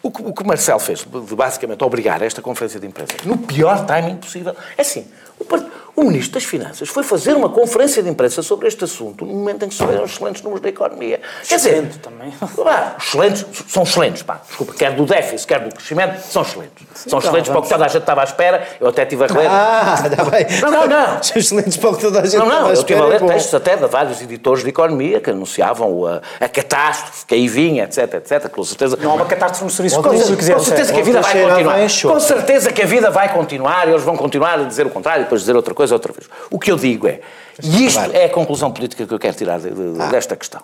O 0.04 0.10
que, 0.10 0.21
o 0.24 0.34
que 0.34 0.41
o 0.41 0.47
Marcelo 0.47 0.80
fez, 0.80 1.06
de 1.06 1.36
basicamente 1.36 1.84
obrigar 1.84 2.24
esta 2.24 2.41
conferência 2.41 2.80
de 2.80 2.88
imprensa, 2.88 3.13
no 3.24 3.38
pior 3.38 3.86
timing 3.86 4.15
possível, 4.15 4.56
é 4.76 4.82
assim, 4.82 5.06
o, 5.39 5.45
part- 5.45 5.67
o 5.95 6.04
Ministro 6.04 6.34
das 6.36 6.43
Finanças 6.43 6.89
foi 6.89 7.04
fazer 7.04 7.34
uma 7.36 7.49
conferência 7.49 8.01
de 8.01 8.10
imprensa 8.10 8.41
sobre 8.41 8.67
este 8.67 8.84
assunto 8.84 9.25
no 9.25 9.34
momento 9.34 9.65
em 9.65 9.69
que 9.69 9.75
se 9.75 9.86
viram 9.86 10.04
os 10.04 10.12
excelentes 10.12 10.41
números 10.41 10.62
da 10.62 10.69
economia. 10.69 11.19
Quer 11.47 11.56
dizer, 11.58 11.69
Excelente 11.69 11.99
também. 11.99 12.32
pá, 12.63 12.95
excelentes, 12.99 13.45
são 13.67 13.84
excelentes, 13.84 14.23
pá, 14.23 14.41
desculpa, 14.47 14.73
quer 14.73 14.95
do 14.95 15.06
déficit, 15.06 15.47
quer 15.47 15.60
do 15.60 15.73
crescimento, 15.75 16.19
são 16.21 16.41
excelentes. 16.41 16.86
são 16.95 17.19
excelentes 17.19 17.49
para 17.49 17.60
o 17.60 17.62
que 17.63 17.69
toda 17.69 17.86
a 17.86 17.88
gente 17.88 18.01
estava 18.01 18.21
à 18.21 18.23
espera, 18.23 18.67
eu 18.80 18.88
até 18.88 19.04
estive 19.04 19.23
a 19.23 19.27
reler. 19.27 19.47
Ah, 19.51 19.95
está 20.06 20.23
bem. 20.25 20.45
Não, 20.62 20.71
não, 20.71 20.88
não. 20.88 21.21
São 21.23 21.38
excelentes 21.38 21.77
para 21.77 21.89
o 21.89 21.95
que 21.95 22.01
toda 22.01 22.19
a 22.19 22.25
gente 22.25 22.38
Não, 22.38 22.45
não, 22.45 22.51
estava 22.51 22.67
à 22.67 22.71
eu 22.71 22.73
estive 22.73 22.93
a 22.93 23.04
espera, 23.04 23.10
é 23.10 23.10
ler 23.13 23.19
bom. 23.19 23.27
textos 23.27 23.54
até 23.54 23.75
de 23.75 23.86
vários 23.88 24.21
editores 24.21 24.63
de 24.63 24.69
economia 24.69 25.19
que 25.19 25.30
anunciavam 25.30 26.06
a, 26.08 26.21
a 26.39 26.49
catástrofe 26.49 27.25
que 27.25 27.36
aí 27.36 27.47
vinha, 27.47 27.84
etc, 27.84 28.13
etc, 28.15 28.49
com 28.49 28.63
certeza. 28.63 28.97
Não 29.01 29.12
há 29.12 29.13
uma 29.15 29.25
catástrofe 29.25 29.65
nos 29.65 29.73
serviços 29.75 29.97
Com, 29.97 30.04
públicos. 30.10 30.49
com 30.49 30.60
certeza 30.60 30.93
que 30.93 30.99
a 30.99 31.04
vida 31.04 31.21
vai 31.21 31.41
continuar. 31.41 31.89
choque. 31.89 32.13
Com 32.13 32.19
certeza 32.19 32.71
que 32.71 32.82
a 32.82 32.86
vida 32.86 33.10
vai 33.12 33.34
continuar 33.34 33.88
e 33.88 33.91
eles 33.91 34.04
vão 34.04 34.15
continuar 34.17 34.60
a 34.60 34.63
dizer 34.63 34.86
o 34.86 34.89
contrário 34.89 35.21
e 35.21 35.23
depois 35.25 35.41
dizer 35.41 35.56
outra 35.56 35.73
coisa 35.73 35.81
outra 35.89 36.12
vez. 36.12 36.30
O 36.50 36.60
que 36.60 36.70
eu 36.70 36.76
digo 36.76 37.08
é, 37.08 37.22
e 37.63 37.86
isto 37.86 38.00
é 38.12 38.26
a 38.26 38.30
conclusão 38.30 38.70
política 38.72 39.08
que 39.08 39.13
eu 39.13 39.20
quero 39.20 39.36
tirar 39.38 39.58
de- 39.60 39.72
de- 39.72 40.02
Ah. 40.02 40.08
desta 40.08 40.36
questão. 40.36 40.62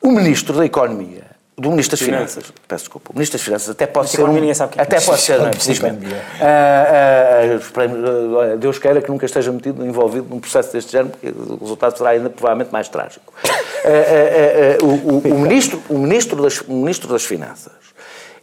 O 0.00 0.10
Ministro 0.12 0.56
da 0.56 0.64
Economia, 0.64 1.24
do 1.56 1.70
Ministro 1.70 1.96
das 1.96 2.04
Finanças, 2.06 2.44
peço 2.68 2.84
desculpa, 2.84 3.10
o 3.10 3.14
Ministro 3.14 3.38
das 3.38 3.44
Finanças 3.44 3.70
até 3.70 3.86
pode 3.86 4.10
ser 4.10 4.22
um, 4.22 4.32
ninguém 4.32 4.52
sabe 4.54 4.72
que 4.72 4.78
é. 4.78 4.82
até 4.82 5.00
pode 5.00 5.20
ser, 5.20 5.38
não, 5.38 5.50
esperemos, 5.50 6.04
ah, 6.40 8.36
olha, 8.38 8.56
Deus 8.56 8.78
queira 8.78 9.00
que 9.00 9.08
nunca 9.10 9.24
esteja 9.26 9.50
metido, 9.52 9.84
envolvido 9.86 10.26
num 10.28 10.40
processo 10.40 10.72
deste 10.72 10.92
género, 10.92 11.10
porque 11.10 11.28
o 11.28 11.58
resultado 11.60 11.96
será 11.96 12.10
ainda 12.10 12.28
provavelmente 12.30 12.70
mais 12.72 12.88
trágico. 12.88 13.32
Ah, 13.44 14.82
o, 14.82 14.86
o- 14.86 15.34
o 15.34 15.38
ministro, 15.40 15.82
o, 15.88 15.98
ministro 15.98 16.42
das, 16.42 16.60
o 16.60 16.72
Ministro 16.72 17.08
das 17.08 17.24
Finanças, 17.24 17.72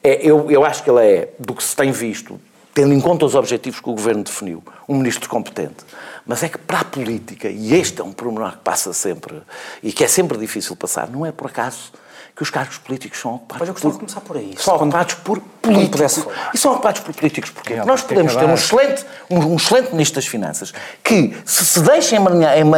é, 0.03 0.19
eu, 0.25 0.49
eu 0.49 0.65
acho 0.65 0.81
que 0.83 0.89
ele 0.89 1.05
é, 1.05 1.29
do 1.37 1.53
que 1.53 1.63
se 1.63 1.75
tem 1.75 1.91
visto, 1.91 2.39
tendo 2.73 2.93
em 2.93 3.01
conta 3.01 3.25
os 3.25 3.35
objetivos 3.35 3.79
que 3.79 3.89
o 3.89 3.93
Governo 3.93 4.23
definiu, 4.23 4.63
um 4.87 4.97
ministro 4.97 5.29
competente. 5.29 5.83
Mas 6.25 6.43
é 6.43 6.49
que 6.49 6.57
para 6.57 6.79
a 6.79 6.85
política, 6.85 7.49
e 7.49 7.73
este 7.73 8.01
é 8.01 8.03
um 8.03 8.13
pormenor 8.13 8.53
que 8.53 8.59
passa 8.59 8.93
sempre, 8.93 9.41
e 9.83 9.91
que 9.91 10.03
é 10.03 10.07
sempre 10.07 10.37
difícil 10.37 10.75
passar, 10.75 11.09
não 11.09 11.25
é 11.25 11.31
por 11.31 11.47
acaso 11.47 11.91
que 12.35 12.41
os 12.43 12.49
cargos 12.49 12.77
políticos 12.77 13.19
são 13.19 13.35
ocupados 13.35 13.59
Mas 13.59 13.67
eu 13.69 13.73
gostava 13.73 13.93
por, 13.93 13.99
de 13.99 14.05
começar 14.13 14.21
por 14.21 14.37
aí. 14.37 14.55
são 14.57 14.75
ocupados 14.75 15.15
por 15.15 15.39
políticos. 15.61 16.25
E 16.53 16.57
são 16.57 16.71
ocupados 16.73 17.01
por 17.01 17.13
políticos? 17.13 17.49
Porque 17.51 17.75
Não, 17.75 17.85
nós 17.85 18.01
podemos 18.01 18.35
ter 18.35 18.45
um 18.45 18.53
excelente, 18.53 19.05
um, 19.29 19.37
um 19.39 19.55
excelente 19.57 19.91
Ministro 19.91 20.15
das 20.15 20.25
Finanças 20.27 20.73
que, 21.03 21.37
se 21.45 21.65
se 21.65 21.81
deixa 21.81 22.15
emaranhar, 22.15 22.57
ema- 22.57 22.77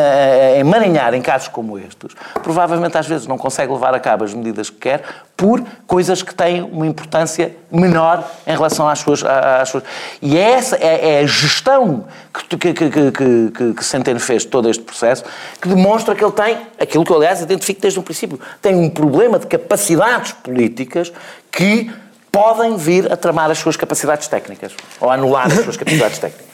emaranhar 0.58 1.14
em 1.14 1.22
casos 1.22 1.48
como 1.48 1.78
estes, 1.80 2.14
provavelmente 2.42 2.98
às 2.98 3.08
vezes 3.08 3.26
não 3.28 3.38
consegue 3.38 3.72
levar 3.72 3.94
a 3.94 4.00
cabo 4.00 4.24
as 4.26 4.34
medidas 4.34 4.70
que 4.70 4.78
quer 4.78 5.04
por 5.38 5.64
coisas 5.88 6.22
que 6.22 6.34
têm 6.36 6.62
uma 6.62 6.86
importância 6.86 7.56
menor 7.72 8.24
em 8.46 8.52
relação 8.52 8.88
às 8.88 9.00
suas... 9.00 9.24
às 9.24 9.70
suas- 9.70 9.84
E 10.22 10.38
é 10.38 10.52
essa 10.52 10.76
é, 10.78 11.16
é 11.16 11.20
a 11.20 11.26
gestão 11.26 12.06
que, 12.50 12.58
que, 12.58 12.74
que, 12.74 12.90
que, 13.12 13.74
que, 13.76 13.84
Centeno 13.86 14.20
fez 14.20 14.44
de 14.44 14.50
todo 14.50 14.70
este 14.70 14.84
processo 14.84 15.24
que 15.62 15.68
demonstra 15.70 16.14
que 16.16 16.24
ele 16.24 16.32
tem, 16.34 16.58
aquilo 16.80 17.04
que 17.06 17.12
eu 17.12 17.18
aliás 17.18 17.42
identifico 17.42 17.82
desde 17.82 18.00
o 18.00 18.04
princípio, 18.04 18.40
tem 18.62 18.76
um 18.76 18.90
problema 18.90 19.40
de 19.44 19.48
capacidades 19.58 20.32
políticas 20.32 21.12
que 21.52 21.92
podem 22.32 22.76
vir 22.78 23.12
a 23.12 23.16
tramar 23.16 23.52
as 23.52 23.60
suas 23.60 23.78
capacidades 23.78 24.28
técnicas 24.28 24.74
ou 25.00 25.10
anular 25.10 25.48
as 25.48 25.64
suas 25.64 25.78
capacidades 25.78 26.18
técnicas. 26.20 26.54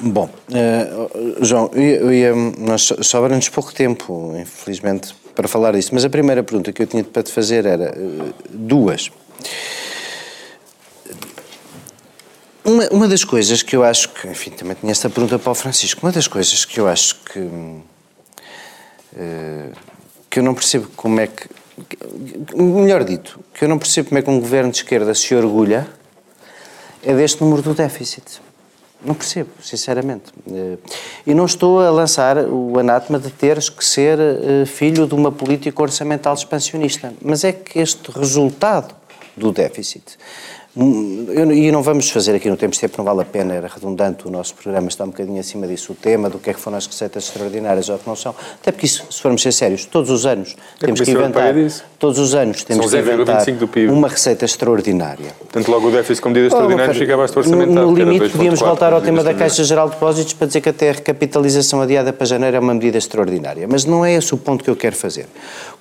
Bom, 0.00 0.28
eh, 0.52 0.88
João, 1.40 1.70
eu 1.74 2.12
eu 2.12 2.36
nós 2.58 2.82
so- 2.82 3.02
sobra-nos 3.02 3.48
pouco 3.48 3.72
tempo, 3.72 4.34
infelizmente, 4.36 5.14
para 5.34 5.46
falar 5.48 5.72
disso, 5.72 5.90
mas 5.92 6.04
a 6.04 6.10
primeira 6.10 6.42
pergunta 6.42 6.72
que 6.72 6.82
eu 6.82 6.86
tinha 6.86 7.02
para 7.04 7.22
te 7.22 7.32
fazer 7.32 7.64
era 7.64 7.84
eh, 7.96 8.32
duas. 8.50 9.10
Uma, 12.64 12.88
uma 12.90 13.08
das 13.08 13.24
coisas 13.24 13.62
que 13.62 13.76
eu 13.76 13.84
acho 13.84 14.08
que, 14.08 14.26
enfim, 14.26 14.50
também 14.50 14.74
tinha 14.78 14.90
esta 14.90 15.10
pergunta 15.10 15.38
para 15.38 15.52
o 15.52 15.54
Francisco, 15.54 16.04
uma 16.04 16.10
das 16.12 16.26
coisas 16.26 16.64
que 16.64 16.80
eu 16.80 16.88
acho 16.88 17.16
que. 17.16 17.48
eh, 19.16 19.68
que 20.30 20.38
eu 20.38 20.42
não 20.42 20.54
percebo 20.54 20.88
como 20.96 21.20
é 21.20 21.26
que. 21.26 21.46
Melhor 22.54 23.04
dito, 23.04 23.40
que 23.52 23.64
eu 23.64 23.68
não 23.68 23.78
percebo 23.78 24.08
como 24.08 24.18
é 24.18 24.22
que 24.22 24.30
um 24.30 24.40
governo 24.40 24.70
de 24.70 24.78
esquerda 24.78 25.14
se 25.14 25.34
orgulha 25.34 25.88
é 27.02 27.14
deste 27.14 27.42
número 27.42 27.62
do 27.62 27.74
déficit. 27.74 28.40
Não 29.04 29.14
percebo, 29.14 29.50
sinceramente. 29.62 30.32
Eh, 30.50 30.78
E 31.26 31.34
não 31.34 31.44
estou 31.44 31.80
a 31.80 31.90
lançar 31.90 32.38
o 32.38 32.78
anátema 32.78 33.18
de 33.18 33.30
teres 33.30 33.68
que 33.68 33.84
ser 33.84 34.18
eh, 34.18 34.64
filho 34.66 35.06
de 35.06 35.14
uma 35.14 35.30
política 35.30 35.82
orçamental 35.82 36.32
expansionista, 36.34 37.12
mas 37.20 37.44
é 37.44 37.52
que 37.52 37.78
este 37.80 38.10
resultado 38.10 38.94
do 39.36 39.52
déficit. 39.52 40.16
Hum, 40.76 41.26
E 41.52 41.70
não 41.70 41.82
vamos 41.82 42.10
fazer 42.10 42.34
aqui 42.34 42.48
no 42.50 42.56
tempo, 42.56 42.76
tempo 42.78 42.94
não 42.98 43.04
vale 43.04 43.20
a 43.22 43.24
pena, 43.24 43.54
era 43.54 43.68
redundante, 43.68 44.26
o 44.26 44.30
nosso 44.30 44.54
programa 44.54 44.88
está 44.88 45.04
um 45.04 45.08
bocadinho 45.08 45.38
acima 45.40 45.66
disso, 45.66 45.92
o 45.92 45.94
tema 45.94 46.28
do 46.28 46.38
que 46.38 46.50
é 46.50 46.54
que 46.54 46.60
foram 46.60 46.76
as 46.76 46.86
receitas 46.86 47.24
extraordinárias 47.28 47.88
ou 47.88 47.98
que 47.98 48.06
não 48.06 48.16
são. 48.16 48.34
Até 48.60 48.72
porque 48.72 48.86
isso, 48.86 49.04
se 49.10 49.20
formos 49.22 49.42
ser 49.42 49.52
sérios, 49.52 49.84
todos 49.84 50.10
os 50.10 50.26
anos 50.26 50.56
temos 50.80 51.00
que 51.00 51.06
Comissão 51.06 51.22
Europeia 51.30 51.50
inventar, 51.50 51.86
todos 51.98 52.18
os 52.18 52.34
anos 52.34 52.64
temos 52.64 52.90
São 52.90 53.02
que 53.02 53.10
inventar 53.10 53.44
0,25 53.44 53.56
do 53.58 53.68
PIB. 53.68 53.92
uma 53.92 54.08
receita 54.08 54.44
extraordinária. 54.44 55.32
Portanto, 55.38 55.68
logo 55.70 55.88
o 55.88 55.90
déficit 55.90 56.22
com 56.22 56.28
medidas 56.30 56.52
Oh, 56.52 56.56
extraordinárias 56.56 56.96
fica 56.96 57.14
abaixo 57.14 57.34
do 57.34 57.38
orçamental. 57.38 57.86
No, 57.86 57.94
que 57.94 58.02
limite, 58.04 58.28
podíamos 58.30 58.60
2,4 58.60 58.66
voltar 58.66 58.92
ao 58.92 59.00
tema 59.00 59.22
da 59.22 59.34
Caixa 59.34 59.64
Geral 59.64 59.88
de 59.88 59.94
Depósitos 59.94 60.32
para 60.32 60.46
dizer 60.46 60.60
que 60.60 60.68
até 60.68 60.90
a 60.90 60.92
recapitalização 60.92 61.80
adiada 61.80 62.12
para 62.12 62.26
janeiro 62.26 62.56
é 62.56 62.60
uma 62.60 62.74
medida 62.74 62.98
extraordinária. 62.98 63.66
Mas 63.70 63.84
não 63.84 64.04
é 64.04 64.14
esse 64.14 64.34
o 64.34 64.36
ponto 64.36 64.62
que 64.64 64.70
eu 64.70 64.76
quero 64.76 64.96
fazer. 64.96 65.26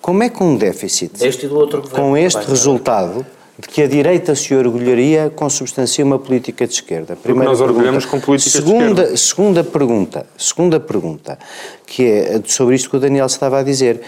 Como 0.02 0.22
é 0.24 0.30
que 0.30 0.44
um 0.44 0.56
déficit, 0.56 1.26
Este 1.26 1.46
e 1.46 1.50
outro 1.50 1.82
governo. 1.82 2.06
com 2.10 2.18
este 2.18 2.46
resultado, 2.50 3.26
de 3.58 3.68
que 3.68 3.84
a 3.84 3.88
direita 3.88 4.36
se 4.36 4.56
orgulharia, 4.56 5.30
consubstancia 5.30 6.04
uma 6.04 6.18
política 6.18 6.66
de 6.66 6.74
esquerda? 6.74 7.16
Primeira 7.16 7.50
nós 7.50 7.60
pergunta. 7.60 7.78
orgulhamos 7.78 8.06
com 8.06 8.20
políticas 8.20 8.54
de 8.54 8.68
segunda, 8.68 9.02
esquerda. 9.02 9.18
Segunda 9.18 9.64
pergunta, 9.64 10.26
segunda 10.38 10.80
pergunta, 10.80 11.40
que 11.86 12.04
é 12.04 12.42
sobre 12.46 12.76
isto 12.76 12.90
que 12.90 12.98
o 12.98 13.00
Daniel 13.00 13.28
estava 13.28 13.60
a 13.60 13.64
dizer. 13.64 14.02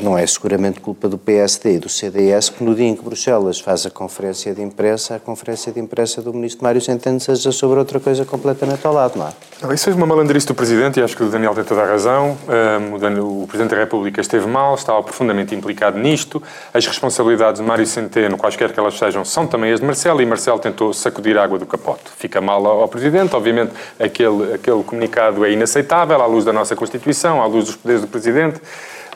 Não 0.00 0.16
é 0.18 0.26
seguramente 0.26 0.80
culpa 0.80 1.08
do 1.08 1.16
PSD 1.18 1.74
e 1.74 1.78
do 1.78 1.88
CDS 1.88 2.48
que 2.50 2.62
no 2.64 2.74
dia 2.74 2.86
em 2.88 2.94
que 2.96 3.02
Bruxelas 3.02 3.60
faz 3.60 3.86
a 3.86 3.90
conferência 3.90 4.54
de 4.54 4.62
imprensa, 4.62 5.16
a 5.16 5.20
conferência 5.20 5.72
de 5.72 5.78
imprensa 5.80 6.20
do 6.20 6.32
Ministro 6.34 6.62
Mário 6.64 6.80
Centeno 6.80 7.20
seja 7.20 7.52
sobre 7.52 7.78
outra 7.78 7.98
coisa 8.00 8.24
completamente 8.24 8.86
ao 8.86 8.92
lado, 8.92 9.18
não 9.18 9.28
é? 9.28 9.30
Não, 9.62 9.72
isso 9.72 9.90
é 9.90 9.92
uma 9.94 10.06
malandrice 10.06 10.46
do 10.46 10.54
Presidente 10.54 10.98
e 10.98 11.02
acho 11.02 11.16
que 11.16 11.22
o 11.22 11.28
Daniel 11.28 11.54
tem 11.54 11.64
toda 11.64 11.82
a 11.82 11.86
razão. 11.86 12.36
Um, 12.48 12.94
o, 12.94 12.98
Dan- 12.98 13.22
o 13.22 13.46
Presidente 13.46 13.70
da 13.74 13.76
República 13.80 14.20
esteve 14.20 14.46
mal, 14.46 14.74
estava 14.74 15.02
profundamente 15.02 15.54
implicado 15.54 15.98
nisto. 15.98 16.42
As 16.72 16.86
responsabilidades 16.86 17.60
de 17.60 17.66
Mário 17.66 17.86
Centeno, 17.86 18.36
quaisquer 18.38 18.72
que 18.72 18.80
elas 18.80 18.96
sejam, 18.98 19.24
são 19.24 19.46
também 19.46 19.72
as 19.72 19.80
de 19.80 19.86
Marcelo 19.86 20.20
e 20.22 20.26
Marcelo 20.26 20.58
tentou 20.58 20.92
sacudir 20.94 21.36
a 21.38 21.44
água 21.44 21.58
do 21.58 21.66
capote. 21.66 22.04
Fica 22.16 22.40
mal 22.40 22.64
ao 22.66 22.80
ao 22.80 22.88
Presidente, 22.88 23.36
obviamente 23.36 23.72
aquele, 23.98 24.54
aquele 24.54 24.82
comunicado 24.82 25.44
é 25.44 25.52
inaceitável 25.52 26.20
à 26.22 26.26
luz 26.26 26.44
da 26.46 26.52
nossa 26.52 26.74
Constituição, 26.74 27.42
à 27.42 27.46
luz 27.46 27.66
dos 27.66 27.76
poderes 27.76 28.00
do 28.00 28.08
Presidente. 28.08 28.60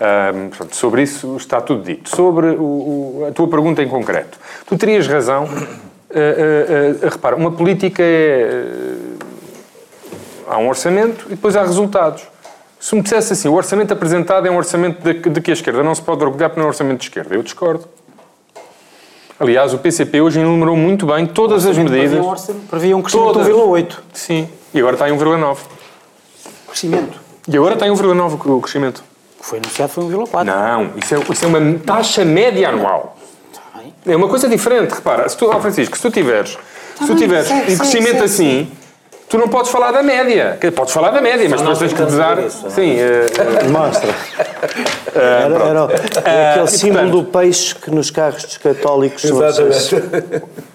Um, 0.01 0.49
portanto, 0.49 0.75
sobre 0.77 1.03
isso 1.03 1.37
está 1.37 1.61
tudo 1.61 1.83
dito. 1.85 2.11
Sobre 2.15 2.49
o- 2.49 2.63
o- 3.23 3.27
a 3.29 3.33
tua 3.33 3.47
pergunta 3.49 3.83
em 3.83 3.89
concreto, 3.89 4.39
tu 4.67 4.77
terias 4.77 5.07
razão. 5.07 5.45
Uh, 5.45 7.05
uh, 7.05 7.09
repara, 7.11 7.35
uma 7.37 7.51
política 7.53 8.03
é 8.03 8.95
há 10.49 10.59
um 10.59 10.69
orçamento 10.69 11.27
e 11.27 11.31
depois 11.31 11.57
há 11.57 11.63
resultados. 11.63 12.23
Se 12.79 12.95
me 12.95 13.03
dissesse 13.03 13.33
assim, 13.33 13.49
o 13.49 13.55
orçamento 13.55 13.93
apresentado 13.93 14.47
é 14.47 14.51
um 14.51 14.57
orçamento 14.57 15.03
de, 15.03 15.31
de 15.31 15.41
que 15.41 15.51
a 15.51 15.55
esquerda 15.55 15.83
não 15.83 15.95
se 15.95 16.03
pode 16.03 16.23
orgulhar 16.23 16.51
porque 16.51 16.61
não 16.61 16.65
é 16.65 16.69
um 16.69 16.71
orçamento 16.71 16.99
de 16.99 17.05
esquerda, 17.07 17.35
eu 17.35 17.43
discordo. 17.43 17.85
Aliás, 19.41 19.73
o 19.75 19.79
PCP 19.79 20.21
hoje 20.21 20.39
enumerou 20.41 20.77
muito 20.77 21.07
bem 21.07 21.27
todas 21.27 21.67
as 21.67 21.77
medidas. 21.77 22.21
Previa 22.71 22.97
um, 22.97 23.03
crescimento 23.03 23.33
de 23.43 23.51
1,8. 23.51 23.99
Sim. 24.13 24.49
E 24.73 24.79
agora 24.79 24.95
está 24.95 25.09
em 25.09 25.13
1,9. 25.17 25.59
Crescimento. 26.69 27.21
E 27.49 27.57
agora 27.57 27.75
está 27.75 27.87
em 27.87 27.91
1,9 27.91 28.39
o 28.51 28.61
crescimento. 28.61 29.03
Que 29.45 29.51
foi 29.51 29.59
anunciado 29.59 29.93
foi 29.93 30.05
1,4. 30.05 30.45
Não, 30.45 30.91
isso 30.97 31.15
é, 31.15 31.19
isso 31.19 31.45
é 31.45 31.49
uma 31.49 31.79
taxa 31.79 32.25
média 32.25 32.71
anual. 32.71 33.15
É 34.07 34.17
uma 34.17 34.27
coisa 34.29 34.49
diferente, 34.49 34.93
repara, 34.95 35.29
se 35.29 35.37
tu, 35.37 35.51
ó 35.51 35.61
Francisco, 35.61 35.97
se 35.97 36.03
tu 36.03 36.11
tiveres, 36.11 36.59
se 36.99 37.07
tu 37.07 37.15
tiveres 37.15 37.47
sim, 37.47 37.55
um 37.55 37.67
sim, 37.69 37.77
crescimento 37.79 38.19
sim, 38.19 38.25
assim, 38.25 38.73
tu 39.29 39.37
não 39.39 39.49
podes 39.49 39.71
falar 39.71 39.93
da 39.93 40.03
média. 40.03 40.59
Podes 40.75 40.93
falar 40.95 41.11
da 41.11 41.21
média, 41.21 41.47
mas 41.49 41.61
depois 41.61 41.79
nós 41.79 41.79
tens 41.79 41.93
que 41.93 42.17
não 42.17 42.25
é? 42.25 42.49
Sim, 42.49 42.97
eh, 42.99 43.65
Mostra. 43.69 44.15
Era, 45.15 45.65
era, 45.65 45.89
é 46.25 46.51
aquele 46.53 46.67
símbolo 46.69 47.11
portanto- 47.11 47.25
do 47.25 47.39
peixe 47.39 47.75
que 47.75 47.91
nos 47.91 48.11
carros 48.11 48.45
dos 48.45 48.57
católicos 48.57 49.23
são 49.23 49.39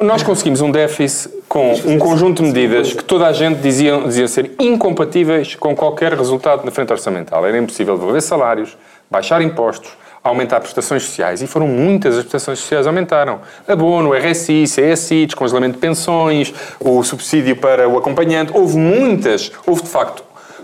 Nós 0.00 0.22
conseguimos 0.22 0.60
um 0.60 0.70
déficit 0.70 1.34
com 1.48 1.72
um 1.84 1.98
conjunto 1.98 2.42
de 2.42 2.48
medidas 2.48 2.92
que 2.92 3.04
toda 3.04 3.26
a 3.26 3.32
gente 3.32 3.60
dizia, 3.60 3.98
dizia 4.00 4.28
ser 4.28 4.52
incompatíveis 4.58 5.54
com 5.54 5.74
qualquer 5.74 6.14
resultado 6.14 6.64
na 6.64 6.70
frente 6.70 6.92
orçamental. 6.92 7.46
Era 7.46 7.58
impossível 7.58 7.96
devolver 7.96 8.22
salários, 8.22 8.76
baixar 9.10 9.42
impostos, 9.42 9.90
aumentar 10.22 10.60
prestações 10.60 11.02
sociais. 11.04 11.42
E 11.42 11.46
foram 11.46 11.66
muitas 11.66 12.16
as 12.16 12.22
prestações 12.22 12.58
sociais 12.58 12.86
aumentaram. 12.86 13.40
Abono, 13.66 14.12
RSI, 14.12 14.64
CSI, 14.64 15.26
descongelamento 15.26 15.74
de 15.74 15.80
pensões, 15.80 16.52
o 16.80 17.02
subsídio 17.02 17.56
para 17.56 17.88
o 17.88 17.96
acompanhante. 17.98 18.52
Houve 18.54 18.76
muitas, 18.76 19.50
houve 19.66 19.82
de 19.82 19.88
facto 19.88 20.22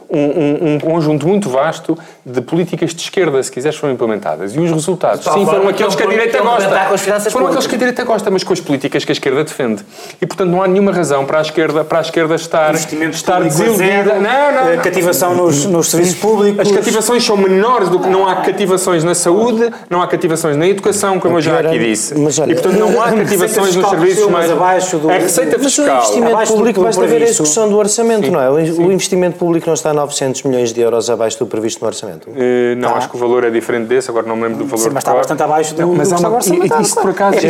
um, 0.09 0.19
um, 0.19 0.75
um 0.75 0.79
conjunto 0.81 1.27
muito 1.27 1.49
vasto 1.49 1.99
de 2.27 2.41
políticas 2.41 2.95
de 2.95 3.03
esquerda, 3.03 3.43
se 3.43 3.53
quiseres, 3.53 3.77
foram 3.77 3.93
implementadas. 3.93 4.55
E 4.55 4.59
os 4.59 4.70
resultados, 4.70 5.25
sim, 5.25 5.45
foram 5.45 5.68
aqueles 5.68 5.95
que 5.95 6.03
a 6.03 6.07
direita 6.07 6.41
gosta. 6.41 7.31
Foram 7.31 7.47
aqueles 7.49 7.66
que 7.66 7.75
a 7.75 7.79
direita 7.79 8.05
gosta, 8.05 8.31
mas 8.31 8.43
com 8.43 8.53
as 8.55 8.61
políticas 8.61 9.05
que 9.05 9.12
a 9.12 9.14
esquerda 9.14 9.45
defende. 9.45 9.85
E, 10.20 10.27
portanto, 10.27 10.49
não 10.49 10.62
há 10.62 10.66
nenhuma 10.66 10.91
razão 10.91 11.27
para 11.27 11.39
a 11.39 11.43
esquerda, 11.43 11.85
para 11.85 11.99
a 11.99 12.01
esquerda 12.01 12.35
estar, 12.35 12.75
estar 12.75 13.43
desiludida. 13.43 14.14
Não, 14.14 14.75
não. 14.75 14.83
Cativação 14.83 15.35
nos, 15.35 15.66
nos 15.66 15.91
serviços 15.91 16.18
públicos. 16.18 16.61
As 16.61 16.75
cativações 16.75 17.25
são 17.25 17.37
menores 17.37 17.91
do 17.91 18.01
que 18.01 18.09
não 18.09 18.27
há 18.27 18.37
cativações 18.37 19.05
na 19.05 19.14
saúde, 19.14 19.70
não 19.91 20.01
há 20.01 20.07
cativações 20.07 20.57
na 20.57 20.66
educação, 20.66 21.20
como 21.20 21.37
eu 21.37 21.43
já 21.43 21.61
aqui 21.61 21.79
disse. 21.79 22.18
Mas, 22.18 22.39
olha, 22.39 22.53
e, 22.53 22.55
portanto, 22.55 22.79
não 22.79 23.03
há 23.03 23.12
cativações 23.12 23.77
nos 23.77 23.91
serviços 23.91 24.31
mais... 24.31 24.51
abaixo 24.51 24.97
do... 24.97 25.11
A 25.11 25.14
receita 25.14 25.59
Mas 25.59 25.66
o 25.66 25.83
fiscal... 25.83 25.99
investimento 25.99 26.47
público, 26.47 26.83
basta 26.83 27.07
ver 27.07 27.22
a 27.22 27.27
execução 27.27 27.68
do 27.68 27.77
orçamento, 27.77 28.31
não 28.31 28.41
é? 28.41 28.51
O 28.51 28.91
investimento 28.91 29.37
público 29.37 29.66
não 29.66 29.75
está 29.75 29.91
a 29.91 29.95
900 29.95 30.43
milhões 30.45 30.72
de 30.72 30.81
euros 30.81 31.11
abaixo 31.11 31.39
do 31.39 31.47
previsto 31.47 31.81
no 31.83 31.87
orçamento. 31.87 32.14
Eh, 32.37 32.75
não, 32.77 32.95
acho 32.97 33.09
que 33.11 33.17
o 33.17 33.19
valor 33.19 33.45
é 33.45 33.51
diferente 33.51 33.87
desse, 33.89 34.11
agora 34.11 34.27
não 34.27 34.37
me 34.37 34.43
lembro 34.43 34.59
do 34.59 34.65
valor 34.67 34.83
Sim, 34.85 34.91
mas 34.93 35.03
está 35.03 35.11
cor. 35.12 35.19
bastante 35.21 35.43
abaixo 35.43 35.75
do, 35.75 35.83
Não, 35.83 35.95
mas 35.95 36.09
do 36.09 36.15
que 36.17 36.21
uma, 36.23 36.29
estava 36.29 36.35
e- 36.35 36.37
orçamentado. 36.37 36.83
isso 36.83 36.95
por 37.01 37.11
acaso, 37.11 37.37
É 37.37 37.41
por 37.41 37.47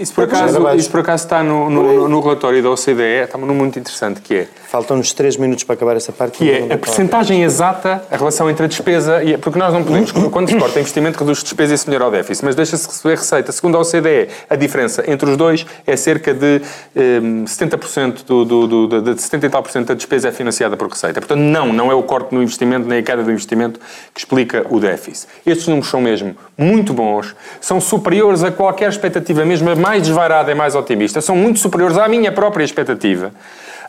isso 0.00 0.14
por 0.14 0.20
É 0.22 0.24
acaso, 0.26 0.74
isso 0.76 0.90
por 0.90 1.00
acaso 1.00 1.24
está 1.24 1.42
no, 1.42 1.68
no, 1.70 2.08
no 2.08 2.20
relatório 2.20 2.62
da 2.62 2.70
OCDE, 2.70 3.02
está 3.24 3.38
num 3.38 3.54
muito 3.54 3.78
interessante, 3.78 4.20
que 4.20 4.34
é 4.34 4.48
Faltam-nos 4.68 5.14
3 5.14 5.38
minutos 5.38 5.64
para 5.64 5.74
acabar 5.74 5.96
essa 5.96 6.12
parte. 6.12 6.36
que 6.36 6.50
é 6.50 6.74
a 6.74 6.76
percentagem 6.76 7.42
exata, 7.42 8.04
a 8.10 8.16
relação 8.18 8.50
entre 8.50 8.66
a 8.66 8.68
despesa 8.68 9.22
e. 9.24 9.38
Porque 9.38 9.58
nós 9.58 9.72
não 9.72 9.82
podemos, 9.82 10.12
quando 10.30 10.50
se 10.50 10.58
corta 10.58 10.78
investimento, 10.78 11.18
reduz 11.18 11.42
despesa 11.42 11.72
e 11.72 11.78
se 11.78 11.88
melhora 11.88 12.08
o 12.08 12.10
déficit, 12.10 12.44
mas 12.44 12.54
deixa-se 12.54 12.86
receber 12.86 13.16
receita. 13.16 13.50
Segundo 13.50 13.78
a 13.78 13.80
OCDE, 13.80 14.28
a 14.50 14.56
diferença 14.56 15.02
entre 15.10 15.30
os 15.30 15.38
dois 15.38 15.64
é 15.86 15.96
cerca 15.96 16.34
de 16.34 16.60
hum, 16.94 17.44
70%, 17.46 18.24
do, 18.26 18.44
do, 18.44 18.86
do, 18.86 19.14
de 19.14 19.22
70 19.22 19.46
e 19.46 19.48
tal 19.48 19.62
por 19.62 19.72
cento 19.72 19.88
da 19.88 19.94
despesa 19.94 20.28
é 20.28 20.32
financiada 20.32 20.76
por 20.76 20.86
receita. 20.86 21.18
Portanto, 21.18 21.40
não, 21.40 21.72
não 21.72 21.90
é 21.90 21.94
o 21.94 22.02
corte 22.02 22.34
no 22.34 22.42
investimento, 22.42 22.86
nem 22.86 22.98
a 22.98 23.02
queda 23.02 23.22
do 23.22 23.32
investimento 23.32 23.80
que 24.12 24.20
explica 24.20 24.66
o 24.68 24.78
déficit. 24.78 25.28
Estes 25.46 25.66
números 25.66 25.88
são 25.88 26.02
mesmo 26.02 26.36
muito 26.58 26.92
bons, 26.92 27.34
são 27.58 27.80
superiores 27.80 28.44
a 28.44 28.50
qualquer 28.50 28.90
expectativa, 28.90 29.46
mesmo 29.46 29.70
a 29.70 29.74
mais 29.74 30.02
desvairada 30.02 30.52
e 30.52 30.54
mais 30.54 30.74
otimista, 30.74 31.22
são 31.22 31.34
muito 31.34 31.58
superiores 31.58 31.96
à 31.96 32.06
minha 32.06 32.30
própria 32.30 32.64
expectativa. 32.64 33.32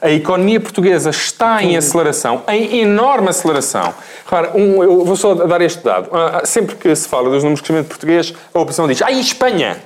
A 0.02 0.10
economia 0.10 0.60
portuguesa 0.62 1.10
está 1.10 1.62
em 1.62 1.76
aceleração, 1.76 2.44
em 2.48 2.80
enorme 2.82 3.30
aceleração. 3.30 3.94
Repara, 4.24 4.52
um, 4.56 4.82
eu 4.82 5.04
vou 5.04 5.16
só 5.18 5.34
dar 5.34 5.60
este 5.62 5.84
dado. 5.84 6.10
Ah, 6.14 6.42
sempre 6.46 6.76
que 6.78 6.96
se 6.96 7.08
fala 7.08 7.30
dos 7.30 7.44
números 7.44 7.60
de 7.60 7.64
crescimento 7.64 7.88
português, 7.90 8.34
a 8.54 8.60
oposição 8.60 8.88
diz: 8.88 9.02
Ah, 9.02 9.12
e 9.12 9.20
Espanha? 9.20 9.78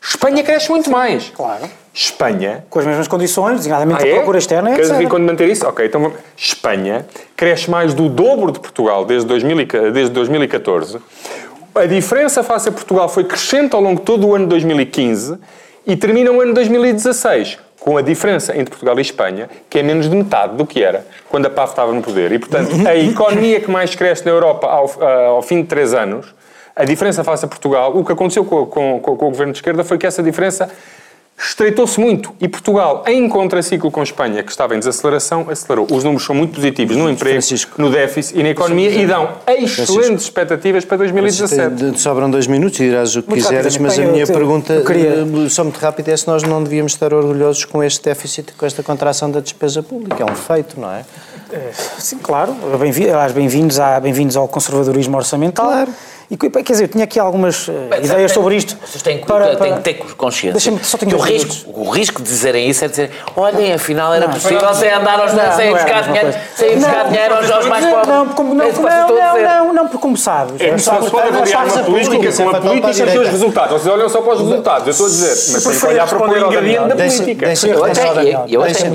Espanha 0.00 0.42
cresce 0.44 0.70
muito 0.70 0.90
mais. 0.90 1.30
Claro. 1.34 1.68
Espanha. 1.94 2.64
Com 2.70 2.78
as 2.78 2.86
mesmas 2.86 3.08
condições, 3.08 3.56
designadamente 3.58 4.02
Ah, 4.02 4.06
a 4.06 4.08
é? 4.08 4.14
procura 4.16 4.38
externa, 4.38 4.70
Queres 4.74 4.90
etc. 4.90 5.08
quando 5.08 5.24
manter 5.24 5.48
isso? 5.48 5.66
Ok, 5.66 5.86
então 5.86 6.00
vamos. 6.02 6.18
Espanha 6.36 7.04
cresce 7.36 7.68
mais 7.70 7.94
do 7.94 8.08
dobro 8.08 8.52
de 8.52 8.60
Portugal 8.60 9.04
desde, 9.04 9.26
2000 9.26 9.60
e- 9.60 9.90
desde 9.92 10.10
2014. 10.10 10.98
A 11.74 11.86
diferença 11.86 12.42
face 12.44 12.68
a 12.68 12.72
Portugal 12.72 13.08
foi 13.08 13.24
crescente 13.24 13.74
ao 13.74 13.80
longo 13.80 13.98
de 14.00 14.04
todo 14.06 14.26
o 14.28 14.34
ano 14.34 14.44
de 14.44 14.50
2015 14.50 15.38
e 15.86 15.96
termina 15.96 16.30
o 16.30 16.40
ano 16.40 16.48
de 16.50 16.54
2016 16.54 17.58
com 17.82 17.96
a 17.96 18.02
diferença 18.02 18.52
entre 18.56 18.70
Portugal 18.70 18.96
e 18.98 19.02
Espanha, 19.02 19.50
que 19.68 19.78
é 19.78 19.82
menos 19.82 20.08
de 20.08 20.16
metade 20.16 20.56
do 20.56 20.64
que 20.64 20.82
era 20.82 21.04
quando 21.28 21.46
a 21.46 21.50
PAF 21.50 21.72
estava 21.72 21.92
no 21.92 22.00
poder. 22.02 22.30
E, 22.32 22.38
portanto, 22.38 22.70
a 22.86 22.94
economia 22.96 23.60
que 23.60 23.70
mais 23.70 23.94
cresce 23.94 24.24
na 24.24 24.30
Europa 24.30 24.66
ao, 24.68 24.90
ah, 25.00 25.26
ao 25.30 25.42
fim 25.42 25.62
de 25.62 25.68
três 25.68 25.92
anos, 25.92 26.32
a 26.76 26.84
diferença 26.84 27.22
face 27.24 27.44
a 27.44 27.48
Portugal, 27.48 27.94
o 27.96 28.04
que 28.04 28.12
aconteceu 28.12 28.44
com, 28.44 28.64
com- 28.66 29.00
com- 29.00 29.16
com 29.16 29.26
o 29.26 29.30
governo 29.30 29.52
de 29.52 29.58
esquerda 29.58 29.82
foi 29.84 29.98
que 29.98 30.06
essa 30.06 30.22
diferença 30.22 30.70
estreitou-se 31.44 31.98
muito. 32.00 32.32
E 32.40 32.48
Portugal, 32.48 33.02
em 33.06 33.28
contraciclo 33.28 33.90
com 33.90 34.00
a 34.00 34.02
Espanha, 34.02 34.42
que 34.42 34.50
estava 34.50 34.74
em 34.74 34.78
desaceleração, 34.78 35.46
acelerou. 35.50 35.86
Os 35.90 36.04
números 36.04 36.24
são 36.24 36.34
muito 36.34 36.54
positivos 36.54 36.96
no 36.96 37.10
emprego, 37.10 37.34
Francisco. 37.34 37.80
no 37.80 37.90
déficit 37.90 38.38
e 38.38 38.42
na 38.42 38.50
economia 38.50 38.90
e 38.90 39.06
dão 39.06 39.28
excelentes 39.46 40.24
expectativas 40.24 40.84
para 40.84 40.98
2017. 40.98 41.74
De- 41.74 42.00
Sobram 42.00 42.30
dois 42.30 42.46
minutos 42.46 42.78
e 42.80 42.84
dirás 42.84 43.14
o 43.16 43.22
que 43.22 43.30
Muito 43.30 43.42
quiseres, 43.44 43.76
mas 43.78 43.98
a 43.98 44.02
minha 44.02 44.26
pergunta, 44.26 44.82
queria- 44.82 45.26
eh, 45.44 45.48
só 45.48 45.64
muito 45.64 45.78
rápido, 45.78 46.08
é 46.08 46.16
se 46.16 46.26
nós 46.26 46.42
não 46.42 46.62
devíamos 46.62 46.92
estar 46.92 47.12
orgulhosos 47.12 47.64
com 47.64 47.82
este 47.82 48.02
déficit, 48.04 48.52
com 48.52 48.64
esta 48.64 48.82
contração 48.82 49.30
da 49.30 49.40
despesa 49.40 49.82
pública. 49.82 50.22
É 50.22 50.24
um 50.30 50.34
feito, 50.34 50.78
não 50.80 50.90
é? 50.92 51.04
Sim, 51.98 52.18
claro. 52.18 52.54
Bem-vindos 53.34 53.78
à- 53.78 54.00
bem-vindos 54.00 54.36
ao 54.36 54.48
conservadorismo 54.48 55.16
orçamental. 55.16 55.66
Claro. 55.66 55.90
E, 56.32 56.36
quer 56.38 56.62
dizer, 56.72 56.84
eu 56.84 56.88
tinha 56.88 57.04
aqui 57.04 57.20
algumas 57.20 57.68
eh, 57.68 57.72
Bem, 57.90 57.98
ideias 58.06 58.32
tem- 58.32 58.42
sobre 58.42 58.56
isto. 58.56 58.74
Vocês 58.82 59.02
têm 59.02 59.18
que, 59.18 59.26
para- 59.26 59.48
têm 59.48 59.56
para- 59.58 59.72
que 59.76 59.80
ter 59.82 59.94
consciência. 60.16 60.52
Deixa-me- 60.52 60.82
só 60.82 60.96
tenho 60.96 61.10
que 61.10 61.16
o 61.18 61.20
risco, 61.20 61.70
o 61.78 61.90
risco 61.90 62.22
de 62.22 62.28
dizerem 62.28 62.70
isso 62.70 62.82
é 62.86 62.88
dizer 62.88 63.10
olhem, 63.36 63.74
afinal 63.74 64.14
era 64.14 64.26
Não, 64.26 64.32
possível 64.32 64.62
não, 64.62 64.72
sem 64.72 64.90
andar 64.90 65.20
aos 65.20 65.34
não, 65.34 65.52
sem 65.54 65.66
não 65.66 65.74
buscar 65.74 66.02
dinheiro, 66.04 66.34
sem 66.56 66.74
buscar 66.76 67.08
dinheiro 67.08 67.34
aos, 67.34 67.50
aos 67.50 67.66
mais 67.66 67.84
pobres. 67.84 68.08
Não, 68.08 68.28
como, 68.28 68.54
não, 68.54 68.64
É 68.64 68.72
não, 68.72 69.08
não, 69.08 69.42
não, 69.66 69.72
não, 69.74 69.82
porque 69.88 69.98
como 69.98 70.16
sabes. 70.16 70.58
É 70.58 70.70
que 70.70 70.78
só 70.78 71.02
se 71.02 71.10
pode 71.10 71.30
Não, 71.30 71.36
avaliar 71.40 71.66
uma 71.66 71.82
política 71.84 72.16
não, 72.16 72.22
com 72.22 72.42
a 72.42 72.44
não, 72.44 72.52
não, 72.52 72.80
política 72.80 73.14
não, 73.14 73.22
os 73.22 73.28
resultados. 73.28 73.82
Vocês 73.82 73.94
olham 73.94 74.08
só 74.08 74.22
para 74.22 74.32
os 74.32 74.40
resultados. 74.40 74.86
Eu 74.86 74.90
estou 74.92 75.06
a 75.06 75.10
dizer, 75.10 75.52
mas 75.52 75.64
tem 75.64 75.78
que 75.78 75.86
olhar 75.86 76.08
para 76.08 76.22
o 76.22 76.46
ingrediente 76.46 76.88
da 76.88 76.96
política. 76.96 77.46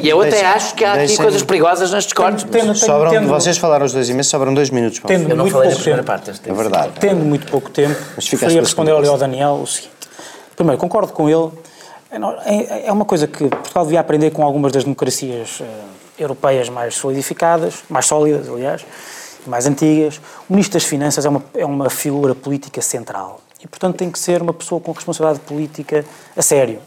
Eu 0.03 0.21
até, 0.21 0.45
acho 0.47 0.73
que 0.73 0.83
há 0.83 0.93
aqui 0.93 1.17
coisas 1.17 1.43
perigosas 1.43 1.91
nestes 1.91 2.13
cortes. 2.13 2.45
Sobram, 2.79 3.27
vocês 3.27 3.59
falaram 3.59 3.85
os 3.85 3.93
dois 3.93 4.09
imensos, 4.09 4.31
sobram 4.31 4.55
dois 4.55 4.71
minutos. 4.71 4.99
Eu 5.07 5.35
não 5.35 5.47
falei 5.51 5.69
na 5.69 5.75
primeira 5.75 6.03
parte. 6.03 6.31
É 6.47 6.53
verdade. 6.53 6.89
Muito 7.27 7.47
pouco 7.51 7.69
tempo, 7.69 7.95
Mas 8.15 8.53
responder 8.63 8.91
ali 8.91 9.07
ao 9.07 9.17
Daniel 9.17 9.59
o 9.61 9.67
seguinte. 9.67 9.93
Primeiro, 10.55 10.79
concordo 10.79 11.11
com 11.13 11.29
ele. 11.29 11.51
É 12.09 12.17
É 12.45 12.87
é 12.87 12.91
uma 12.91 13.05
coisa 13.05 13.27
que 13.27 13.47
Portugal 13.49 13.83
devia 13.83 13.99
aprender 13.99 14.31
com 14.31 14.43
algumas 14.43 14.71
das 14.71 14.83
democracias 14.83 15.59
eh, 15.61 15.65
europeias 16.19 16.69
mais 16.69 16.95
solidificadas, 16.95 17.75
mais 17.89 18.05
sólidas, 18.05 18.47
aliás, 18.49 18.85
mais 19.45 19.65
antigas. 19.67 20.17
O 20.49 20.53
Ministro 20.53 20.73
das 20.79 20.83
Finanças 20.83 21.25
é 21.25 21.29
uma, 21.29 21.43
é 21.53 21.65
uma 21.65 21.89
figura 21.89 22.33
política 22.33 22.81
central 22.81 23.41
e, 23.61 23.67
portanto, 23.67 23.97
tem 23.97 24.09
que 24.09 24.17
ser 24.17 24.41
uma 24.41 24.53
pessoa 24.53 24.79
com 24.79 24.91
responsabilidade 24.93 25.45
política 25.45 26.05
a 26.35 26.41
sério. 26.41 26.79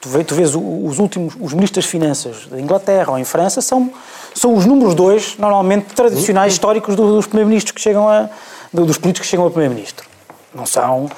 Tu, 0.00 0.08
vê- 0.08 0.24
tu 0.24 0.34
vês 0.34 0.54
os 0.54 0.98
últimos, 0.98 1.34
os 1.38 1.52
ministros 1.52 1.84
das 1.84 1.90
Finanças 1.90 2.46
da 2.46 2.58
Inglaterra 2.58 3.12
ou 3.12 3.18
em 3.18 3.24
França 3.24 3.60
são, 3.60 3.90
são 4.34 4.54
os 4.54 4.64
números 4.64 4.94
dois, 4.94 5.36
normalmente 5.36 5.94
tradicionais, 5.94 6.54
históricos 6.54 6.96
do- 6.96 7.16
dos 7.16 7.26
primeiros-ministros 7.26 7.72
que 7.72 7.80
chegam 7.82 8.08
a. 8.08 8.30
do- 8.72 8.86
dos 8.86 8.98
políticos 8.98 9.26
que 9.26 9.30
chegam 9.30 9.46
a 9.46 9.50
primeiro-ministro. 9.50 10.06
Não 10.54 10.66
são. 10.66 11.08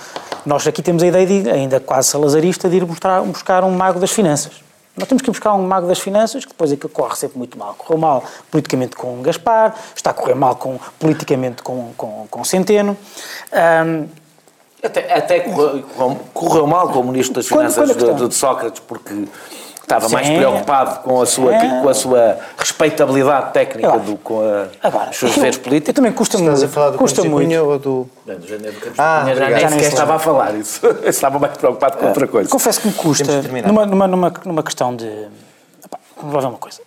Nós 0.45 0.67
aqui 0.67 0.83
temos 0.83 1.03
a 1.03 1.07
ideia, 1.07 1.27
de, 1.27 1.51
ainda 1.51 1.81
quase 1.81 2.09
salazarista, 2.09 2.69
de 2.69 2.77
ir 2.77 2.85
buscar, 2.85 3.23
buscar 3.23 3.65
um 3.65 3.71
mago 3.71 3.99
das 4.01 4.11
finanças. 4.11 4.53
Nós 4.95 5.09
temos 5.09 5.23
que 5.23 5.31
ir 5.31 5.33
buscar 5.33 5.55
um 5.55 5.67
mago 5.67 5.87
das 5.87 5.99
finanças, 5.99 6.45
que 6.45 6.51
depois 6.51 6.71
é 6.71 6.77
que 6.77 6.87
corre 6.89 7.17
sempre 7.17 7.39
muito 7.39 7.59
mal. 7.59 7.75
Correu 7.79 7.99
mal 7.99 8.25
politicamente 8.51 8.95
com 8.95 9.23
Gaspar, 9.23 9.75
está 9.97 10.11
a 10.11 10.15
correr 10.15 10.35
mal 10.35 10.57
com, 10.57 10.79
politicamente 10.99 11.63
com, 11.63 11.93
com, 11.97 12.27
com 12.31 12.45
Centeno. 12.45 12.95
Ahm, 13.53 14.05
Até, 14.83 15.15
até 15.15 15.41
correu, 15.41 15.83
correu- 16.35 16.67
mal 16.67 16.89
com 16.91 17.01
o 17.01 17.05
Ministro 17.05 17.37
das 17.37 17.49
Quando- 17.49 17.73
Finanças 17.73 17.97
quando 17.97 18.11
a 18.11 18.15
de, 18.15 18.29
de 18.29 18.35
Sócrates, 18.35 18.83
porque 18.87 19.27
estava 19.97 20.09
mais 20.13 20.27
Sim. 20.27 20.37
preocupado 20.37 21.01
com 21.01 21.21
a 21.21 21.27
sua, 21.27 21.53
com 21.83 21.89
a 21.89 21.95
sua 21.95 22.39
respeitabilidade 22.59 23.53
técnica 23.53 23.99
do 23.99 24.17
com 24.17 24.41
a, 24.41 24.67
agora, 24.87 25.11
os 25.11 25.17
seus 25.17 25.31
eu, 25.33 25.37
deveres 25.37 25.57
eu 25.57 25.63
políticos. 25.63 25.95
também 25.95 26.13
custa-me 26.13 26.45
Estás 26.45 26.63
a 26.63 26.69
falar 26.69 26.91
do 26.91 26.99
custa 26.99 27.23
Cunha 27.23 27.31
muito. 27.33 27.55
ou 27.65 27.79
do... 27.79 28.09
Bem, 28.27 28.39
do 28.39 28.47
janeiro 28.49 28.73
do 28.75 28.81
Campos 28.81 28.99
Ah, 28.99 29.21
Cunha 29.23 29.35
já 29.37 29.49
nem 29.51 29.69
sequer 29.71 29.89
estava 29.89 30.15
a 30.15 30.19
falar 30.19 30.55
isso. 30.55 30.81
estava 31.05 31.39
mais 31.39 31.57
preocupado 31.57 31.97
com 31.99 32.07
outra 32.07 32.27
coisa. 32.29 32.49
Confesso 32.51 32.81
que 32.81 32.89
me 32.89 32.95
custa, 32.95 33.43
numa, 33.67 33.87
numa, 33.87 34.07
numa, 34.07 34.33
numa 34.45 34.63
questão 34.63 34.95
de. 34.95 35.09
Vamos 36.17 36.35
lá 36.35 36.41
ver 36.41 36.47
uma 36.47 36.59
coisa. 36.59 36.81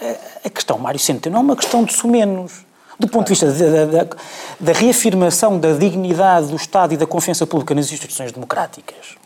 A- 0.00 0.46
A 0.46 0.50
questão 0.50 0.78
Mário 0.78 1.00
Centeno 1.00 1.34
não 1.34 1.40
é 1.40 1.44
uma 1.44 1.56
questão 1.56 1.82
de 1.84 1.92
sumenos. 1.94 2.64
Do 2.98 3.08
ponto 3.08 3.26
de 3.26 3.30
vista 3.30 3.46
da, 3.50 3.86
da- 3.86 4.04
da- 4.04 4.16
da 4.60 4.72
reafirmação 4.72 5.58
da 5.58 5.72
dignidade 5.72 6.46
do 6.48 6.56
Estado 6.56 6.94
e 6.94 6.96
da 6.96 7.06
confiança 7.06 7.44
pública 7.46 7.74
nas 7.74 7.86
instituições 7.86 8.30
democráticas. 8.30 9.16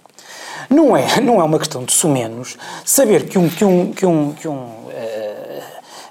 Não 0.70 0.96
é, 0.96 1.20
não 1.20 1.40
é 1.40 1.44
uma 1.44 1.58
questão 1.58 1.84
de 1.84 1.92
sumenos 1.92 2.56
saber 2.84 3.26
que 3.28 3.38
um, 3.38 3.48
que 3.48 3.64
um, 3.64 3.92
que 3.92 4.06
um, 4.06 4.32
que 4.32 4.48
um 4.48 4.68
eh, 4.90 5.62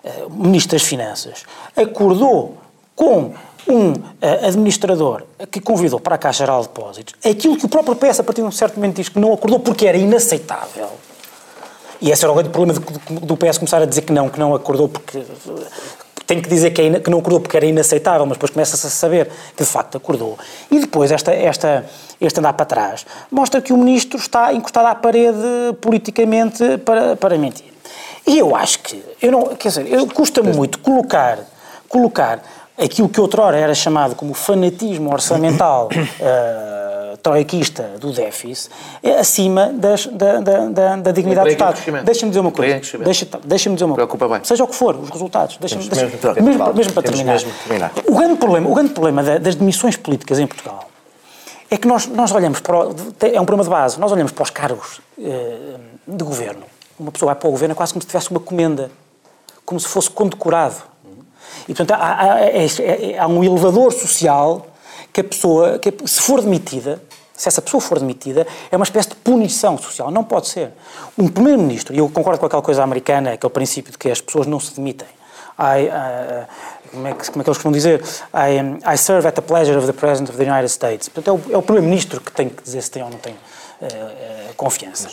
eh, 0.03 0.25
Ministro 0.29 0.71
das 0.77 0.83
Finanças 0.87 1.43
acordou 1.75 2.57
com 2.95 3.33
um 3.67 3.93
eh, 4.21 4.47
administrador 4.47 5.23
que 5.51 5.59
convidou 5.59 5.99
para 5.99 6.15
a 6.15 6.17
Caixa 6.17 6.39
Geral 6.39 6.61
de 6.61 6.67
Depósitos 6.69 7.13
aquilo 7.23 7.57
que 7.57 7.65
o 7.65 7.69
próprio 7.69 7.95
PS, 7.95 8.21
a 8.21 8.23
partir 8.23 8.41
de 8.41 8.47
um 8.47 8.51
certo 8.51 8.75
momento, 8.75 8.95
diz 8.95 9.09
que 9.09 9.19
não 9.19 9.33
acordou 9.33 9.59
porque 9.59 9.85
era 9.85 9.97
inaceitável. 9.97 10.89
E 11.99 12.11
esse 12.11 12.23
era 12.23 12.31
o 12.31 12.35
grande 12.35 12.49
problema 12.49 12.79
de- 12.79 13.19
do 13.25 13.35
PS 13.35 13.57
começar 13.57 13.81
a 13.81 13.85
dizer 13.85 14.01
que 14.03 14.13
não, 14.13 14.29
que 14.29 14.39
não 14.39 14.53
acordou 14.55 14.87
porque. 14.87 15.23
Tem 16.27 16.41
que 16.41 16.49
dizer 16.49 16.71
que, 16.71 16.81
é 16.81 16.99
que 16.99 17.09
não 17.09 17.19
acordou 17.19 17.39
porque 17.39 17.55
era 17.55 17.65
inaceitável, 17.65 18.25
mas 18.25 18.35
depois 18.35 18.51
começa-se 18.51 18.85
a 18.85 18.89
saber 18.89 19.29
que 19.55 19.63
de 19.63 19.69
facto 19.69 19.97
acordou. 19.97 20.37
E 20.69 20.79
depois 20.79 21.09
esta, 21.09 21.33
esta, 21.33 21.85
este 22.19 22.39
andar 22.39 22.53
para 22.53 22.65
trás 22.65 23.05
mostra 23.31 23.61
que 23.61 23.71
o 23.71 23.77
ministro 23.77 24.19
está 24.19 24.53
encostado 24.53 24.87
à 24.87 24.95
parede 24.95 25.37
politicamente 25.79 26.77
para, 26.79 27.15
para 27.15 27.37
mentir. 27.37 27.73
E 28.27 28.37
eu 28.37 28.53
acho 28.53 28.79
que, 28.79 29.01
eu 29.21 29.31
não, 29.31 29.55
quer 29.55 29.69
dizer, 29.69 29.87
custa-me 30.13 30.51
muito 30.53 30.79
colocar, 30.79 31.39
colocar 31.87 32.43
aquilo 32.77 33.07
que 33.07 33.21
outrora 33.21 33.57
era 33.57 33.73
chamado 33.73 34.13
como 34.13 34.33
fanatismo 34.33 35.11
orçamental 35.11 35.87
eh, 36.19 36.86
troiquista 37.27 37.83
do 37.99 38.11
déficit 38.13 38.69
é 39.03 39.17
acima 39.19 39.67
das, 39.73 40.05
da, 40.07 40.39
da, 40.39 40.65
da, 40.69 40.95
da 40.95 41.11
dignidade 41.11 41.49
do 41.49 41.51
Estado. 41.51 42.03
Deixa-me 42.03 42.29
dizer 42.31 42.39
uma 42.39 42.51
coisa. 42.51 42.81
Deixa, 43.03 43.27
deixa 43.43 43.69
dizer 43.69 43.83
uma 43.85 43.95
Preocupa 43.95 44.27
bem. 44.29 44.39
Seja 44.43 44.63
o 44.63 44.67
que 44.67 44.75
for, 44.75 44.95
os 44.95 45.09
resultados. 45.09 45.57
Deixa 45.57 45.75
Temos 45.75 45.89
deixa, 45.89 46.05
mesmo 46.05 46.33
que- 46.35 46.41
mesmo, 46.41 46.59
Paulo, 46.59 46.75
mesmo 46.75 46.93
para 46.93 47.03
terminar. 47.03 47.33
mesmo 47.33 47.51
terminar. 47.65 47.91
O 48.07 48.15
grande 48.15 48.35
problema, 48.37 48.69
o 48.69 48.73
grande 48.73 48.93
problema 48.93 49.21
da- 49.23 49.37
das 49.37 49.55
demissões 49.55 49.97
políticas 49.97 50.39
em 50.39 50.47
Portugal 50.47 50.89
é 51.69 51.77
que 51.77 51.87
nós, 51.87 52.07
nós 52.07 52.31
olhamos 52.31 52.61
para. 52.61 52.77
O, 52.87 52.95
é 53.21 53.41
um 53.41 53.45
problema 53.45 53.63
de 53.63 53.69
base. 53.69 53.99
Nós 53.99 54.11
olhamos 54.11 54.31
para 54.31 54.43
os 54.43 54.49
cargos 54.49 55.01
eh, 55.21 55.75
de 56.07 56.23
governo. 56.23 56.63
Uma 56.97 57.11
pessoa 57.11 57.33
vai 57.33 57.39
para 57.39 57.47
o 57.49 57.51
governo 57.51 57.73
é 57.73 57.75
quase 57.75 57.91
como 57.93 58.01
se 58.01 58.07
tivesse 58.07 58.31
uma 58.31 58.39
comenda, 58.39 58.89
como 59.65 59.79
se 59.79 59.87
fosse 59.87 60.09
condecorado. 60.09 60.75
E, 61.67 61.73
portanto, 61.73 61.91
há, 61.91 62.33
há- 62.35 62.39
é- 62.45 62.65
é- 62.65 63.17
há 63.19 63.27
um 63.27 63.43
elevador 63.43 63.91
social 63.91 64.65
que 65.13 65.21
a 65.21 65.23
pessoa, 65.23 65.79
que 65.79 65.91
se 66.07 66.21
for 66.21 66.41
demitida, 66.41 67.01
se 67.37 67.47
essa 67.47 67.61
pessoa 67.61 67.79
for 67.79 67.99
demitida, 67.99 68.45
é 68.71 68.75
uma 68.75 68.83
espécie 68.83 69.09
de 69.09 69.15
punição 69.15 69.77
social. 69.77 70.09
Não 70.09 70.23
pode 70.23 70.47
ser. 70.47 70.71
Um 71.17 71.27
primeiro-ministro, 71.27 71.93
e 71.93 71.99
eu 71.99 72.09
concordo 72.09 72.39
com 72.39 72.47
aquela 72.47 72.63
coisa 72.63 72.83
americana, 72.83 73.33
aquele 73.33 73.53
princípio 73.53 73.91
de 73.91 73.97
que 73.97 74.09
as 74.09 74.19
pessoas 74.19 74.47
não 74.47 74.59
se 74.59 74.75
demitem. 74.75 75.07
I, 75.59 75.87
uh, 75.87 76.47
como, 76.91 77.07
é 77.07 77.13
que, 77.13 77.31
como 77.31 77.41
é 77.41 77.43
que 77.43 77.49
eles 77.49 77.57
costumam 77.57 77.73
dizer? 77.73 78.03
I, 78.33 78.61
um, 78.61 78.93
I 78.93 78.97
serve 78.97 79.27
at 79.27 79.35
the 79.35 79.41
pleasure 79.41 79.77
of 79.77 79.87
the 79.87 79.93
President 79.93 80.29
of 80.29 80.37
the 80.37 80.49
United 80.49 80.71
States. 80.71 81.09
Portanto, 81.09 81.43
é 81.45 81.51
o, 81.51 81.55
é 81.55 81.57
o 81.57 81.61
primeiro-ministro 81.61 82.19
que 82.19 82.31
tem 82.31 82.49
que 82.49 82.61
dizer 82.61 82.81
se 82.81 82.91
tem 82.91 83.03
ou 83.03 83.09
não 83.09 83.17
tem 83.17 83.35
eh, 83.79 83.87
eh, 83.87 84.49
confiança. 84.57 85.07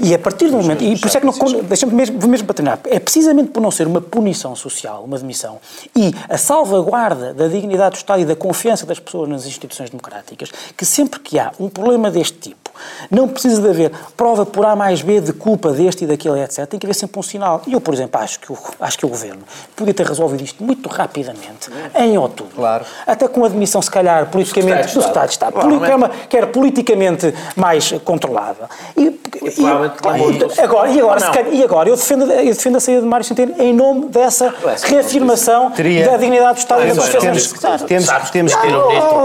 E 0.00 0.14
a 0.14 0.18
partir 0.18 0.48
do 0.48 0.56
momento, 0.56 0.84
e 0.84 0.96
por 0.96 1.08
isso 1.08 1.16
é 1.16 1.20
que 1.20 1.26
não, 1.26 1.34
deixa-me 1.62 1.92
mesmo, 1.92 2.28
mesmo 2.28 2.46
para 2.46 2.54
terminar, 2.54 2.80
é 2.84 3.00
precisamente 3.00 3.50
por 3.50 3.60
não 3.60 3.72
ser 3.72 3.88
uma 3.88 4.00
punição 4.00 4.54
social, 4.54 5.02
uma 5.02 5.18
demissão, 5.18 5.58
e 5.96 6.14
a 6.28 6.38
salvaguarda 6.38 7.34
da 7.34 7.48
dignidade 7.48 7.96
do 7.96 7.96
Estado 7.96 8.20
e 8.20 8.24
da 8.24 8.36
confiança 8.36 8.86
das 8.86 9.00
pessoas 9.00 9.28
nas 9.28 9.46
instituições 9.46 9.90
democráticas, 9.90 10.50
que 10.76 10.86
sempre 10.86 11.18
que 11.18 11.40
há 11.40 11.52
um 11.58 11.68
problema 11.68 12.08
deste 12.08 12.38
tipo, 12.38 12.63
não 13.10 13.28
precisa 13.28 13.60
de 13.60 13.68
haver 13.68 13.92
prova 14.16 14.44
por 14.46 14.64
A 14.64 14.74
mais 14.76 15.02
B 15.02 15.20
de 15.20 15.32
culpa 15.32 15.70
deste 15.70 16.04
e 16.04 16.06
daquele, 16.06 16.40
etc. 16.42 16.66
Tem 16.66 16.78
que 16.78 16.86
haver 16.86 16.94
sempre 16.94 17.18
um 17.18 17.22
sinal. 17.22 17.62
E 17.66 17.72
eu, 17.72 17.80
por 17.80 17.92
exemplo, 17.94 18.20
acho 18.20 18.40
que 18.40 18.52
o, 18.52 18.58
acho 18.80 18.98
que 18.98 19.06
o 19.06 19.08
Governo 19.08 19.42
podia 19.76 19.94
ter 19.94 20.06
resolvido 20.06 20.42
isto 20.42 20.62
muito 20.62 20.88
rapidamente, 20.88 21.70
em 21.94 22.16
outubro. 22.18 22.54
Claro. 22.56 22.84
Até 23.06 23.28
com 23.28 23.44
a 23.44 23.46
admissão, 23.46 23.80
se 23.82 23.90
calhar, 23.90 24.26
politicamente, 24.30 24.94
do 24.94 25.00
Estado 25.00 25.26
de 25.26 25.32
Estado. 25.32 25.52
Provavelmente. 25.52 26.26
Que 26.28 26.36
era 26.36 26.46
politicamente 26.46 27.34
mais 27.56 27.92
controlada. 28.04 28.68
E, 28.96 29.06
e- 29.42 29.50
claro, 29.50 29.84
e- 29.86 30.60
agora, 30.62 30.90
e 30.90 31.00
agora, 31.00 31.20
calhar- 31.20 31.52
e 31.54 31.62
agora 31.64 31.88
eu, 31.88 31.96
defendo, 31.96 32.30
eu 32.30 32.44
defendo 32.54 32.76
a 32.76 32.80
saída 32.80 33.00
de 33.02 33.06
Mário 33.06 33.24
Centeno 33.26 33.54
em 33.58 33.72
nome 33.72 34.06
dessa 34.08 34.54
reafirmação 34.82 35.70
Teria- 35.70 36.08
da 36.10 36.16
dignidade 36.16 36.54
do 36.54 36.58
Estado 36.58 36.82
e 36.82 36.86
da 36.86 36.90
Temos- 36.92 37.04
confiança 37.04 37.20
temos- 37.26 37.42
dos 37.42 37.46
secretários. 37.50 37.82
temos- 37.88 38.30
temos 38.30 38.54
que 38.54 38.66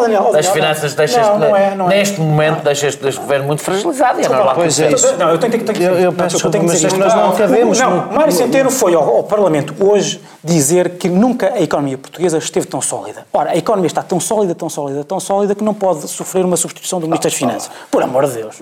Daniel, 0.02 0.26
oh, 0.30 0.32
das 0.32 0.48
finanças 0.48 0.92
não, 0.92 0.98
deixa 0.98 1.20
este, 1.22 1.38
não 1.38 1.56
é, 1.56 1.76
não 1.76 1.86
é. 1.92 1.98
neste 1.98 2.20
momento 2.20 2.64
deixa 2.64 2.88
este, 2.88 3.02
muito 3.42 3.62
fragilizado 3.62 4.20
e 4.22 4.26
é 4.26 4.30
normal 4.30 4.50
que 4.50 4.56
Pois 4.56 4.80
é 4.80 4.92
isso. 4.92 5.18
Não, 5.18 5.30
eu 5.30 5.38
tenho, 5.38 5.52
tenho, 5.52 5.66
tenho, 5.66 5.84
Eu- 5.92 6.00
eu 6.00 6.14
peço 6.14 6.36
desculpa, 6.36 6.60
que 6.60 6.66
mas 6.66 6.84
nós 6.84 7.14
não 7.14 7.32
cabemos 7.34 7.80
Não, 7.80 8.12
Mário 8.12 8.32
Centeno 8.32 8.70
foi 8.72 8.94
ao, 8.94 9.04
ao 9.18 9.24
Parlamento. 9.24 9.74
Hoje 9.80 10.22
dizer 10.44 10.92
que 10.92 11.10
nunca 11.10 11.54
a 11.54 11.62
economia 11.62 11.98
portuguesa 11.98 12.38
esteve 12.38 12.66
tão 12.68 12.82
sólida. 12.82 13.26
Ora, 13.34 13.52
a 13.52 13.58
economia 13.58 13.88
está 13.88 14.02
tão 14.02 14.20
sólida, 14.20 14.56
tão 14.56 14.70
sólida, 14.70 15.04
tão 15.04 15.20
sólida 15.20 15.54
que 15.54 15.64
não 15.64 15.74
pode 15.74 16.08
sofrer 16.08 16.46
uma 16.46 16.56
substituição 16.58 17.00
do 17.00 17.08
Ministro 17.08 17.30
das 17.30 17.38
Finanças. 17.38 17.70
Por 17.92 18.02
amor 18.04 18.26
de 18.28 18.34
Deus. 18.36 18.56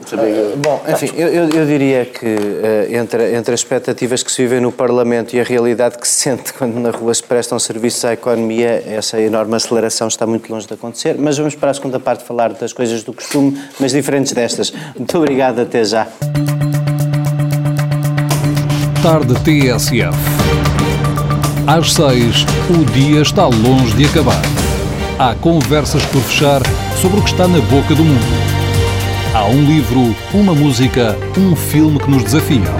Bom, 0.57 0.81
enfim, 0.87 1.11
eu, 1.15 1.27
eu- 1.27 1.49
eu 1.49 1.65
diria 1.65 2.05
que 2.05 2.25
eh, 2.25 2.87
entre, 2.97 3.35
entre 3.35 3.53
as 3.53 3.59
expectativas 3.59 4.23
que 4.23 4.31
se 4.31 4.41
vivem 4.41 4.59
no 4.59 4.71
Parlamento 4.71 5.35
e 5.35 5.39
a 5.39 5.43
realidade 5.43 5.97
que 5.97 6.07
se 6.07 6.15
sente 6.19 6.51
quando 6.53 6.79
na 6.79 6.89
rua 6.89 7.13
se 7.13 7.23
prestam 7.23 7.59
serviços 7.59 8.03
à 8.05 8.13
economia, 8.13 8.83
essa 8.87 9.19
enorme 9.21 9.55
aceleração 9.55 10.07
está 10.07 10.25
muito 10.25 10.51
longe 10.51 10.65
de 10.67 10.73
acontecer. 10.73 11.15
Mas 11.19 11.37
vamos 11.37 11.53
para 11.55 11.71
a 11.71 11.73
segunda 11.73 11.99
parte 11.99 12.23
falar 12.23 12.53
das 12.53 12.73
coisas 12.73 13.03
do 13.03 13.13
costume, 13.13 13.61
mas 13.79 13.91
diferentes 13.91 14.33
destas. 14.33 14.73
Muito 14.95 15.15
obrigado, 15.17 15.59
até 15.61 15.83
já. 15.83 16.07
Tarde 19.03 19.33
TSF. 19.43 20.66
Às 21.67 21.91
seis, 21.91 22.45
o 22.69 22.85
dia 22.93 23.21
está 23.21 23.45
longe 23.45 23.93
de 23.97 24.05
acabar. 24.05 24.41
Há 25.19 25.35
conversas 25.35 26.01
por 26.05 26.21
fechar 26.21 26.61
sobre 27.01 27.19
o 27.19 27.21
que 27.21 27.29
está 27.29 27.45
na 27.45 27.59
boca 27.59 27.93
do 27.93 28.05
mundo. 28.05 28.23
Há 29.33 29.45
um 29.47 29.65
livro, 29.65 30.15
uma 30.33 30.55
música, 30.55 31.17
um 31.37 31.57
filme 31.57 31.99
que 31.99 32.09
nos 32.09 32.23
desafiam. 32.23 32.73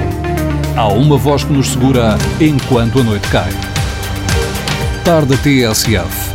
Há 0.78 0.88
uma 0.88 1.18
voz 1.18 1.44
que 1.44 1.52
nos 1.52 1.68
segura 1.68 2.18
enquanto 2.40 3.00
a 3.00 3.04
noite 3.04 3.28
cai. 3.30 3.52
Tarde 5.04 5.36
TSF. 5.36 6.32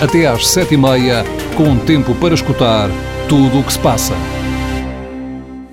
Até 0.00 0.28
às 0.28 0.46
sete 0.46 0.74
e 0.74 0.76
meia, 0.76 1.24
com 1.56 1.76
tempo 1.76 2.14
para 2.14 2.34
escutar 2.34 2.88
tudo 3.28 3.58
o 3.58 3.64
que 3.64 3.72
se 3.72 3.80
passa. 3.80 4.14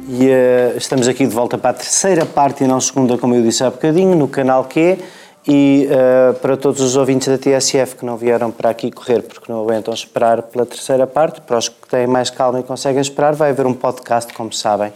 E 0.10 0.30
eh, 0.30 0.74
estamos 0.78 1.08
aqui 1.08 1.28
de 1.28 1.34
volta 1.36 1.60
para 1.60 1.70
a 1.70 1.74
terceira 1.74 2.26
parte 2.26 2.64
e 2.64 2.68
não 2.68 2.82
segunda, 2.82 3.20
como 3.20 3.36
eu 3.36 3.44
disse 3.44 3.64
há 3.64 3.70
bocadinho, 3.70 4.16
no 4.16 4.28
canal 4.28 4.64
Q. 4.66 4.98
E 5.46 5.90
eh, 5.92 6.34
para 6.42 6.56
todos 6.56 6.80
os 6.80 6.96
ouvintes 6.96 7.28
da 7.28 7.38
TSF 7.38 7.98
que 7.98 8.06
não 8.06 8.16
vieram 8.16 8.50
para 8.50 8.70
aqui 8.70 8.90
correr 8.90 9.22
porque 9.22 9.52
não 9.52 9.60
aguentam 9.60 9.94
esperar 9.94 10.42
pela 10.44 10.66
terceira 10.66 11.06
parte, 11.06 11.42
para 11.42 11.58
os 11.58 11.68
que 11.68 11.88
têm 11.90 12.08
mais 12.08 12.30
calma 12.30 12.62
e 12.62 12.64
conseguem 12.64 13.02
esperar, 13.02 13.36
vai 13.36 13.50
haver 13.50 13.66
um 13.66 13.74
podcast, 13.74 14.34
como 14.34 14.54
sabem, 14.54 14.94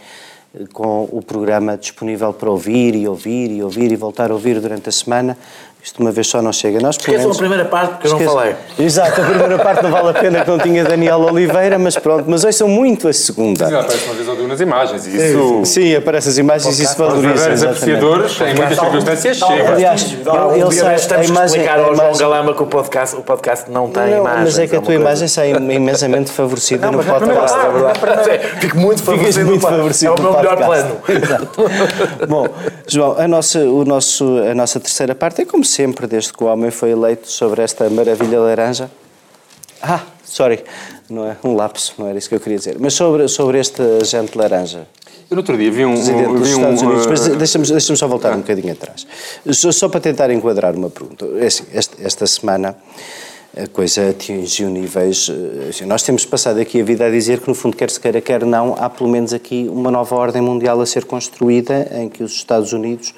eh, 0.55 0.63
com 0.71 1.03
o 1.11 1.21
programa 1.21 1.75
disponível 1.75 2.31
para 2.31 2.49
ouvir 2.49 2.95
e 2.95 3.05
ouvir 3.05 3.51
e 3.51 3.61
ouvir 3.61 3.91
e 3.91 3.97
voltar 3.97 4.31
a 4.31 4.33
ouvir 4.33 4.61
durante 4.61 4.87
a 4.87 4.91
semana. 4.91 5.37
Isto 5.83 6.01
uma 6.01 6.11
vez 6.11 6.27
só 6.27 6.41
não 6.41 6.51
chega. 6.51 6.81
Nós, 6.81 6.97
Esqueçam 6.97 7.31
a 7.31 7.35
primeira 7.35 7.63
parte 7.63 7.91
porque 7.91 8.07
eu 8.07 8.11
não 8.11 8.17
Esqueçam. 8.17 8.37
falei. 8.39 8.55
Exato, 8.77 9.21
a 9.21 9.23
primeira 9.23 9.57
parte 9.59 9.83
não 9.83 9.89
vale 9.89 10.09
a 10.09 10.13
pena 10.13 10.43
que 10.43 10.49
não 10.49 10.59
tinha 10.59 10.83
Daniel 10.83 11.19
Oliveira, 11.21 11.79
mas 11.79 11.95
pronto, 11.95 12.25
mas 12.27 12.43
hoje 12.43 12.57
são 12.57 12.67
muito 12.67 13.07
a 13.07 13.13
segunda. 13.13 13.69
Já 13.69 13.79
aparece 13.79 14.03
uma 14.05 14.13
vez 14.15 14.27
ou 14.27 14.35
duas 14.35 14.49
nas 14.49 14.59
imagens 14.59 15.07
e 15.07 15.15
isso... 15.15 15.61
Sim, 15.65 15.95
aparecem 15.95 16.29
as 16.31 16.37
imagens 16.37 16.77
e 16.77 16.83
isso 16.83 16.91
Os 16.91 16.97
valoriza. 16.97 17.51
exatamente. 17.51 17.65
apreciadores, 17.65 18.41
em 18.41 18.55
muitas 18.55 18.79
circunstâncias, 18.79 19.37
chega. 19.37 19.71
Aliás, 19.71 20.03
ele, 20.11 20.71
sai, 20.75 20.89
destes 20.89 21.05
a 21.05 21.09
temos 21.15 21.25
que 21.27 21.31
imagem, 21.31 21.45
explicar 21.61 21.79
a 21.79 21.81
ao 21.83 21.85
João 21.85 22.05
imagem- 22.05 22.19
Galama 22.21 22.53
que 22.53 22.63
o 22.63 22.67
podcast, 22.67 23.15
o 23.15 23.21
podcast 23.21 23.71
não 23.71 23.89
tem 23.89 24.03
Não, 24.11 24.17
imagens. 24.19 24.43
mas 24.43 24.59
é 24.59 24.67
que 24.67 24.75
a 24.75 24.79
uma 24.79 24.85
tua 24.85 24.95
imagem 24.95 25.27
sai 25.29 25.51
imensamente 25.51 26.31
favorecida 26.31 26.91
no 26.91 26.97
mas 26.97 27.05
na 27.05 27.13
primeira 27.15 27.41
podcast. 27.43 28.29
É, 28.29 28.39
Fico 28.59 28.77
muito 28.77 29.03
favorecido. 29.03 29.45
muito 29.45 29.61
no- 29.63 29.69
favorecido 29.69 30.11
É 30.11 30.11
o 30.11 30.15
no 30.17 30.21
meu 30.31 30.37
melhor 30.37 30.57
plano. 30.57 30.97
Exato. 31.07 31.49
Bom, 32.27 32.45
João, 32.87 33.15
a 33.17 33.25
nossa, 33.27 33.59
o 33.59 33.85
nosso, 33.85 34.25
a 34.39 34.53
nossa 34.53 34.79
terceira 34.81 35.15
parte 35.15 35.41
é 35.43 35.45
como 35.45 35.63
sempre, 35.67 36.07
desde 36.07 36.33
que 36.33 36.43
o 36.43 36.47
homem 36.47 36.71
foi 36.71 36.91
eleito 36.91 37.29
sobre 37.29 37.61
esta 37.61 37.89
maravilha 37.89 38.39
laranja. 38.39 38.89
Ah, 39.81 40.01
sorry, 40.23 40.63
não 41.09 41.25
é 41.27 41.37
um 41.43 41.55
lapso, 41.55 41.93
não 41.97 42.07
era 42.07 42.17
isso 42.17 42.29
que 42.29 42.35
eu 42.35 42.39
queria 42.39 42.57
dizer. 42.57 42.77
Mas 42.79 42.93
sobre, 42.93 43.27
sobre 43.27 43.59
este 43.59 43.81
agente 44.01 44.37
laranja. 44.37 44.87
Eu 45.29 45.35
no 45.35 45.41
outro 45.41 45.57
dia 45.57 45.69
vi 45.69 45.85
um... 45.85 45.93
Presidente 45.93 46.33
dos 46.33 46.47
vi 46.47 46.55
um, 46.55 46.59
Estados 46.59 46.81
Unidos. 46.81 47.05
uh, 47.05 47.09
Mas 47.09 47.27
deixa-me 47.37 47.67
deixa 47.67 47.95
só 47.95 48.07
voltar 48.07 48.33
um 48.33 48.37
bocadinho 48.37 48.71
atrás. 48.71 49.05
Só, 49.51 49.71
só 49.71 49.89
para 49.89 49.99
tentar 49.99 50.29
enquadrar 50.31 50.73
uma 50.73 50.89
pergunta. 50.89 51.25
É 51.37 51.47
assim, 51.47 51.65
esta, 51.73 52.01
esta 52.01 52.25
semana 52.25 52.75
a 53.55 53.67
coisa 53.67 54.09
atingiu 54.09 54.69
níveis. 54.69 55.29
eh, 55.29 55.69
assim, 55.69 55.85
nós 55.85 56.03
temos 56.03 56.25
passado 56.25 56.59
aqui 56.59 56.79
a 56.79 56.83
vida 56.83 57.05
a 57.05 57.09
dizer 57.09 57.39
que, 57.39 57.47
no 57.47 57.55
fundo, 57.55 57.75
quer 57.75 57.89
se 57.89 57.99
queira, 57.99 58.21
quer 58.21 58.45
não, 58.45 58.75
há 58.77 58.89
pelo 58.89 59.09
menos 59.09 59.33
aqui 59.33 59.67
uma 59.69 59.89
nova 59.89 60.15
ordem 60.15 60.41
mundial 60.41 60.79
a 60.79 60.85
ser 60.85 61.05
construída 61.05 61.89
em 61.91 62.07
que 62.07 62.23
os 62.23 62.33
Estados 62.33 62.71
Unidos. 62.71 63.13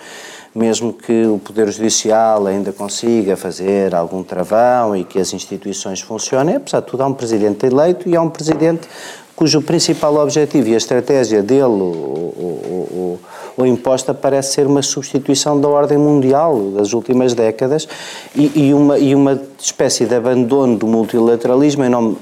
Mesmo 0.53 0.91
que 0.93 1.25
o 1.27 1.37
Poder 1.37 1.71
Judicial 1.71 2.47
ainda 2.47 2.71
consiga 2.71 3.37
fazer 3.37 3.93
algum 3.93 4.23
travão 4.23 4.95
e 4.95 5.03
que 5.03 5.19
as 5.19 5.31
instituições 5.33 6.01
funcionem, 6.01 6.55
apesar 6.55 6.79
de 6.79 6.87
tudo, 6.87 7.03
há 7.03 7.07
um 7.07 7.13
presidente 7.13 7.65
eleito 7.67 8.09
e 8.09 8.15
há 8.15 8.21
um 8.21 8.29
presidente 8.29 8.87
cujo 9.35 9.61
principal 9.61 10.15
objetivo 10.17 10.67
e 10.67 10.73
a 10.73 10.77
estratégia 10.77 11.41
dele, 11.41 11.61
ou, 11.63 12.33
ou- 12.37 13.19
ou 13.57 13.65
imposta, 13.65 14.13
parece 14.13 14.53
ser 14.53 14.65
uma 14.67 14.81
substituição 14.81 15.59
da 15.59 15.67
ordem 15.67 15.97
mundial 15.97 16.71
das 16.71 16.93
últimas 16.93 17.33
décadas 17.33 17.87
e, 18.35 18.51
e 18.67 18.73
uma, 18.73 18.97
e 18.97 19.13
uma 19.13 19.39
espécie 19.59 20.05
de 20.05 20.15
abandono 20.15 20.77
do 20.77 20.87
multilateralismo 20.87 21.83
em 21.83 21.89
nome 21.89 22.17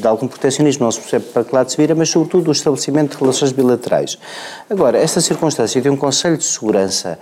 de 0.00 0.06
algum 0.08 0.26
proteccionismo, 0.26 0.84
não 0.84 0.90
se 0.90 1.00
percebe 1.00 1.26
para 1.26 1.44
que 1.44 1.54
lado 1.54 1.70
se 1.70 1.76
vira, 1.76 1.94
mas 1.94 2.08
sobretudo 2.08 2.48
o 2.48 2.52
estabelecimento 2.52 3.12
de 3.16 3.20
relações 3.22 3.52
bilaterais. 3.52 4.18
Agora, 4.68 4.98
esta 4.98 5.20
circunstância 5.20 5.80
de 5.80 5.88
um 5.88 5.96
Conselho 5.96 6.36
de 6.36 6.44
Segurança, 6.44 7.18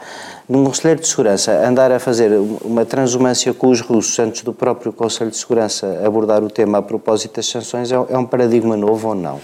de 0.48 0.56
um 0.56 0.64
Conselheiro 0.64 1.00
de 1.00 1.08
Segurança 1.08 1.52
andar 1.66 1.90
a 1.92 1.98
fazer 1.98 2.32
uma 2.62 2.84
transumância 2.84 3.52
com 3.52 3.68
os 3.68 3.80
russos 3.80 4.18
antes 4.18 4.42
do 4.42 4.52
próprio 4.52 4.92
Conselho 4.92 5.30
de 5.30 5.36
Segurança 5.36 6.00
abordar 6.04 6.42
o 6.42 6.48
tema 6.50 6.78
a 6.78 6.82
propósito 6.82 7.36
das 7.36 7.46
sanções, 7.46 7.90
é, 7.92 7.94
é 7.96 8.16
um 8.18 8.24
paradigma 8.24 8.76
novo 8.76 9.08
ou 9.08 9.14
não? 9.14 9.40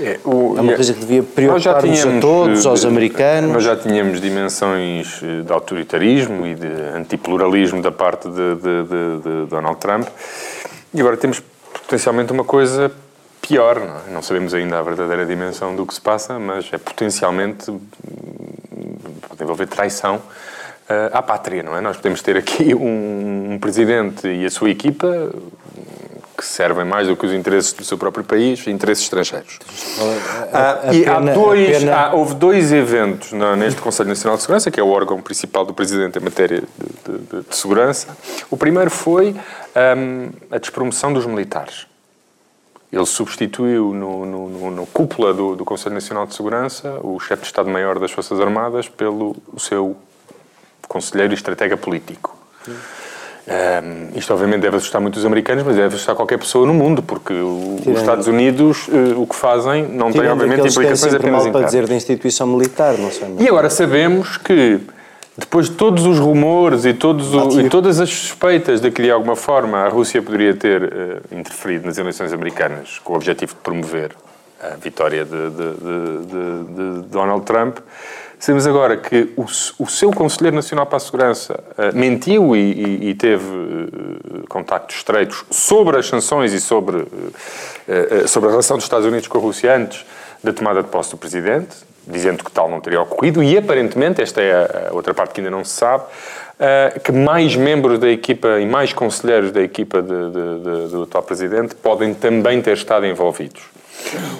É, 0.00 0.18
o- 0.24 0.56
É 0.58 0.60
uma 0.60 0.72
e- 0.72 0.74
coisa 0.74 0.92
que 0.92 0.98
devia 1.00 1.22
preocupar-nos 1.22 2.04
a 2.04 2.20
todos, 2.20 2.64
eh, 2.64 2.68
aos 2.68 2.84
americanos. 2.84 3.52
Nós 3.52 3.62
já 3.62 3.76
tínhamos 3.76 4.20
dimensões 4.20 5.20
eh, 5.22 5.42
de 5.42 5.52
autoritarismo 5.52 6.44
e 6.44 6.54
de 6.56 6.66
antipluralismo 6.96 7.80
da 7.80 7.92
parte 7.92 8.28
de, 8.28 8.54
de- 8.56 8.82
de- 8.82 9.22
de 9.44 9.46
Donald 9.48 9.78
Trump 9.78 10.08
e 10.92 11.00
agora 11.00 11.16
temos 11.16 11.40
potencialmente 11.94 12.32
uma 12.32 12.44
coisa 12.44 12.90
pior. 13.40 13.78
Não, 13.78 13.86
é? 13.86 14.10
não 14.10 14.22
sabemos 14.22 14.52
ainda 14.52 14.78
a 14.78 14.82
verdadeira 14.82 15.24
dimensão 15.24 15.76
do 15.76 15.86
que 15.86 15.94
se 15.94 16.00
passa, 16.00 16.40
mas 16.40 16.68
é 16.72 16.78
potencialmente 16.78 17.70
hum, 17.70 17.78
pode 19.28 19.42
envolver 19.42 19.66
traição 19.68 20.20
eh, 20.88 21.10
à 21.12 21.22
pátria, 21.22 21.62
não 21.62 21.76
é? 21.76 21.80
Nós 21.80 21.96
podemos 21.96 22.20
ter 22.20 22.36
aqui 22.36 22.74
um, 22.74 23.52
um 23.52 23.58
presidente 23.60 24.26
e 24.26 24.44
a 24.44 24.50
sua 24.50 24.70
equipa 24.70 25.06
que 26.44 26.50
servem 26.50 26.84
mais 26.84 27.08
do 27.08 27.16
que 27.16 27.24
os 27.24 27.32
interesses 27.32 27.72
do 27.72 27.82
seu 27.84 27.96
próprio 27.96 28.22
país, 28.22 28.66
interesses 28.66 29.04
estrangeiros. 29.04 29.58
A- 30.52 30.90
a 30.90 30.94
e 30.94 31.06
há 31.06 31.14
pena- 31.16 31.30
a 31.30 31.34
dois, 31.34 31.78
pena- 31.78 31.96
há- 31.96 32.14
houve 32.14 32.34
dois 32.34 32.70
eventos 32.70 33.32
na- 33.32 33.56
neste 33.56 33.80
Conselho 33.80 34.10
Nacional 34.10 34.36
de 34.36 34.42
Segurança, 34.42 34.70
que 34.70 34.78
é 34.78 34.82
o 34.82 34.88
órgão 34.90 35.20
principal 35.22 35.64
do 35.64 35.72
Presidente 35.72 36.18
em 36.18 36.22
matéria 36.22 36.62
de, 37.06 37.12
de- 37.18 37.42
de- 37.48 37.56
segurança. 37.56 38.14
O 38.50 38.56
primeiro 38.58 38.90
foi 38.90 39.34
hum, 39.96 40.28
a 40.50 40.58
despromoção 40.58 41.12
dos 41.14 41.24
militares. 41.24 41.86
Ele 42.92 43.06
substituiu 43.06 43.92
no, 43.94 44.26
no, 44.26 44.48
no- 44.50 44.70
no 44.70 44.86
cúpula 44.86 45.32
do, 45.32 45.56
do 45.56 45.64
Conselho 45.64 45.94
Nacional 45.94 46.26
de 46.26 46.34
Segurança 46.34 47.00
o 47.02 47.18
chefe 47.18 47.40
de 47.42 47.46
Estado-Maior 47.48 47.98
das 47.98 48.12
Forças 48.12 48.38
Armadas 48.38 48.86
pelo 48.88 49.34
seu 49.58 49.96
conselheiro 50.86 51.32
e 51.32 51.36
estratega 51.36 51.76
político. 51.76 52.36
Um, 53.46 54.16
isto 54.18 54.32
obviamente 54.32 54.62
deve 54.62 54.78
assustar 54.78 55.02
muito 55.02 55.16
os 55.16 55.26
americanos, 55.26 55.64
mas 55.64 55.76
deve 55.76 55.88
assustar 55.94 56.14
qualquer 56.16 56.38
pessoa 56.38 56.66
no 56.66 56.72
mundo, 56.72 57.02
porque 57.02 57.34
o- 57.34 57.76
os 57.86 58.00
Estados 58.00 58.26
Unidos 58.26 58.88
eh, 58.90 59.14
o 59.16 59.26
que 59.26 59.36
fazem 59.36 59.82
não 59.86 60.10
tem 60.10 60.22
obviamente 60.30 60.60
implicações 60.78 61.12
apenas 61.14 61.42
para 61.52 61.66
dizer 61.66 61.86
da 61.86 61.94
instituição 61.94 62.46
militar, 62.46 62.96
não 62.96 63.10
sei. 63.10 63.28
E 63.38 63.46
agora 63.46 63.68
sabemos 63.68 64.38
que, 64.38 64.80
depois 65.36 65.68
de 65.68 65.74
todos 65.76 66.06
os 66.06 66.18
rumores 66.18 66.86
e, 66.86 66.94
todos 66.94 67.34
o- 67.34 67.60
e 67.60 67.68
todas 67.68 68.00
as 68.00 68.08
suspeitas 68.08 68.80
de 68.80 68.90
que, 68.90 69.02
de 69.02 69.10
alguma 69.10 69.36
forma, 69.36 69.76
a 69.78 69.88
Rússia 69.90 70.22
poderia 70.22 70.54
ter 70.54 70.82
eh, 70.82 71.36
interferido 71.36 71.84
nas 71.84 71.98
eleições 71.98 72.32
americanas 72.32 72.98
com 73.04 73.12
o 73.12 73.16
objetivo 73.16 73.52
de 73.52 73.60
promover 73.60 74.12
a 74.62 74.76
vitória 74.76 75.22
de- 75.22 75.50
de- 75.50 77.02
de 77.02 77.08
Donald 77.10 77.44
Trump, 77.44 77.76
sabemos 78.44 78.66
agora 78.66 78.96
que 78.98 79.32
o, 79.36 79.44
o 79.78 79.86
seu 79.88 80.10
Conselheiro 80.10 80.54
Nacional 80.54 80.84
para 80.84 80.98
a 80.98 81.00
Segurança 81.00 81.64
eh, 81.78 81.92
mentiu 81.92 82.54
e, 82.54 82.58
e- 82.60 83.08
e 83.10 83.14
teve 83.14 83.42
eh, 83.46 84.46
contactos 84.50 84.96
estreitos 84.96 85.44
sobre 85.50 85.96
as 85.98 86.06
sanções 86.06 86.52
e 86.52 86.60
sobre, 86.60 87.06
eh, 87.88 88.26
sobre 88.26 88.48
a 88.48 88.50
relação 88.50 88.76
dos 88.76 88.84
Estados 88.84 89.06
Unidos 89.06 89.28
com 89.28 89.38
a 89.38 89.40
Rússia 89.40 89.74
antes 89.74 90.04
da 90.42 90.52
tomada 90.52 90.82
de 90.82 90.88
posse 90.88 91.10
do 91.12 91.16
Presidente, 91.16 91.74
dizendo 92.06 92.44
que 92.44 92.50
tal 92.52 92.68
não 92.68 92.82
teria 92.82 93.00
ocorrido, 93.00 93.42
e 93.42 93.56
aparentemente, 93.56 94.20
esta 94.20 94.42
é 94.42 94.52
a, 94.52 94.92
outra 94.92 95.14
parte 95.14 95.32
que 95.32 95.40
ainda 95.40 95.50
não 95.50 95.64
se 95.64 95.72
sabe, 95.72 96.04
que 97.02 97.10
mais 97.12 97.56
membros 97.56 97.98
da 97.98 98.08
equipa 98.10 98.60
e 98.60 98.66
mais 98.66 98.92
conselheiros 98.92 99.50
da 99.52 99.62
equipa 99.62 100.02
de- 100.02 100.08
de- 100.08 100.58
de- 100.84 100.88
do 100.88 101.02
atual 101.04 101.22
Presidente 101.24 101.74
podem 101.74 102.12
também 102.12 102.60
ter 102.60 102.74
estado 102.74 103.06
envolvidos. 103.06 103.62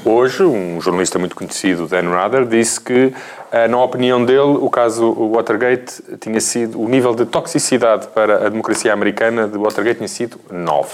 Hoje, 0.05 0.43
um 0.43 0.81
jornalista 0.81 1.19
muito 1.19 1.35
conhecido, 1.35 1.87
Dan 1.87 2.11
Rather, 2.11 2.45
disse 2.45 2.81
que, 2.81 3.13
eh, 3.51 3.69
na 3.69 3.83
opinião 3.83 4.25
dele, 4.25 4.59
o 4.61 4.69
caso 4.69 5.13
Watergate 5.33 6.03
tinha 6.21 6.41
sido, 6.41 6.81
o 6.81 6.89
nível 6.89 7.15
de 7.15 7.25
toxicidade 7.27 8.09
para 8.09 8.47
a 8.47 8.49
democracia 8.49 8.93
americana 8.93 9.49
de 9.49 9.57
Watergate 9.57 9.97
tinha 9.97 10.09
sido 10.09 10.39
9. 10.51 10.89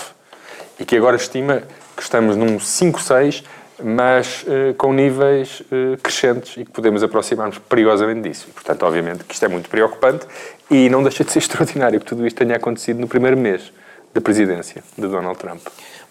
E 0.79 0.85
que 0.85 0.97
agora 0.97 1.17
estima 1.17 1.63
que 1.97 2.03
estamos 2.03 2.37
num 2.37 2.59
5, 2.59 3.01
6, 3.01 3.45
mas 3.83 4.45
eh, 4.47 4.75
com 4.77 4.93
níveis 4.93 5.63
eh, 5.71 5.97
crescentes 6.03 6.57
e 6.57 6.65
que 6.65 6.71
podemos 6.71 7.03
aproximar-nos 7.03 7.59
perigosamente 7.59 8.29
disso. 8.29 8.47
E, 8.49 8.53
portanto, 8.53 8.85
obviamente 8.85 9.25
que 9.25 9.35
isto 9.35 9.45
é 9.45 9.49
muito 9.49 9.69
preocupante 9.69 10.27
e 10.71 10.89
não 10.89 11.03
deixa 11.03 11.25
de 11.25 11.33
ser 11.33 11.39
extraordinário 11.41 11.99
que 11.99 12.07
tudo 12.07 12.27
isto 12.27 12.37
tenha 12.37 12.57
acontecido 12.57 13.01
no 13.01 13.09
primeiro 13.09 13.37
mês 13.37 13.73
da 14.13 14.21
presidência 14.21 14.83
de 14.97 15.07
Donald 15.07 15.39
Trump. 15.39 15.61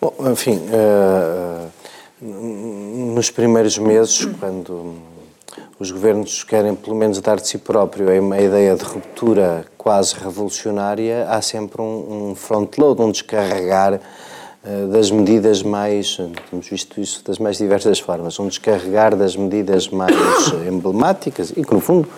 Bom, 0.01 0.13
enfim, 0.31 0.61
eh, 0.71 1.67
nos 2.21 3.31
primeiros 3.31 3.77
meses, 3.77 4.25
quando 4.39 4.95
os 5.79 5.89
governos 5.89 6.43
querem 6.43 6.75
pelo 6.75 6.95
menos 6.95 7.21
dar 7.21 7.37
de 7.37 7.47
si 7.47 7.57
próprio 7.57 8.09
a 8.09 8.41
ideia 8.41 8.75
de 8.75 8.83
ruptura 8.83 9.65
quase 9.77 10.15
revolucionária, 10.15 11.25
há 11.29 11.41
sempre 11.41 11.81
um, 11.81 12.31
um 12.31 12.35
front-load, 12.35 13.01
um 13.01 13.11
descarregar 13.11 14.01
eh, 14.61 14.85
das 14.91 15.09
medidas 15.09 15.63
mais, 15.63 16.17
temos 16.49 16.67
visto 16.67 16.99
isso 16.99 17.23
das 17.23 17.39
mais 17.39 17.57
diversas 17.57 17.99
formas, 17.99 18.37
um 18.39 18.47
descarregar 18.47 19.15
das 19.15 19.37
medidas 19.37 19.87
mais 19.87 20.13
emblemáticas 20.67 21.51
e 21.55 21.63
que, 21.63 21.73
no 21.73 21.79
fundo, 21.79 22.09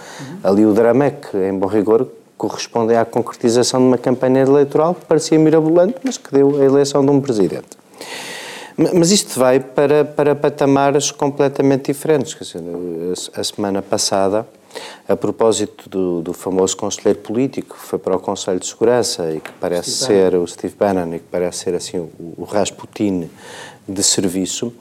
ali 0.44 0.66
o 0.66 0.74
drama 0.74 1.06
é 1.06 1.12
que, 1.12 1.38
em 1.38 1.54
bom 1.54 1.68
rigor, 1.68 2.08
correspondem 2.36 2.98
à 2.98 3.06
concretização 3.06 3.80
de 3.80 3.86
uma 3.86 3.98
campanha 4.00 4.42
eleitoral 4.42 4.96
que 4.96 5.06
parecia 5.06 5.38
mirabolante, 5.38 5.98
mas 6.04 6.18
que 6.18 6.32
deu 6.32 6.60
a 6.60 6.66
eleição 6.66 7.06
de 7.06 7.12
um 7.12 7.22
presidente. 7.22 7.80
Ma- 8.82 8.92
Mas 8.94 9.12
isto 9.12 9.38
vai 9.40 9.60
para, 9.60 10.04
para 10.06 10.36
patamares 10.36 11.12
completamente 11.12 11.92
diferentes. 11.92 12.34
Quer 12.34 12.44
dizer, 12.44 12.62
a- 13.36 13.44
semana 13.44 13.82
passada, 13.82 14.48
a 15.08 15.16
propósito 15.16 15.90
do, 15.90 16.22
do 16.22 16.34
famoso 16.34 16.78
conselheiro 16.78 17.20
político 17.20 17.76
que 17.78 17.82
foi 17.86 18.00
para 18.00 18.16
o 18.16 18.20
Conselho 18.20 18.60
de 18.60 18.66
Segurança 18.68 19.30
e 19.32 19.40
que 19.42 19.52
parece 19.60 19.90
ser 19.92 20.36
o 20.36 20.48
Steve 20.48 20.74
Bannon 20.80 21.14
e 21.16 21.20
que 21.20 21.26
parece 21.30 21.60
ser 21.66 21.76
assim 21.76 21.98
o, 21.98 22.10
o 22.38 22.44
Rasputin 22.46 23.30
de 23.88 24.04
serviço, 24.04 24.72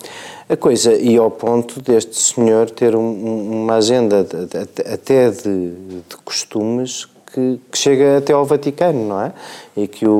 a 0.48 0.57
coisa 0.57 0.92
ia 0.94 1.20
ao 1.20 1.30
ponto 1.30 1.80
deste 1.82 2.14
senhor 2.20 2.70
ter 2.70 2.94
um- 2.94 3.62
uma 3.64 3.74
agenda 3.76 4.22
de- 4.22 4.46
de- 4.46 4.92
até 4.92 5.30
de, 5.30 5.70
de 5.70 6.16
costumes 6.24 7.09
que, 7.32 7.61
que 7.70 7.78
chega 7.78 8.18
até 8.18 8.32
ao 8.32 8.44
Vaticano, 8.44 9.09
não 9.09 9.20
é? 9.20 9.32
E 9.76 9.88
que 9.88 10.07
o, 10.07 10.12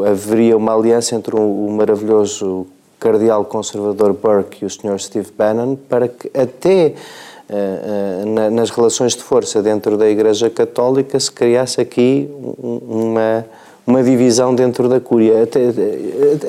o- 0.00 0.04
haveria 0.06 0.56
uma 0.56 0.74
aliança 0.74 1.14
entre 1.14 1.34
o, 1.34 1.66
o 1.66 1.70
maravilhoso 1.72 2.66
cardeal 3.06 3.44
conservador 3.44 4.12
Burke 4.12 4.64
e 4.64 4.66
o 4.66 4.70
Sr. 4.70 4.98
Steve 4.98 5.28
Bannon 5.38 5.76
para 5.76 6.08
que 6.08 6.28
até 6.36 6.86
eh, 6.86 6.92
eh, 7.48 8.24
na- 8.26 8.50
nas 8.50 8.70
relações 8.70 9.14
de 9.14 9.22
força 9.22 9.62
dentro 9.62 9.96
da 9.96 10.08
Igreja 10.08 10.50
Católica 10.50 11.18
se 11.20 11.30
criasse 11.30 11.80
aqui 11.80 12.28
um- 12.62 12.78
uma 13.12 13.44
uma 13.88 14.02
divisão 14.02 14.52
dentro 14.52 14.88
da 14.88 14.98
Cúria. 14.98 15.44
Até, 15.44 15.60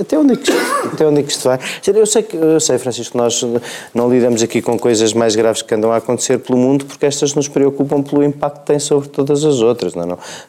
até, 0.02 0.18
onde, 0.18 0.34
é 0.34 0.36
que, 0.38 0.52
até 0.92 1.06
onde 1.06 1.20
é 1.20 1.24
que 1.24 1.32
isto 1.32 1.44
vai? 1.48 1.60
Eu 1.86 2.06
sei, 2.08 2.24
que, 2.24 2.36
eu 2.36 2.60
sei, 2.60 2.80
Francisco, 2.80 3.16
nós 3.16 3.46
não 3.94 4.10
lidamos 4.10 4.42
aqui 4.42 4.60
com 4.60 4.76
coisas 4.80 5.14
mais 5.14 5.36
graves 5.36 5.62
que 5.62 5.76
andam 5.76 5.92
a 5.92 5.98
acontecer 5.98 6.40
pelo 6.40 6.58
mundo 6.58 6.86
porque 6.86 7.06
estas 7.06 7.36
nos 7.36 7.48
preocupam 7.48 8.02
pelo 8.02 8.24
impacto 8.24 8.62
que 8.62 8.66
têm 8.66 8.80
sobre 8.80 9.08
todas 9.10 9.46
as 9.46 9.62
outras. 9.62 9.94
Não, 9.94 10.02
é? 10.02 10.06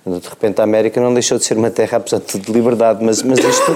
não? 0.07 0.19
De 0.19 0.27
repente 0.31 0.63
a 0.63 0.65
América 0.65 0.99
não 0.99 1.13
deixou 1.13 1.37
de 1.37 1.45
ser 1.45 1.59
uma 1.59 1.71
terra, 1.71 1.99
apesar 1.99 2.21
de 2.21 2.51
liberdade, 2.51 3.05
mas, 3.05 3.23
mas 3.23 3.39
isto... 3.39 3.71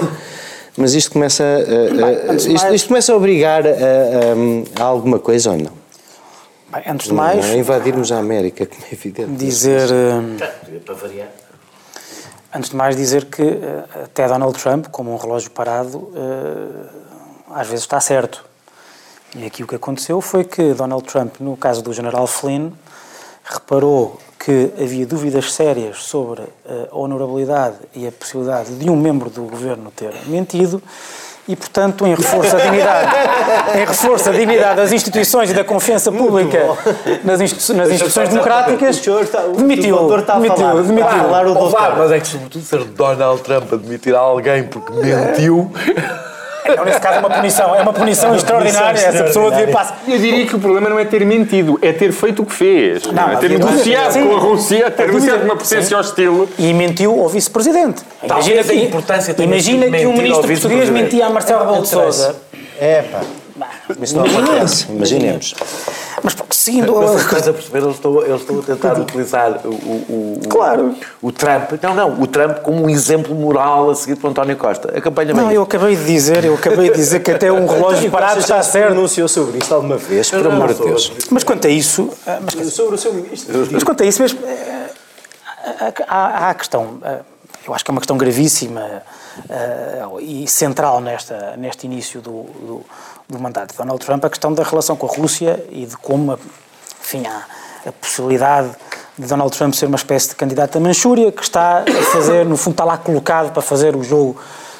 Mas 0.77 0.93
isto 0.93 1.11
começa, 1.11 1.43
a- 1.43 2.33
isto, 2.35 2.73
isto 2.73 2.87
começa 2.87 3.13
a 3.13 3.15
obrigar 3.15 3.63
a, 3.65 3.69
a- 4.79 4.83
alguma 4.83 5.19
coisa 5.19 5.51
ou 5.51 5.57
não? 5.57 5.71
Bem, 6.71 6.83
antes 6.87 7.07
de 7.07 7.13
mais, 7.13 7.45
Não 7.45 7.55
invadirmos 7.55 8.11
a 8.11 8.17
América, 8.17 8.65
como 8.65 8.81
é 8.89 8.93
evidente. 8.93 9.31
dizer. 9.33 9.89
eh, 9.91 10.79
Para 10.85 10.95
variar. 10.95 11.29
Antes 12.55 12.69
de 12.71 12.75
mais 12.75 12.95
dizer 12.95 13.25
que 13.25 13.41
eh, 13.43 13.83
até 14.05 14.27
Donald 14.27 14.57
Trump, 14.59 14.87
como 14.87 15.13
um 15.13 15.17
relógio 15.17 15.51
parado, 15.51 16.11
eh, 16.15 16.85
às 17.53 17.67
vezes 17.67 17.83
está 17.83 17.99
certo. 17.99 18.43
E 19.35 19.45
aqui 19.45 19.63
o 19.63 19.67
que 19.67 19.75
aconteceu 19.75 20.19
foi 20.21 20.43
que 20.43 20.73
Donald 20.73 21.03
Trump, 21.05 21.35
no 21.39 21.55
caso 21.57 21.81
do 21.83 21.93
General 21.93 22.25
Flynn, 22.27 22.71
reparou 23.43 24.19
que 24.43 24.71
havia 24.81 25.05
dúvidas 25.05 25.53
sérias 25.53 26.03
sobre 26.03 26.41
a 26.91 26.95
honorabilidade 26.97 27.75
e 27.95 28.05
a 28.07 28.11
possibilidade 28.11 28.71
de 28.75 28.89
um 28.89 28.95
membro 28.95 29.29
do 29.29 29.43
governo 29.43 29.91
ter 29.95 30.13
mentido 30.27 30.81
e, 31.47 31.55
portanto, 31.55 32.05
em 32.07 32.15
reforço 32.15 32.55
à 32.55 32.59
dignidade, 32.59 33.11
em 33.75 33.85
reforço 33.85 34.29
à 34.29 34.31
dignidade 34.33 34.75
das 34.77 34.91
instituições 34.93 35.51
e 35.51 35.53
da 35.53 35.63
confiança 35.63 36.11
pública 36.11 36.59
nas, 37.23 37.41
institu- 37.41 37.73
nas 37.73 37.89
instituições 37.89 38.29
democráticas, 38.29 38.97
O 38.99 39.03
senhor 39.03 39.23
está- 39.23 39.43
o 39.45 39.53
demitiu, 39.53 39.95
doutor 39.97 40.19
está 40.19 40.33
a 40.35 40.39
demitiu, 40.39 40.57
falar. 40.65 40.81
demitiu. 40.81 41.07
Mas 41.97 42.11
é 42.11 42.19
que 42.19 42.27
sobretudo 42.27 42.63
ser 42.65 42.83
Donald 42.85 43.41
Trump 43.41 43.73
a 43.73 43.75
demitir 43.77 44.15
alguém 44.15 44.63
porque 44.63 44.91
mentiu. 44.93 45.71
Não, 46.75 46.85
nesse 46.85 46.99
caso 46.99 47.15
é 47.15 47.19
uma 47.19 47.29
punição, 47.29 47.75
é 47.75 47.81
uma 47.81 47.93
punição 47.93 48.35
extraordinária. 48.35 48.99
Essa 48.99 49.23
pessoa 49.23 49.51
devia 49.51 49.67
passar. 49.67 49.99
Eu 50.07 50.17
diria 50.17 50.45
que 50.45 50.55
o 50.55 50.59
problema 50.59 50.89
não 50.89 50.99
é 50.99 51.05
ter 51.05 51.25
mentido, 51.25 51.77
é 51.81 51.91
ter 51.91 52.11
feito 52.11 52.43
o 52.43 52.45
que 52.45 52.53
fez. 52.53 53.03
Não, 53.11 53.31
é 53.31 53.35
ter 53.35 53.49
negociado 53.49 54.13
com 54.13 54.35
a 54.35 54.39
Rússia, 54.39 54.91
ter 54.91 55.07
negociado 55.07 55.43
uma 55.43 55.55
potência 55.55 55.97
hostil. 55.97 56.49
E 56.57 56.73
mentiu 56.73 57.19
ao 57.19 57.29
vice-presidente. 57.29 58.03
Talvez 58.27 58.69
a 58.69 58.73
importância 58.73 59.35
imagina 59.39 59.85
que 59.85 60.05
um 60.05 60.11
mentir 60.11 60.23
ministro 60.23 60.47
português 60.47 60.89
mentia 60.89 61.25
a 61.25 61.29
Marcelo 61.29 61.65
Rebelo 61.65 61.81
de 61.81 61.89
Sousa. 61.89 62.35
É, 62.79 63.03
pá. 63.03 63.21
Isso 64.01 64.15
não 64.15 64.25
acontece. 64.25 64.91
Imaginemos. 64.91 65.53
Mas 66.23 66.35
seguindo. 66.51 66.95
Mas 66.95 67.21
estás 67.21 67.47
a 67.47 67.53
perceber, 67.53 67.79
eles 67.79 67.95
estão, 67.95 68.21
eles 68.23 68.41
estão 68.41 68.59
a 68.59 68.63
tentar 68.63 68.99
utilizar 68.99 69.59
o, 69.65 69.69
o, 69.69 70.39
o, 70.43 70.47
Claro. 70.49 70.95
o 71.21 71.31
Trump, 71.31 71.71
não, 71.81 71.93
não, 71.93 72.21
o 72.21 72.27
Trump 72.27 72.59
como 72.59 72.83
um 72.85 72.89
exemplo 72.89 73.35
moral 73.35 73.89
a 73.89 73.95
seguir 73.95 74.15
para 74.15 74.29
António 74.29 74.55
Costa. 74.55 74.97
A 74.97 75.01
campanha 75.01 75.33
Não, 75.33 75.47
bem 75.47 75.55
eu 75.55 75.63
acabei 75.63 75.95
de 75.95 76.05
dizer, 76.05 76.45
eu 76.45 76.53
acabei 76.55 76.89
de 76.89 76.95
dizer 76.95 77.19
que 77.21 77.31
até 77.31 77.51
um 77.51 77.65
relógio 77.67 78.09
parado 78.09 78.39
está 78.39 78.61
certo. 78.63 78.93
pronunciou 78.93 79.27
sobre 79.27 79.57
isto 79.57 79.73
alguma 79.73 79.97
vez, 79.97 80.29
por 80.29 80.45
amor 80.47 80.73
de 80.73 80.81
Deus. 80.83 81.11
Mas 81.29 81.43
quanto 81.43 81.67
a 81.67 81.69
isso. 81.69 82.09
ah, 82.25 82.39
Mas, 82.41 82.73
Sobre 82.73 82.95
o 82.95 82.97
seu 82.97 83.13
ministro. 83.13 83.67
mas 83.71 83.83
quanto 83.83 84.03
a 84.03 84.05
isso 84.05 84.21
mesmo. 84.21 84.39
eh, 84.45 84.89
Há, 86.07 86.47
há 86.47 86.49
a 86.49 86.53
questão. 86.53 86.99
eh, 87.03 87.19
Eu 87.65 87.73
acho 87.73 87.83
que 87.85 87.91
é 87.91 87.93
uma 87.93 88.01
questão 88.01 88.17
gravíssima 88.17 89.01
eh, 89.49 90.01
e 90.21 90.47
central 90.47 90.99
nesta, 91.01 91.55
neste 91.57 91.85
início 91.85 92.21
do, 92.21 92.43
do, 92.43 92.85
do 93.27 93.39
mandato 93.39 93.71
de 93.71 93.77
Donald 93.77 94.03
Trump, 94.05 94.23
a 94.25 94.29
questão 94.29 94.53
da 94.53 94.63
relação 94.63 94.95
com 94.95 95.07
a 95.07 95.09
Rússia 95.09 95.65
e 95.69 95.85
de 95.85 95.97
como, 95.97 96.37
enfim, 97.01 97.25
há 97.25 97.45
a 97.87 97.91
possibilidade 97.91 98.71
de 99.17 99.27
Donald 99.27 99.55
Trump 99.55 99.73
ser 99.73 99.85
uma 99.85 99.95
espécie 99.95 100.29
de 100.29 100.35
candidato 100.35 100.77
a 100.77 100.81
Manchúria 100.81 101.31
que 101.31 101.43
está 101.43 101.79
a 101.79 102.03
fazer, 102.11 102.45
no 102.45 102.57
fundo, 102.57 102.73
está 102.73 102.83
lá 102.83 102.97
colocado 102.97 103.51
para 103.51 103.61
fazer 103.61 103.95
o 103.95 104.03
jogo 104.03 104.39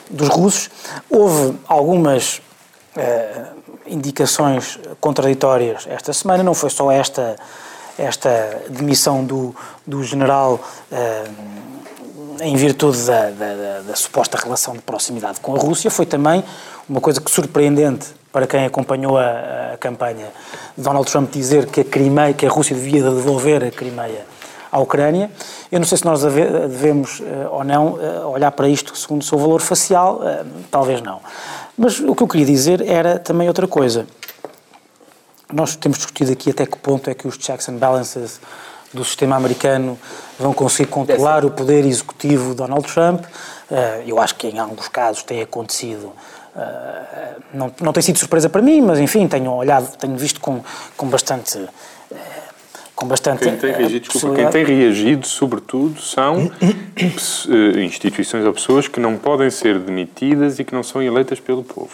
dos 0.09 0.27
russos. 0.29 0.69
Houve 1.09 1.57
algumas 1.67 2.41
eh, 2.95 3.45
indicações 3.85 4.79
contraditórias 4.99 5.85
esta 5.87 6.13
semana, 6.13 6.43
não 6.43 6.53
foi 6.53 6.69
só 6.69 6.91
esta, 6.91 7.35
esta 7.97 8.61
demissão 8.69 9.23
do, 9.23 9.55
do 9.85 10.03
general 10.03 10.59
eh, 10.91 11.23
em 12.41 12.55
virtude 12.55 13.03
da, 13.03 13.29
da, 13.29 13.55
da, 13.55 13.81
da, 13.81 13.95
suposta 13.95 14.37
relação 14.37 14.73
de 14.73 14.81
proximidade 14.81 15.39
com 15.39 15.55
a 15.55 15.59
Rússia, 15.59 15.91
foi 15.91 16.05
também 16.05 16.43
uma 16.89 16.99
coisa 16.99 17.21
que 17.21 17.29
surpreendente 17.29 18.07
para 18.34 18.47
quem 18.47 18.65
acompanhou 18.65 19.17
a, 19.17 19.73
a 19.73 19.77
campanha 19.77 20.27
Donald 20.75 21.09
Trump 21.09 21.31
dizer 21.31 21.67
que 21.67 21.81
a, 21.81 21.86
Crimeia, 21.86 22.34
que 22.34 22.45
a 22.45 22.49
Rússia 22.49 22.75
devia 22.75 23.03
devolver 23.03 23.63
a 23.63 23.69
Crimeia 23.69 24.25
à 24.71 24.79
Ucrânia. 24.79 25.29
Eu 25.71 25.79
não 25.79 25.86
sei 25.86 25.99
se 25.99 26.05
nós 26.05 26.23
devemos 26.23 27.21
eh, 27.21 27.47
ou 27.51 27.63
não 27.63 27.99
eh, 28.01 28.25
olhar 28.25 28.51
para 28.51 28.67
isto 28.67 28.97
segundo 28.97 29.21
o 29.21 29.23
seu 29.23 29.38
valor 29.38 29.61
facial, 29.61 30.19
eh, 30.23 30.43
talvez 30.71 30.99
não. 30.99 31.21
Mas 31.77 31.99
o 31.99 32.15
que 32.15 32.23
eu 32.23 32.27
queria 32.27 32.45
dizer 32.47 32.81
era 32.81 33.19
também 33.19 33.47
outra 33.47 33.67
coisa. 33.67 34.07
Nós 35.51 35.75
temos 35.75 35.99
discutido 35.99 36.31
aqui 36.31 36.49
até 36.49 36.65
que 36.65 36.75
ponto 36.77 37.07
é 37.07 37.13
que 37.13 37.27
os 37.27 37.36
checks 37.36 37.69
and 37.69 37.77
balances 37.77 38.41
do 38.91 39.05
sistema 39.05 39.36
americano 39.36 39.97
vão 40.39 40.53
conseguir 40.53 40.89
controlar 40.89 41.45
o 41.45 41.51
poder 41.51 41.86
executivo 41.86 42.49
de 42.49 42.55
Donald 42.55 42.91
Trump. 42.91 43.23
Eu 44.05 44.19
acho 44.19 44.36
que 44.36 44.47
em 44.47 44.59
alguns 44.59 44.88
casos 44.88 45.23
tem 45.23 45.41
acontecido 45.41 46.13
não, 47.54 47.72
não 47.82 47.93
tem 47.93 48.04
sido 48.04 48.18
surpresa 48.20 48.49
para 48.49 48.62
mim, 48.62 48.82
mas 48.82 48.99
enfim, 48.99 49.28
tenho 49.28 49.51
olhado, 49.51 49.95
tenho 49.97 50.16
visto 50.16 50.39
com, 50.39 50.62
com 50.95 51.08
bastante 51.08 51.60
com 52.95 53.08
bastante. 53.08 53.43
Quem 53.43 53.58
tem 53.58 53.72
reagido, 53.74 54.08
desculpa, 54.08 54.36
quem 54.36 54.49
tem 54.49 54.66
reagido, 54.66 55.28
sobretudo, 55.28 55.99
são 55.99 56.51
eh, 56.95 57.82
instituições 57.82 58.45
ou 58.45 58.54
pessoas 58.54 58.88
que 58.88 58.99
não 58.99 59.18
podem 59.18 59.49
ser 59.49 59.80
demitidas 59.80 60.60
e 60.60 60.64
que 60.64 60.74
não 60.74 60.84
são 60.84 61.01
eleitas 61.01 61.39
pelo 61.39 61.64
povo. 61.64 61.91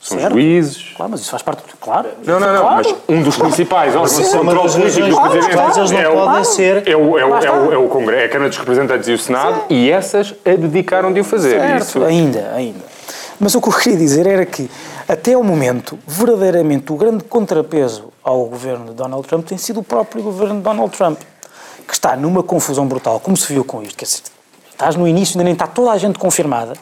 São 0.00 0.18
certo. 0.18 0.34
juízes. 0.34 0.92
Claro, 0.96 1.10
mas 1.10 1.20
isso 1.20 1.30
faz 1.30 1.42
parte. 1.42 1.62
Claro. 1.80 2.08
Não, 2.24 2.38
não, 2.38 2.52
não. 2.52 2.60
Claro. 2.60 2.86
Mas 2.86 3.16
um 3.16 3.22
dos 3.22 3.36
principais 3.36 3.96
órgãos 3.96 4.16
de 4.16 4.38
controle 4.38 4.70
político 4.70 5.08
do 5.08 5.30
Presidente 5.30 5.78
eles 5.78 5.90
não 5.90 5.98
é, 5.98 6.10
podem 6.10 6.44
ser. 6.44 6.88
é, 6.88 6.96
o, 6.96 7.18
é, 7.18 7.24
o, 7.24 7.36
é, 7.36 7.50
o, 7.50 7.72
é 7.72 7.78
o 7.78 7.88
Congresso, 7.88 8.22
é 8.22 8.24
a 8.24 8.28
Câmara 8.28 8.48
dos 8.48 8.58
Representantes 8.58 9.08
e 9.08 9.12
o 9.12 9.18
Senado, 9.18 9.64
e 9.68 9.90
essas 9.90 10.34
abdicaram 10.44 11.12
de 11.12 11.20
o 11.20 11.24
fazer. 11.24 11.58
Certo, 11.58 11.82
Isso, 11.82 12.04
ainda, 12.04 12.52
ainda. 12.54 12.95
Mas 13.38 13.54
o 13.54 13.60
que 13.60 13.68
eu 13.68 13.72
queria 13.72 13.98
dizer 13.98 14.26
era 14.26 14.46
que, 14.46 14.70
até 15.06 15.36
o 15.36 15.44
momento, 15.44 15.98
verdadeiramente 16.06 16.92
o 16.92 16.96
grande 16.96 17.24
contrapeso 17.24 18.12
ao 18.22 18.46
governo 18.46 18.86
de 18.86 18.94
Donald 18.94 19.26
Trump 19.28 19.46
tem 19.46 19.58
sido 19.58 19.80
o 19.80 19.84
próprio 19.84 20.22
governo 20.22 20.56
de 20.56 20.62
Donald 20.62 20.96
Trump, 20.96 21.20
que 21.86 21.92
está 21.92 22.16
numa 22.16 22.42
confusão 22.42 22.86
brutal, 22.86 23.20
como 23.20 23.36
se 23.36 23.52
viu 23.52 23.64
com 23.64 23.82
isto. 23.82 23.96
Quer 23.96 24.06
dizer, 24.06 24.22
estás 24.70 24.96
no 24.96 25.06
início, 25.06 25.34
ainda 25.34 25.44
nem 25.44 25.52
está 25.52 25.66
toda 25.66 25.92
a 25.92 25.98
gente 25.98 26.18
confirmada, 26.18 26.72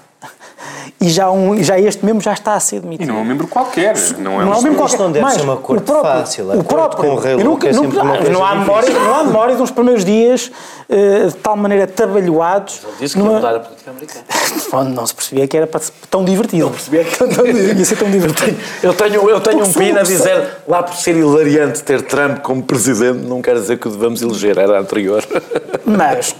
e 1.01 1.09
já, 1.11 1.31
um, 1.31 1.63
já 1.63 1.79
este 1.79 2.05
mesmo 2.05 2.21
já 2.21 2.33
está 2.33 2.55
a 2.55 2.61
ser 2.61 2.77
E 2.77 2.81
demitido. 2.81 3.09
não 3.09 3.19
é 3.19 3.21
um 3.21 3.25
membro 3.25 3.47
qualquer. 3.47 3.95
Não 4.19 4.41
é 4.41 4.45
Não 4.45 4.51
um 4.51 4.53
há 4.53 4.63
mesmo 4.63 4.69
Isto 4.71 4.77
qualquer 4.77 4.99
não 4.99 5.13
deve 5.13 5.23
mais, 5.25 5.35
ser 5.37 5.43
uma 5.43 5.55
o 5.55 5.59
próprio, 5.59 6.03
fácil. 6.03 6.51
O 6.59 6.65
próprio, 6.65 7.01
com 7.03 7.11
o 7.11 7.17
rei 7.19 7.37
nunca- 7.37 7.69
é 7.69 7.73
nunca- 7.73 8.01
coisa 8.01 8.31
não, 8.31 8.45
há 8.45 8.55
memória, 8.55 8.91
não 8.91 9.15
há 9.15 9.25
memória 9.25 9.57
dos 9.57 9.71
primeiros 9.71 10.05
dias 10.05 10.51
eh, 10.89 11.27
de 11.27 11.35
tal 11.37 11.57
maneira 11.57 11.87
tabalhoados. 11.87 12.81
Disse 12.99 13.15
que 13.15 13.21
ia 13.21 13.25
numa- 13.25 13.37
mudar 13.37 13.57
a 13.57 13.61
política 13.61 13.91
americana. 13.91 14.25
Não 14.93 15.07
se 15.07 15.15
percebia 15.15 15.47
que 15.47 15.57
era 15.57 15.67
para 15.69 15.79
ser 15.81 15.93
tão 16.11 16.25
divertido. 16.25 16.65
Não 16.65 16.73
percebia 16.73 17.05
que 17.05 17.17
ia 17.79 17.85
ser 17.85 17.97
tão 17.97 18.11
divertido. 18.11 18.57
Eu 18.83 18.93
tenho, 18.93 19.31
eu 19.31 19.41
tenho 19.41 19.65
um 19.65 19.73
pino 19.73 20.01
a 20.01 20.03
dizer, 20.03 20.49
lá 20.67 20.83
por 20.83 20.95
ser 20.97 21.15
hilariante 21.17 21.83
ter 21.85 22.03
Trump 22.03 22.39
como 22.41 22.61
presidente, 22.63 23.19
não 23.25 23.41
quer 23.41 23.55
dizer 23.55 23.79
que 23.79 23.87
o 23.87 23.91
devamos 23.91 24.21
eleger, 24.21 24.59
era 24.59 24.81
anterior. 24.81 25.23
Mas, 25.85 26.35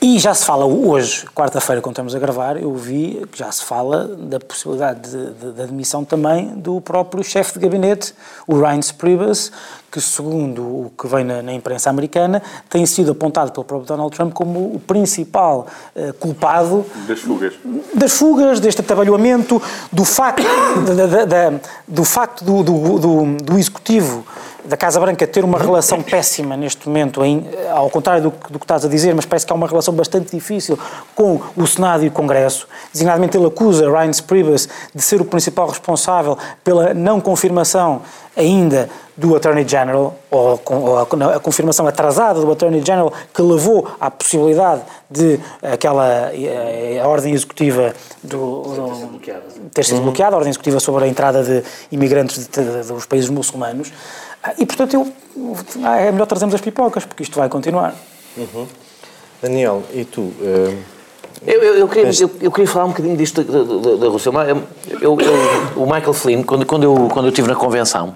e 0.00 0.16
já 0.20 0.32
se 0.32 0.44
fala 0.44 0.64
hoje, 0.64 1.26
quarta-feira, 1.34 1.82
quando 1.82 1.94
estamos 1.94 2.14
a 2.14 2.18
gravar, 2.20 2.56
eu 2.56 2.72
vi 2.74 3.26
que 3.32 3.38
já 3.38 3.50
se 3.50 3.64
fala 3.64 4.04
da 4.16 4.38
possibilidade 4.38 5.10
de, 5.10 5.30
de, 5.32 5.52
de 5.52 5.62
admissão 5.62 6.04
também 6.04 6.48
do 6.54 6.80
próprio 6.80 7.24
chefe 7.24 7.54
de 7.54 7.58
gabinete, 7.64 8.14
o 8.46 8.60
Ryan 8.60 8.78
Priebus, 8.96 9.50
que, 9.90 10.00
segundo 10.00 10.62
o 10.62 10.92
que 10.96 11.08
vem 11.08 11.24
na, 11.24 11.42
na 11.42 11.52
imprensa 11.52 11.90
americana, 11.90 12.40
tem 12.70 12.86
sido 12.86 13.10
apontado 13.10 13.50
pelo 13.50 13.64
próprio 13.64 13.88
Donald 13.88 14.14
Trump 14.14 14.32
como 14.34 14.72
o 14.74 14.78
principal 14.78 15.66
eh, 15.96 16.12
culpado 16.12 16.86
das 17.08 17.18
fugas. 17.20 17.54
das 17.94 18.12
fugas, 18.12 18.60
deste 18.60 18.80
atabalhoamento, 18.82 19.60
do 19.90 20.04
facto, 20.04 20.44
da- 20.96 21.06
da- 21.06 21.24
da- 21.24 21.60
do, 21.88 22.04
facto 22.04 22.44
do, 22.44 22.62
do, 22.62 22.98
do, 23.00 23.36
do 23.42 23.58
Executivo 23.58 24.24
da 24.68 24.76
Casa 24.76 25.00
Branca 25.00 25.26
ter 25.26 25.44
uma 25.44 25.58
relação 25.58 26.02
péssima 26.02 26.56
neste 26.56 26.86
momento, 26.86 27.24
em, 27.24 27.48
ao 27.72 27.88
contrário 27.88 28.22
do, 28.24 28.30
que- 28.30 28.52
do 28.52 28.58
que 28.58 28.64
estás 28.64 28.84
a 28.84 28.88
dizer, 28.88 29.14
mas 29.14 29.24
parece 29.24 29.46
que 29.46 29.52
há 29.52 29.56
uma 29.56 29.66
relação 29.66 29.94
bastante 29.94 30.30
difícil 30.36 30.78
com 31.14 31.40
o 31.56 31.66
Senado 31.66 32.04
e 32.04 32.08
o 32.08 32.10
Congresso. 32.12 32.68
Designadamente, 32.92 33.36
ele 33.36 33.46
acusa 33.46 33.90
Ryan 33.90 34.10
Priebus 34.26 34.68
de 34.94 35.02
ser 35.02 35.20
o 35.20 35.24
principal 35.24 35.68
responsável 35.68 36.36
pela 36.62 36.92
não 36.92 37.20
confirmação 37.20 38.02
ainda 38.36 38.88
do 39.16 39.34
Attorney 39.34 39.66
General, 39.66 40.14
ou, 40.30 40.60
a, 40.98 41.02
a 41.34 41.40
confirmação 41.40 41.86
atrasada 41.88 42.40
do 42.40 42.52
Attorney 42.52 42.80
General, 42.84 43.12
que 43.34 43.42
levou 43.42 43.88
à 44.00 44.08
possibilidade 44.12 44.82
de 45.10 45.40
aquela 45.60 46.30
eh, 46.32 47.00
a 47.02 47.08
ordem 47.08 47.32
executiva 47.34 47.92
do, 48.22 48.62
do- 48.62 49.20
ter 49.74 49.84
sido 49.84 50.02
bloqueada, 50.02 50.36
a 50.36 50.38
ordem 50.38 50.50
executiva 50.50 50.78
sobre 50.78 51.04
a 51.04 51.08
entrada 51.08 51.42
de 51.42 51.64
imigrantes 51.90 52.46
de- 52.46 52.62
de- 52.62 52.82
dos 52.92 53.06
países 53.06 53.28
muçulmanos. 53.28 53.90
E, 54.58 54.64
portanto, 54.66 54.94
eu, 54.94 55.12
ah, 55.84 55.96
é 55.96 56.10
melhor 56.12 56.26
trazermos 56.26 56.54
as 56.54 56.60
pipocas, 56.60 57.04
porque 57.04 57.22
isto 57.22 57.36
vai 57.38 57.48
continuar. 57.48 57.94
Daniel, 59.42 59.82
e 59.92 60.04
tu? 60.04 60.32
eh, 60.42 60.74
Eu, 61.46 61.62
eu, 61.62 61.74
eu 61.76 61.88
queria, 61.88 62.10
eu, 62.20 62.30
eu 62.40 62.50
queria 62.50 62.66
falar 62.68 62.86
um 62.86 62.88
bocadinho 62.88 63.16
disto 63.16 63.42
da, 63.44 63.58
da, 63.62 63.96
da 63.96 64.08
Rússia. 64.08 64.30
Eu, 65.00 65.16
eu- 65.20 65.82
o 65.82 65.84
Michael 65.84 66.12
Flynn, 66.12 66.42
quando, 66.42 66.66
quando, 66.66 66.82
eu, 66.84 67.08
quando 67.12 67.26
eu 67.26 67.30
estive 67.30 67.46
na 67.48 67.54
convenção, 67.54 68.14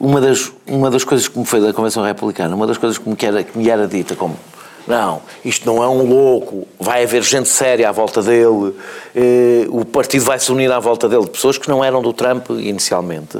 uma 0.00 0.20
das, 0.20 0.50
uma 0.66 0.90
das 0.90 1.04
coisas 1.04 1.28
que 1.28 1.38
me 1.38 1.44
foi 1.44 1.60
da 1.60 1.72
Convenção 1.72 2.02
Republicana, 2.02 2.54
uma 2.56 2.66
das 2.66 2.76
coisas 2.78 2.98
que 2.98 3.08
me, 3.08 3.14
que 3.14 3.24
era, 3.24 3.44
que 3.44 3.56
me 3.56 3.68
era 3.68 3.86
dita 3.86 4.16
como 4.16 4.36
não, 4.84 5.22
isto 5.44 5.64
não 5.64 5.80
é 5.80 5.86
um 5.88 6.02
louco, 6.04 6.66
vai 6.80 7.04
haver 7.04 7.22
gente 7.22 7.48
séria 7.48 7.88
à 7.88 7.92
volta 7.92 8.20
dele, 8.20 8.74
eh, 9.14 9.64
o 9.68 9.84
partido 9.84 10.24
vai 10.24 10.40
se 10.40 10.50
unir 10.50 10.72
à 10.72 10.80
volta 10.80 11.08
dele, 11.08 11.24
pessoas 11.28 11.56
que 11.56 11.68
não 11.68 11.84
eram 11.84 12.02
do 12.02 12.12
Trump 12.12 12.50
inicialmente. 12.50 13.38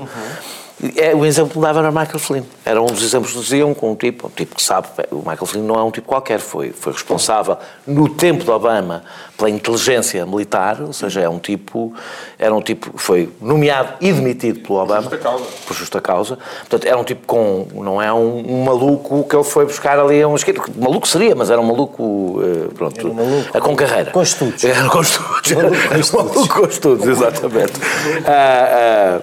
É, 0.97 1.14
o 1.14 1.24
exemplo 1.24 1.53
que 1.53 1.61
dava 1.61 1.78
era 1.78 1.91
Michael 1.93 2.18
Flynn. 2.18 2.43
Era 2.64 2.83
um 2.83 2.87
dos 2.87 3.03
exemplos 3.03 3.33
que 3.33 3.39
diziam 3.39 3.72
com 3.72 3.93
um 3.93 3.95
tipo, 3.95 4.26
um 4.26 4.30
tipo 4.30 4.57
que 4.57 4.62
sabe, 4.62 4.89
o 5.12 5.18
Michael 5.18 5.47
Flynn 5.47 5.62
não 5.64 5.76
é 5.76 5.83
um 5.83 5.91
tipo 5.93 6.09
qualquer, 6.09 6.41
foi, 6.41 6.72
foi 6.72 6.93
responsável 6.93 7.57
no 7.87 8.09
tempo 8.09 8.43
de 8.45 8.51
Obama 8.51 9.05
pela 9.37 9.49
inteligência 9.49 10.26
militar, 10.26 10.80
ou 10.80 10.93
seja, 10.93 11.20
é 11.20 11.28
um 11.28 11.39
tipo, 11.39 11.95
era 12.39 12.53
um 12.55 12.61
tipo, 12.61 12.93
foi 12.97 13.28
nomeado 13.41 13.95
e 14.01 14.12
demitido 14.12 14.61
pelo 14.61 14.80
Obama. 14.80 15.03
justa 15.03 15.18
causa. 15.18 15.45
Por 15.66 15.76
justa 15.76 16.01
causa. 16.01 16.39
Portanto, 16.61 16.85
era 16.87 16.99
um 16.99 17.05
tipo 17.05 17.26
com, 17.26 17.66
não 17.74 18.03
é 18.03 18.12
um, 18.12 18.39
um 18.39 18.64
maluco 18.64 19.24
que 19.28 19.37
ele 19.37 19.45
foi 19.45 19.64
buscar 19.64 19.99
ali 20.01 20.20
a 20.20 20.26
um 20.26 20.35
esquerdo, 20.35 20.62
que 20.62 20.78
maluco 20.78 21.07
seria, 21.07 21.35
mas 21.35 21.49
era 21.51 21.61
um 21.61 21.64
maluco, 21.64 22.41
eh, 22.43 22.74
pronto, 22.74 23.09
um 23.09 23.14
maluco 23.14 23.61
com 23.61 23.76
carreira. 23.76 24.11
com 24.11 24.22
estudos. 24.22 24.64
Era 24.64 24.89
com 24.89 25.01
estudos. 25.01 25.53
Maluco 25.53 25.76
com 25.76 25.87
Era 25.93 25.99
estudos. 26.01 26.35
maluco 26.35 26.55
com 26.61 26.66
estudos, 26.66 27.07
exatamente. 27.07 27.72
Ah, 28.26 29.20
ah, 29.20 29.22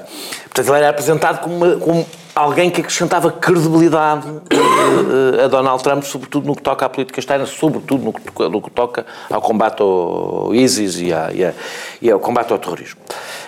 portanto, 0.63 0.69
ele 0.75 0.77
era 0.77 0.89
apresentado 0.89 1.39
como, 1.41 1.55
uma- 1.55 1.75
como 1.77 2.05
alguém 2.35 2.69
que 2.69 2.79
acrescentava 2.81 3.31
credibilidade 3.31 4.27
eh, 4.51 5.43
a 5.43 5.47
Donald 5.47 5.81
Trump, 5.83 6.03
sobretudo 6.03 6.47
no 6.47 6.55
que 6.55 6.61
toca 6.61 6.85
à 6.85 6.89
política 6.89 7.19
externa, 7.19 7.45
sobretudo 7.45 8.03
no 8.03 8.13
que, 8.13 8.21
toca- 8.21 8.49
no 8.49 8.61
que 8.61 8.71
toca 8.71 9.05
ao 9.29 9.41
combate 9.41 9.81
ao 9.81 10.53
ISIS 10.53 10.99
e, 10.99 11.11
à- 11.13 11.31
e 11.33 11.43
à- 11.43 11.53
e 12.01 12.09
ao 12.11 12.19
combate 12.19 12.51
ao 12.53 12.59
terrorismo. 12.59 12.99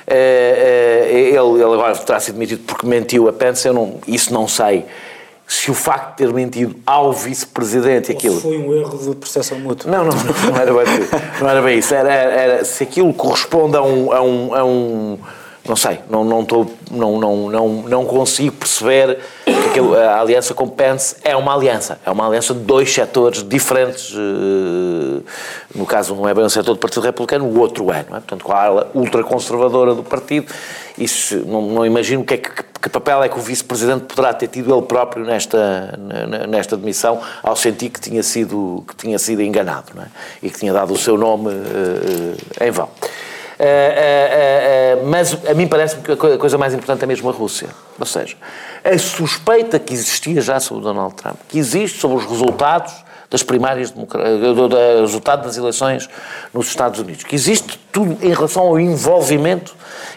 Eh, 0.08 1.14
eh, 1.14 1.20
ele, 1.30 1.62
ele 1.62 1.64
agora 1.74 1.96
terá 1.96 2.20
sido 2.20 2.34
demitido 2.34 2.64
porque 2.66 2.86
mentiu 2.86 3.30
a 3.30 3.34
Pence, 3.34 3.68
eu 3.68 3.74
não, 3.74 3.96
isso 4.08 4.34
não 4.34 4.48
sei. 4.48 4.86
Se 5.48 5.70
o 5.70 5.74
facto 5.74 6.12
de 6.12 6.16
ter 6.26 6.34
mentido 6.34 6.76
ao 6.86 7.12
vice-presidente 7.12 8.10
aquilo. 8.10 8.40
Foi 8.40 8.58
um 8.58 8.74
erro 8.74 8.98
de 8.98 9.16
percepção 9.18 9.60
mútua. 9.60 9.92
Não, 9.92 10.06
não, 10.06 10.12
não, 10.14 10.52
não 10.52 10.58
era 10.58 10.74
bem, 10.74 11.08
não 11.42 11.50
era 11.50 11.62
bem 11.62 11.78
isso. 11.80 11.94
Era, 11.94 12.10
era 12.14 12.64
se 12.66 12.84
aquilo 12.84 13.14
corresponde 13.14 13.76
a 13.76 13.82
um. 13.82 14.14
A 14.14 14.22
um, 14.22 14.56
a 14.56 14.64
um 14.64 15.18
não 15.68 15.76
sei, 15.76 16.00
não, 16.10 16.24
não, 16.24 16.44
tô, 16.44 16.66
não, 16.90 17.20
não, 17.20 17.50
não, 17.50 17.70
não 17.84 18.06
consigo 18.06 18.56
perceber 18.56 19.20
que 19.46 19.80
a 19.96 20.20
aliança 20.20 20.54
com 20.54 20.68
Pence 20.68 21.16
é 21.24 21.36
uma 21.36 21.54
aliança. 21.54 22.00
É 22.06 22.10
uma 22.10 22.26
aliança 22.26 22.54
de 22.54 22.62
dois 22.62 22.92
setores 22.92 23.48
diferentes. 23.48 24.12
eh, 24.14 25.22
No 25.76 25.86
caso, 25.86 26.16
não 26.16 26.28
é 26.28 26.34
bem 26.34 26.44
um 26.44 26.50
setor 26.50 26.74
do 26.74 26.80
Partido 26.80 27.04
Republicano, 27.04 27.46
o 27.46 27.60
outro 27.60 27.92
é. 27.92 28.00
É? 28.00 28.04
Portanto, 28.04 28.44
com 28.44 28.52
a 28.52 28.64
ala 28.64 28.92
ultraconservadora 28.94 29.94
do 29.94 30.04
partido, 30.04 30.52
isso, 30.98 31.38
não, 31.46 31.62
não 31.62 31.86
imagino 31.86 32.24
que, 32.24 32.34
é 32.34 32.38
que, 32.38 32.50
que 32.82 32.90
papel 32.90 33.24
é 33.24 33.30
que 33.30 33.38
o 33.38 33.42
vice-presidente 33.42 34.06
poderá 34.06 34.34
ter 34.34 34.48
tido 34.48 34.76
ele 34.76 34.86
próprio 34.86 35.24
nesta, 35.24 35.98
nesta 36.50 36.76
demissão, 36.76 37.22
ao 37.44 37.56
sentir 37.56 37.90
que 37.90 38.02
tinha 38.02 38.24
sido, 38.24 38.84
que 38.88 38.96
tinha 38.96 39.20
sido 39.20 39.42
enganado 39.42 39.92
é? 39.98 40.08
e 40.42 40.50
que 40.50 40.60
tinha 40.60 40.74
dado 40.74 40.92
o 40.92 40.98
seu 40.98 41.18
nome 41.18 41.52
eh, 41.52 42.68
em 42.68 42.72
vão. 42.72 42.90
Eh, 43.64 43.64
eh, 43.64 44.30
eh, 44.32 44.98
eh, 45.00 45.04
mas 45.06 45.38
a 45.48 45.54
mim 45.54 45.68
parece-me 45.68 46.02
que 46.02 46.12
a 46.14 46.18
co- 46.18 46.34
a 46.34 46.38
coisa 46.40 46.58
mais 46.58 46.74
importante 46.74 47.04
é 47.04 47.06
mesmo 47.06 47.30
a 47.30 47.32
Rússia. 47.32 47.70
Ou 48.00 48.06
seja, 48.08 48.36
a 48.84 48.98
suspeita 48.98 49.78
que 49.78 49.94
existia 49.94 50.42
já 50.42 50.60
sobre 50.60 50.82
o 50.82 50.88
Donald 50.88 51.14
Trump, 51.14 51.36
que 51.48 51.60
existe 51.60 52.00
sobre 52.00 52.18
os 52.18 52.26
resultados 52.26 52.92
das 53.30 53.44
primárias, 53.44 53.92
do, 53.92 54.04
do, 54.06 54.68
do 54.68 54.76
resultado 55.02 55.44
das 55.44 55.56
eleições 55.58 56.10
nos 56.54 56.68
Estados 56.68 57.00
Unidos. 57.00 57.24
Que 57.24 57.36
existe 57.36 57.80
tudo 57.92 58.18
em 58.22 58.34
relação 58.34 58.64
ao 58.64 58.80
envolvimento 58.80 59.74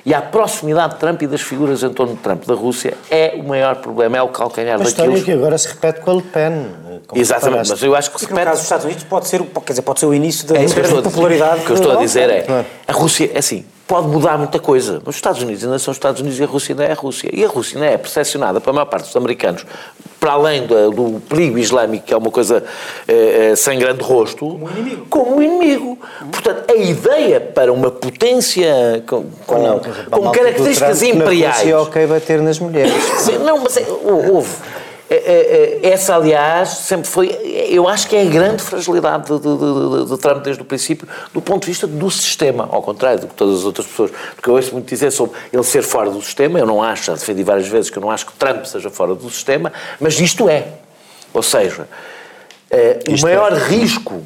e 0.07 0.15
à 0.15 0.23
proximidade 0.23 0.95
de 0.95 1.01
Trump 1.01 1.21
e 1.23 1.27
das 1.27 1.41
figuras 1.43 1.83
em 1.83 1.91
torno 1.93 2.15
de 2.15 2.21
Trump 2.21 2.45
da 2.47 2.55
Rússia 2.55 2.95
é 3.11 3.35
o 3.39 3.43
maior 3.45 3.77
problema, 3.77 4.17
é 4.17 4.23
o 4.23 4.29
calcanhar 4.29 4.79
daquilo. 4.79 4.89
história 4.89 5.23
que 5.23 5.31
agora 5.33 5.59
se 5.59 5.69
repete 5.69 6.01
com 6.01 6.11
a 6.11 6.15
Le 6.15 6.23
Pen. 6.23 6.67
Exatamente, 7.15 7.69
mas 7.71 7.83
eu 7.83 7.95
acho 7.95 8.11
que 8.11 8.19
se 8.19 8.27
Porque 8.27 8.35
no 8.35 8.39
repete 8.39 8.45
caso 8.51 8.57
dos 8.59 8.63
Estados 8.65 8.85
Unidos 8.85 9.05
pode 9.05 9.29
ser, 9.29 9.41
o- 9.41 9.45
quer 9.47 9.73
dizer, 9.73 9.83
pode 9.83 10.01
ser 10.01 10.07
o 10.07 10.15
início 10.15 10.47
da 10.47 10.57
é 10.57 10.63
a 10.63 10.65
dizer. 10.65 11.03
popularidade. 11.03 11.61
O 11.61 11.65
que 11.65 11.71
eu 11.71 11.77
estou 11.77 11.93
a 11.93 11.97
dizer 11.97 12.31
é, 12.31 12.41
Claro. 12.43 12.67
a 12.89 12.93
Rússia, 12.93 13.31
é 13.35 13.39
assim, 13.39 13.65
pode 13.87 14.09
mudar 14.09 14.39
muita 14.39 14.59
coisa, 14.59 14.95
mas 15.05 15.09
os 15.09 15.17
Estados 15.17 15.43
Unidos 15.43 15.63
ainda 15.65 15.79
são 15.79 15.93
os 15.93 15.97
Estados 15.97 16.21
Unidos 16.21 16.39
e 16.39 16.43
a 16.43 16.47
Rússia 16.47 16.73
ainda 16.73 16.85
é 16.85 16.93
a 16.93 16.95
Rússia. 16.95 17.31
E 17.33 17.45
a 17.45 17.49
Rússia 17.49 17.77
ainda 17.79 17.91
é 17.93 17.97
percepcionada 17.99 18.61
pela 18.61 18.73
maior 18.73 18.87
parte 18.87 19.07
dos 19.07 19.17
americanos, 19.17 19.65
para 20.19 20.33
além 20.33 20.67
do, 20.67 20.91
do 20.91 21.21
perigo 21.21 21.59
islâmico, 21.59 22.07
que 22.07 22.15
é 22.15 22.17
uma 22.17 22.31
coisa 22.31 22.65
eh, 23.07 23.51
eh, 23.53 23.57
sem 23.57 23.79
grande 23.79 24.03
rosto, 24.03 24.47
como 24.47 24.71
inimigo. 24.71 25.07
Como 25.11 25.37
um 25.37 25.43
inimigo. 25.43 25.99
Portanto, 26.33 26.65
a 26.71 26.75
ideia 26.77 27.41
para 27.41 27.71
uma 27.71 27.91
potência 27.91 29.05
com, 29.07 29.27
com, 29.47 29.59
Não, 29.63 29.79
para 29.81 29.91
a 29.91 30.11
com 30.19 30.31
características 30.31 30.99
Trump, 31.01 31.15
na 31.15 31.25
imperiais. 31.25 31.57
Rússia 31.59 31.81
ok 31.81 32.07
bater 32.07 32.41
nas 32.41 32.59
mulheres. 32.59 32.93
Não, 33.45 33.59
mas 33.59 33.77
é, 33.77 33.85
hou- 33.87 34.35
houve. 34.37 34.49
É, 35.15 35.81
é, 35.83 35.87
é, 35.87 35.93
Essa, 35.93 36.17
aliás, 36.17 36.69
sempre 36.71 37.09
foi. 37.09 37.29
Eu 37.71 37.89
acho 37.89 38.09
que 38.09 38.17
é 38.17 38.23
a 38.23 38.25
grande 38.25 38.63
fragilidade 38.63 39.25
de, 39.27 39.39
de- 39.39 40.05
de- 40.05 40.11
de 40.11 40.19
Trump 40.19 40.43
desde 40.43 40.63
o 40.63 40.65
princípio, 40.65 41.07
do 41.33 41.41
ponto 41.41 41.63
de 41.63 41.69
vista 41.69 41.87
do 41.87 42.11
sistema, 42.11 42.69
ao 42.71 42.83
contrário 42.83 43.21
do 43.21 43.27
que 43.29 43.35
todas 43.35 43.59
as 43.61 43.65
outras 43.65 43.87
pessoas. 43.87 44.11
Porque 44.35 44.49
eu 44.51 44.55
ouço 44.55 44.73
muito 44.73 44.89
dizer 44.89 45.11
sobre 45.11 45.39
ele 45.53 45.63
ser 45.63 45.83
fora 45.83 46.11
do 46.11 46.21
sistema. 46.23 46.59
Eu 46.59 46.67
não 46.67 46.83
acho, 46.83 47.05
já 47.05 47.15
defendi 47.15 47.43
várias 47.43 47.69
vezes 47.69 47.91
que 47.91 47.99
eu 47.99 48.03
não 48.03 48.11
acho 48.11 48.27
que 48.27 48.33
Trump 48.33 48.65
seja 48.65 48.91
fora 48.91 49.15
do 49.15 49.31
sistema, 49.31 49.73
mas 50.01 50.19
isto 50.21 50.49
é. 50.49 50.69
Ou 51.33 51.43
seja, 51.43 51.89
eh, 52.71 53.01
o 53.09 53.21
maior 53.23 53.53
risco 53.53 54.23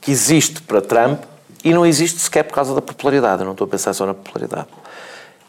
que 0.00 0.10
existe 0.10 0.60
para 0.62 0.80
Trump, 0.80 1.22
e 1.64 1.72
não 1.72 1.86
existe 1.86 2.18
sequer 2.18 2.42
por 2.42 2.54
causa 2.54 2.74
da 2.74 2.82
popularidade, 2.82 3.40
eu 3.42 3.44
não 3.44 3.52
estou 3.52 3.66
a 3.66 3.68
pensar 3.68 3.92
só 3.92 4.04
na 4.04 4.14
popularidade. 4.14 4.66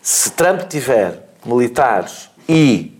Se 0.02 0.30
Trump 0.32 0.62
tiver 0.70 1.28
militares 1.46 2.30
e 2.48 2.92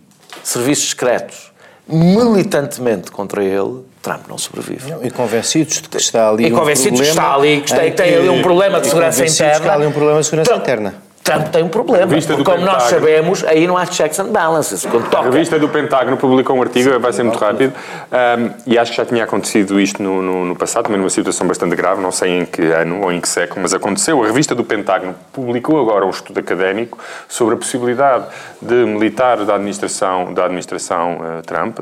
serviços 0.42 0.90
secretos 0.90 1.52
militantemente 1.88 3.10
contra 3.10 3.42
ele, 3.42 3.84
Trump 4.02 4.28
não 4.28 4.38
sobrevive. 4.38 4.92
E 5.02 5.10
convencidos 5.10 5.80
de 5.82 5.88
que 5.88 5.96
está 5.96 6.28
ali 6.28 6.46
E 6.48 6.52
um 6.52 6.56
convencidos 6.58 7.00
que 7.00 7.06
problema, 7.06 7.20
está 7.28 7.34
ali, 7.34 7.60
que 7.62 7.74
tem, 7.74 7.88
em 7.88 7.92
tem 7.92 8.14
ali 8.16 8.28
um 8.28 8.42
problema 8.42 8.80
de 8.80 8.86
segurança 8.86 9.18
convencidos 9.18 9.40
interna. 9.50 9.60
que 9.64 9.68
há 9.70 9.74
ali 9.74 9.86
um 9.86 9.92
problema 9.92 10.20
de 10.20 10.26
segurança 10.26 10.50
Trump- 10.50 10.62
interna. 10.62 10.94
Trump 11.24 11.48
tem 11.48 11.62
um 11.64 11.68
problema, 11.68 12.06
porque 12.06 12.44
como 12.44 12.64
nós 12.66 12.82
sabemos, 12.84 13.42
aí 13.44 13.66
não 13.66 13.78
há 13.78 13.86
checks 13.86 14.20
and 14.20 14.26
balances. 14.26 14.84
Quando 14.84 15.06
A 15.06 15.08
toca, 15.08 15.30
revista 15.30 15.58
do 15.58 15.68
Pentágono 15.70 16.18
publicou 16.18 16.54
um 16.54 16.60
artigo, 16.60 17.00
vai 17.00 17.14
ser 17.14 17.22
muito 17.22 17.38
rápido, 17.38 17.72
um, 18.12 18.50
e 18.66 18.78
acho 18.78 18.90
que 18.90 18.98
já 18.98 19.06
tinha 19.06 19.24
acontecido 19.24 19.80
isto 19.80 20.02
no, 20.02 20.20
no- 20.20 20.44
no 20.44 20.54
passado, 20.54 20.84
também 20.84 20.98
numa 20.98 21.08
situação 21.08 21.46
bastante 21.48 21.74
grave, 21.74 22.02
não 22.02 22.12
sei 22.12 22.40
em 22.40 22.44
que 22.44 22.60
ano 22.72 23.00
ou 23.02 23.10
em 23.10 23.22
que 23.22 23.28
século, 23.28 23.62
mas 23.62 23.72
aconteceu. 23.72 24.22
A 24.22 24.26
revista 24.26 24.54
do 24.54 24.62
Pentágono 24.62 25.14
publicou 25.32 25.80
agora 25.80 26.04
um 26.04 26.10
estudo 26.10 26.38
académico 26.38 26.98
sobre 27.26 27.54
a 27.54 27.56
possibilidade 27.56 28.26
de 28.60 28.74
militares 28.84 29.46
da 29.46 29.54
administração, 29.54 30.34
da 30.34 30.44
administração 30.44 31.18
eh, 31.38 31.42
Trump 31.46 31.78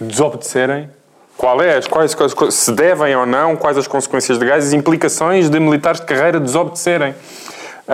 desobedecerem. 0.00 0.90
Qual 1.36 1.62
é, 1.62 1.76
as- 1.78 1.86
quais, 1.86 2.12
quais- 2.14 2.54
se 2.54 2.72
devem 2.72 3.14
ou 3.16 3.24
não, 3.24 3.54
quais 3.56 3.78
as 3.78 3.86
consequências 3.86 4.36
legais, 4.38 4.66
as 4.66 4.72
implicações 4.72 5.48
de 5.48 5.60
militares 5.60 6.00
de 6.00 6.06
carreira 6.06 6.40
desobedecerem 6.40 7.14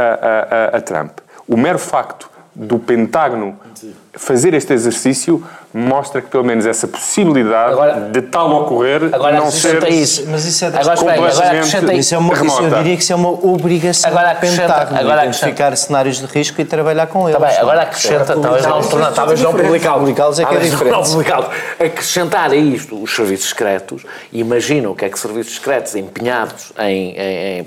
a, 0.01 0.75
a- 0.75 0.77
a- 0.77 0.81
Trump. 0.81 1.13
O 1.49 1.57
mero 1.57 1.79
facto 1.79 2.29
do 2.55 2.79
Pentágono 2.79 3.59
fazer 4.15 4.55
este 4.55 4.73
exercício 4.73 5.43
mostra 5.77 6.23
que 6.23 6.29
pelo 6.29 6.43
menos 6.45 6.65
essa 6.65 6.89
possibilidade 6.89 7.73
Agora- 7.73 8.09
de 8.11 8.23
tal 8.23 8.51
ocorrer 8.63 9.11
agora 9.13 9.37
não 9.37 9.51
ser 9.51 9.87
isso. 9.91 10.25
Mas 10.29 10.45
isso 10.47 10.65
é 10.65 10.69
agora, 10.69 10.81
agora 10.93 10.97
completamente- 11.17 11.57
acrescenta 11.59 11.93
Isso 11.95 12.15
é 12.15 12.19
uma, 12.19 12.33
isso 12.35 12.63
eu 12.63 12.71
diria 12.71 12.97
que 12.97 13.03
isso 13.03 13.13
é 13.13 13.17
uma 13.17 13.29
obrigação 13.29 14.11
Agora 14.11 14.31
acrescenta- 14.31 14.63
Pentágono, 14.73 14.99
agora 15.01 15.25
identificar 15.25 15.77
cenários 15.77 16.17
de 16.19 16.27
risco 16.27 16.61
e 16.61 16.65
trabalhar 16.65 17.07
com 17.09 17.29
eles. 17.29 17.39
Tá 17.41 17.47
bem, 17.47 17.57
agora 17.59 17.83
acrescenta, 17.83 18.37
talvez 18.37 18.65
não, 18.67 18.81
tornar, 18.83 19.13
talvez 19.13 19.41
não 19.43 19.53
publicá-los. 19.53 20.01
Publicá-los 20.01 20.39
é 20.41 20.45
que 20.47 20.55
é 20.55 20.59
diferente. 20.59 21.11
Não. 21.11 21.87
Acrescentar 21.87 22.51
a 22.51 22.57
isto 22.57 23.03
os 23.03 23.15
serviços 23.15 23.51
secretos, 23.51 24.03
imagina 24.33 24.89
o 24.89 24.95
que 24.95 25.05
é 25.05 25.09
que 25.11 25.19
serviços 25.19 25.57
secretos 25.57 25.95
empenhados 25.95 26.73
em, 26.79 27.11
em, 27.17 27.59
em 27.61 27.67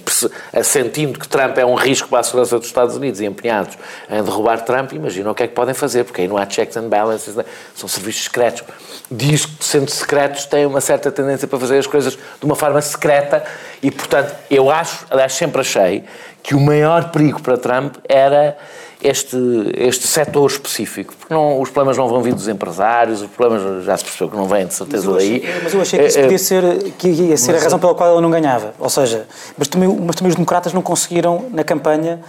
assentindo 0.53 1.19
que 1.19 1.27
Trump 1.27 1.57
é 1.57 1.65
um 1.65 1.75
risco 1.75 2.07
para 2.09 2.19
a 2.19 2.23
segurança 2.23 2.57
dos 2.57 2.67
Estados 2.67 2.95
Unidos 2.95 3.21
e 3.21 3.25
empenhados 3.25 3.77
em 4.09 4.23
derrubar 4.23 4.61
Trump, 4.61 4.93
imagina 4.93 5.29
o 5.31 5.35
que 5.35 5.43
é 5.43 5.47
que 5.47 5.53
podem 5.53 5.73
fazer, 5.75 6.03
porque 6.03 6.21
aí 6.21 6.27
não 6.27 6.37
há 6.37 6.49
checks 6.49 6.75
and 6.77 6.87
balances, 6.87 7.35
né? 7.35 7.45
são 7.75 7.87
serviços 7.99 8.23
secretos. 8.23 8.63
Diz 9.11 9.45
que, 9.45 9.63
sendo 9.63 9.89
secretos, 9.91 10.45
têm 10.45 10.65
uma 10.65 10.81
certa 10.81 11.11
tendência 11.11 11.47
para 11.47 11.59
fazer 11.59 11.77
as 11.77 11.87
coisas 11.87 12.13
de 12.13 12.45
uma 12.45 12.55
forma 12.55 12.81
secreta 12.81 13.43
e, 13.81 13.91
portanto, 13.91 14.33
eu 14.49 14.69
acho, 14.69 15.05
aliás, 15.09 15.33
sempre 15.33 15.61
achei 15.61 16.03
que 16.41 16.55
o 16.55 16.59
maior 16.59 17.11
perigo 17.11 17.41
para 17.41 17.57
Trump 17.57 17.95
era 18.07 18.57
este, 19.01 19.37
este 19.77 20.07
setor 20.07 20.49
específico, 20.49 21.13
porque 21.17 21.33
não, 21.33 21.59
os 21.61 21.69
problemas 21.69 21.97
não 21.97 22.07
vão 22.07 22.21
vir 22.21 22.33
dos 22.33 22.47
empresários, 22.47 23.21
os 23.21 23.27
problemas 23.29 23.83
já 23.85 23.97
se 23.97 24.03
percebeu 24.03 24.29
que 24.29 24.35
não 24.37 24.45
vêm 24.45 24.67
de 24.67 24.73
certeza 24.73 25.11
daí. 25.13 25.43
Mas 25.63 25.73
eu 25.73 25.81
achei 25.81 25.99
que 25.99 26.05
isso 26.05 26.17
É, 26.17 26.21
é, 26.21 26.23
podia 26.23 26.39
ser, 26.39 26.63
que 26.97 27.07
ia 27.07 27.37
ser 27.37 27.55
a 27.55 27.59
razão 27.59 27.79
pela 27.79 27.95
qual 27.95 28.11
ele 28.13 28.21
não 28.21 28.29
ganhava. 28.31 28.73
Ou 28.77 28.89
seja, 28.89 29.25
mas 29.57 29.67
também, 29.67 29.87
mas 29.89 30.15
também 30.15 30.29
os 30.29 30.35
democratas 30.35 30.71
não 30.73 30.81
conseguiram, 30.81 31.45
na 31.51 31.63
campanha, 31.63 32.19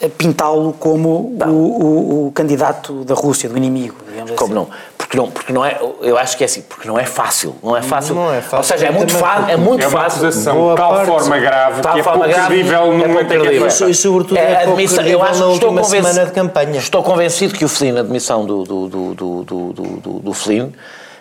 eh, 0.00 0.08
pintá-lo 0.08 0.72
como 0.72 1.36
o, 1.46 1.52
o- 1.52 2.26
o 2.28 2.32
candidato 2.32 3.04
da 3.04 3.14
Rússia, 3.14 3.48
do 3.48 3.56
inimigo, 3.56 3.96
digamos 4.08 4.32
Como 4.32 4.44
assim. 4.44 4.54
não? 4.54 4.68
Porque 5.08 5.16
não, 5.16 5.30
porque 5.30 5.52
não 5.54 5.64
é, 5.64 5.78
eu 6.02 6.18
acho 6.18 6.36
que 6.36 6.44
é 6.44 6.46
assim, 6.46 6.60
porque 6.60 6.86
não 6.86 6.98
é 6.98 7.06
fácil, 7.06 7.56
não 7.62 7.74
é 7.74 7.80
fácil. 7.80 8.14
Não 8.14 8.30
é 8.30 8.42
fácil. 8.42 8.58
Ou 8.58 8.62
seja, 8.62 8.86
é 8.88 8.90
muito, 8.90 9.14
fa 9.14 9.46
é 9.48 9.56
muito 9.56 9.82
É 9.82 9.86
uma 9.88 10.00
fácil. 10.02 10.22
acusação 10.22 10.54
Boa 10.54 10.74
de 10.74 10.76
tal 10.82 10.90
parte- 10.92 11.06
forma 11.06 11.38
grave 11.38 11.80
Tal 11.80 11.94
que 11.94 12.00
é 12.00 12.02
forma 12.02 12.18
pouco 12.24 12.34
grave, 12.34 12.46
credível 12.54 12.78
é 12.82 12.86
no 12.86 12.92
momento 13.08 13.32
em 13.32 13.40
que 13.40 13.84
é. 13.84 13.88
E 13.88 13.94
sobretudo 13.94 14.36
é, 14.36 14.62
a 14.64 14.64
pouco 14.66 14.80
eu 14.82 15.22
acho 15.22 15.40
na 15.40 15.46
que 15.46 15.52
estou 15.54 15.84
semana 15.84 16.26
de 16.26 16.32
campanha. 16.32 16.78
Estou 16.78 17.02
convencido 17.02 17.54
que 17.54 17.64
o 17.64 17.68
Flynn, 17.68 17.96
a 17.96 18.00
admissão 18.00 18.44
do, 18.44 18.64
do, 18.64 18.88
do, 18.88 19.14
do, 19.14 19.44
do, 19.44 19.72
do, 19.72 19.82
do- 19.96 20.18
do 20.20 20.32
Flynn, 20.34 20.68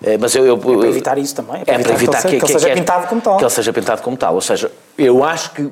eh, 0.04 0.18
mas 0.20 0.36
eu, 0.36 0.46
eu, 0.46 0.56
É 0.58 0.60
para 0.60 0.88
evitar 0.90 1.18
isso 1.18 1.36
também. 1.36 1.62
É 1.66 1.78
para 1.80 1.94
evitar 1.94 2.22
que, 2.24 2.28
que 2.40 2.46
ele 2.46 2.48
seja 2.60 2.70
pintado 2.74 3.08
como 3.08 3.22
tal. 3.22 3.38
Que 3.38 3.44
ele 3.46 3.50
seja 3.52 3.72
pintado 3.72 4.02
como 4.02 4.18
tal. 4.18 4.36
Ou 4.36 4.42
seja, 4.42 4.70
eu 4.98 5.24
acho 5.24 5.52
que 5.52 5.72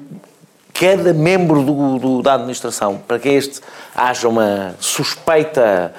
cada 0.74 1.14
membro 1.14 1.62
do, 1.64 2.00
do- 2.00 2.22
da 2.22 2.36
administração, 2.36 2.98
para 3.06 3.20
que 3.20 3.28
este 3.28 3.60
haja 3.94 4.30
uma 4.30 4.74
suspeita 4.80 5.94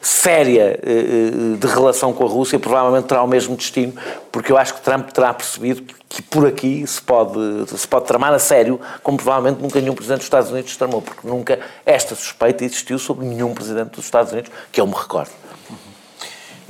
séria 0.00 0.80
eh, 0.82 0.90
eh, 0.92 1.56
de 1.58 1.66
relação 1.66 2.12
com 2.12 2.24
a 2.24 2.28
Rússia, 2.28 2.58
provavelmente 2.58 3.06
terá 3.06 3.22
o 3.22 3.26
mesmo 3.26 3.54
destino, 3.54 3.92
porque 4.32 4.50
eu 4.50 4.56
acho 4.56 4.74
que 4.74 4.80
Trump 4.80 5.10
terá 5.10 5.34
percebido 5.34 5.82
que 6.08 6.22
por 6.22 6.46
aqui 6.46 6.86
se 6.86 7.00
pode, 7.02 7.38
se 7.76 7.86
pode 7.86 8.06
tramar 8.06 8.32
a 8.32 8.38
sério, 8.38 8.80
como 9.02 9.16
provavelmente 9.18 9.60
nunca 9.60 9.80
nenhum 9.80 9.94
presidente 9.94 10.18
dos 10.18 10.26
Estados 10.26 10.50
Unidos 10.50 10.76
tramou, 10.76 11.02
porque 11.02 11.26
nunca 11.26 11.58
esta 11.84 12.14
suspeita 12.14 12.64
existiu 12.64 12.98
sobre 12.98 13.26
nenhum 13.26 13.54
presidente 13.54 13.90
dos 13.90 14.06
Estados 14.06 14.32
Unidos, 14.32 14.50
que 14.72 14.80
eu 14.80 14.86
me 14.86 14.94
recordo. 14.94 15.30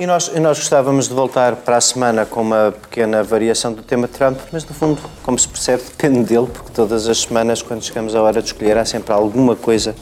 E 0.01 0.05
nós, 0.07 0.31
e 0.33 0.39
nós 0.39 0.57
gostávamos 0.57 1.07
de 1.07 1.13
voltar 1.13 1.55
para 1.57 1.77
a 1.77 1.81
semana 1.81 2.25
com 2.25 2.41
uma 2.41 2.73
pequena 2.81 3.23
variação 3.23 3.71
do 3.71 3.83
tema 3.83 4.07
Trump, 4.07 4.39
mas 4.51 4.65
no 4.65 4.73
fundo, 4.73 4.99
como 5.21 5.37
se 5.37 5.47
percebe, 5.47 5.83
depende 5.83 6.23
dele, 6.23 6.47
porque 6.51 6.71
todas 6.71 7.07
as 7.07 7.19
semanas, 7.19 7.61
quando 7.61 7.83
chegamos 7.83 8.15
à 8.15 8.21
hora 8.21 8.41
de 8.41 8.47
escolher, 8.47 8.77
há 8.79 8.85
sempre 8.85 9.13
alguma 9.13 9.55
coisa 9.55 9.95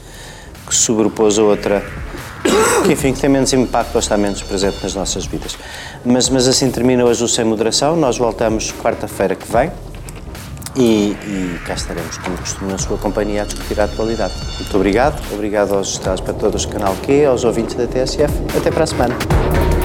que 0.66 0.74
se 0.74 0.84
sobrepôs 0.84 1.38
a 1.38 1.44
outra, 1.44 1.84
que 2.86 2.94
enfim, 2.94 3.14
que 3.14 3.20
tem 3.20 3.30
menos 3.30 3.52
impacto 3.54 3.96
ou 3.96 4.00
está 4.00 4.18
menos 4.18 4.42
presente 4.42 4.78
nas 4.82 4.96
nossas 4.96 5.26
vidas. 5.26 5.58
Mas, 6.06 6.30
mas 6.30 6.48
assim 6.48 6.72
termina 6.72 7.04
hoje 7.04 7.24
o 7.24 7.28
Sem 7.28 7.46
Moderação, 7.46 7.96
nós 7.96 8.18
voltamos 8.18 8.72
quarta-feira 8.72 9.36
que 9.36 9.52
vem 9.52 9.72
e, 10.76 11.12
e 11.12 11.60
cá 11.66 11.74
estaremos, 11.74 12.18
como 12.18 12.38
costume, 12.38 12.72
na 12.72 12.78
sua 12.78 12.98
companhia 12.98 13.44
a 13.44 13.46
discutir 13.46 13.80
a 13.80 13.86
atualidade. 13.86 14.34
Muito 14.60 14.76
obrigado, 14.76 15.22
obrigado 15.34 15.74
aos 15.76 15.98
telespectadores 15.98 16.66
do 16.66 16.72
canal 16.72 16.96
Q, 17.06 17.26
aos 17.26 17.44
ouvintes 17.44 17.76
da 17.76 17.88
TSF, 17.88 18.34
até 18.58 18.72
para 18.72 18.84
a 18.84 18.88
semana. 18.88 19.79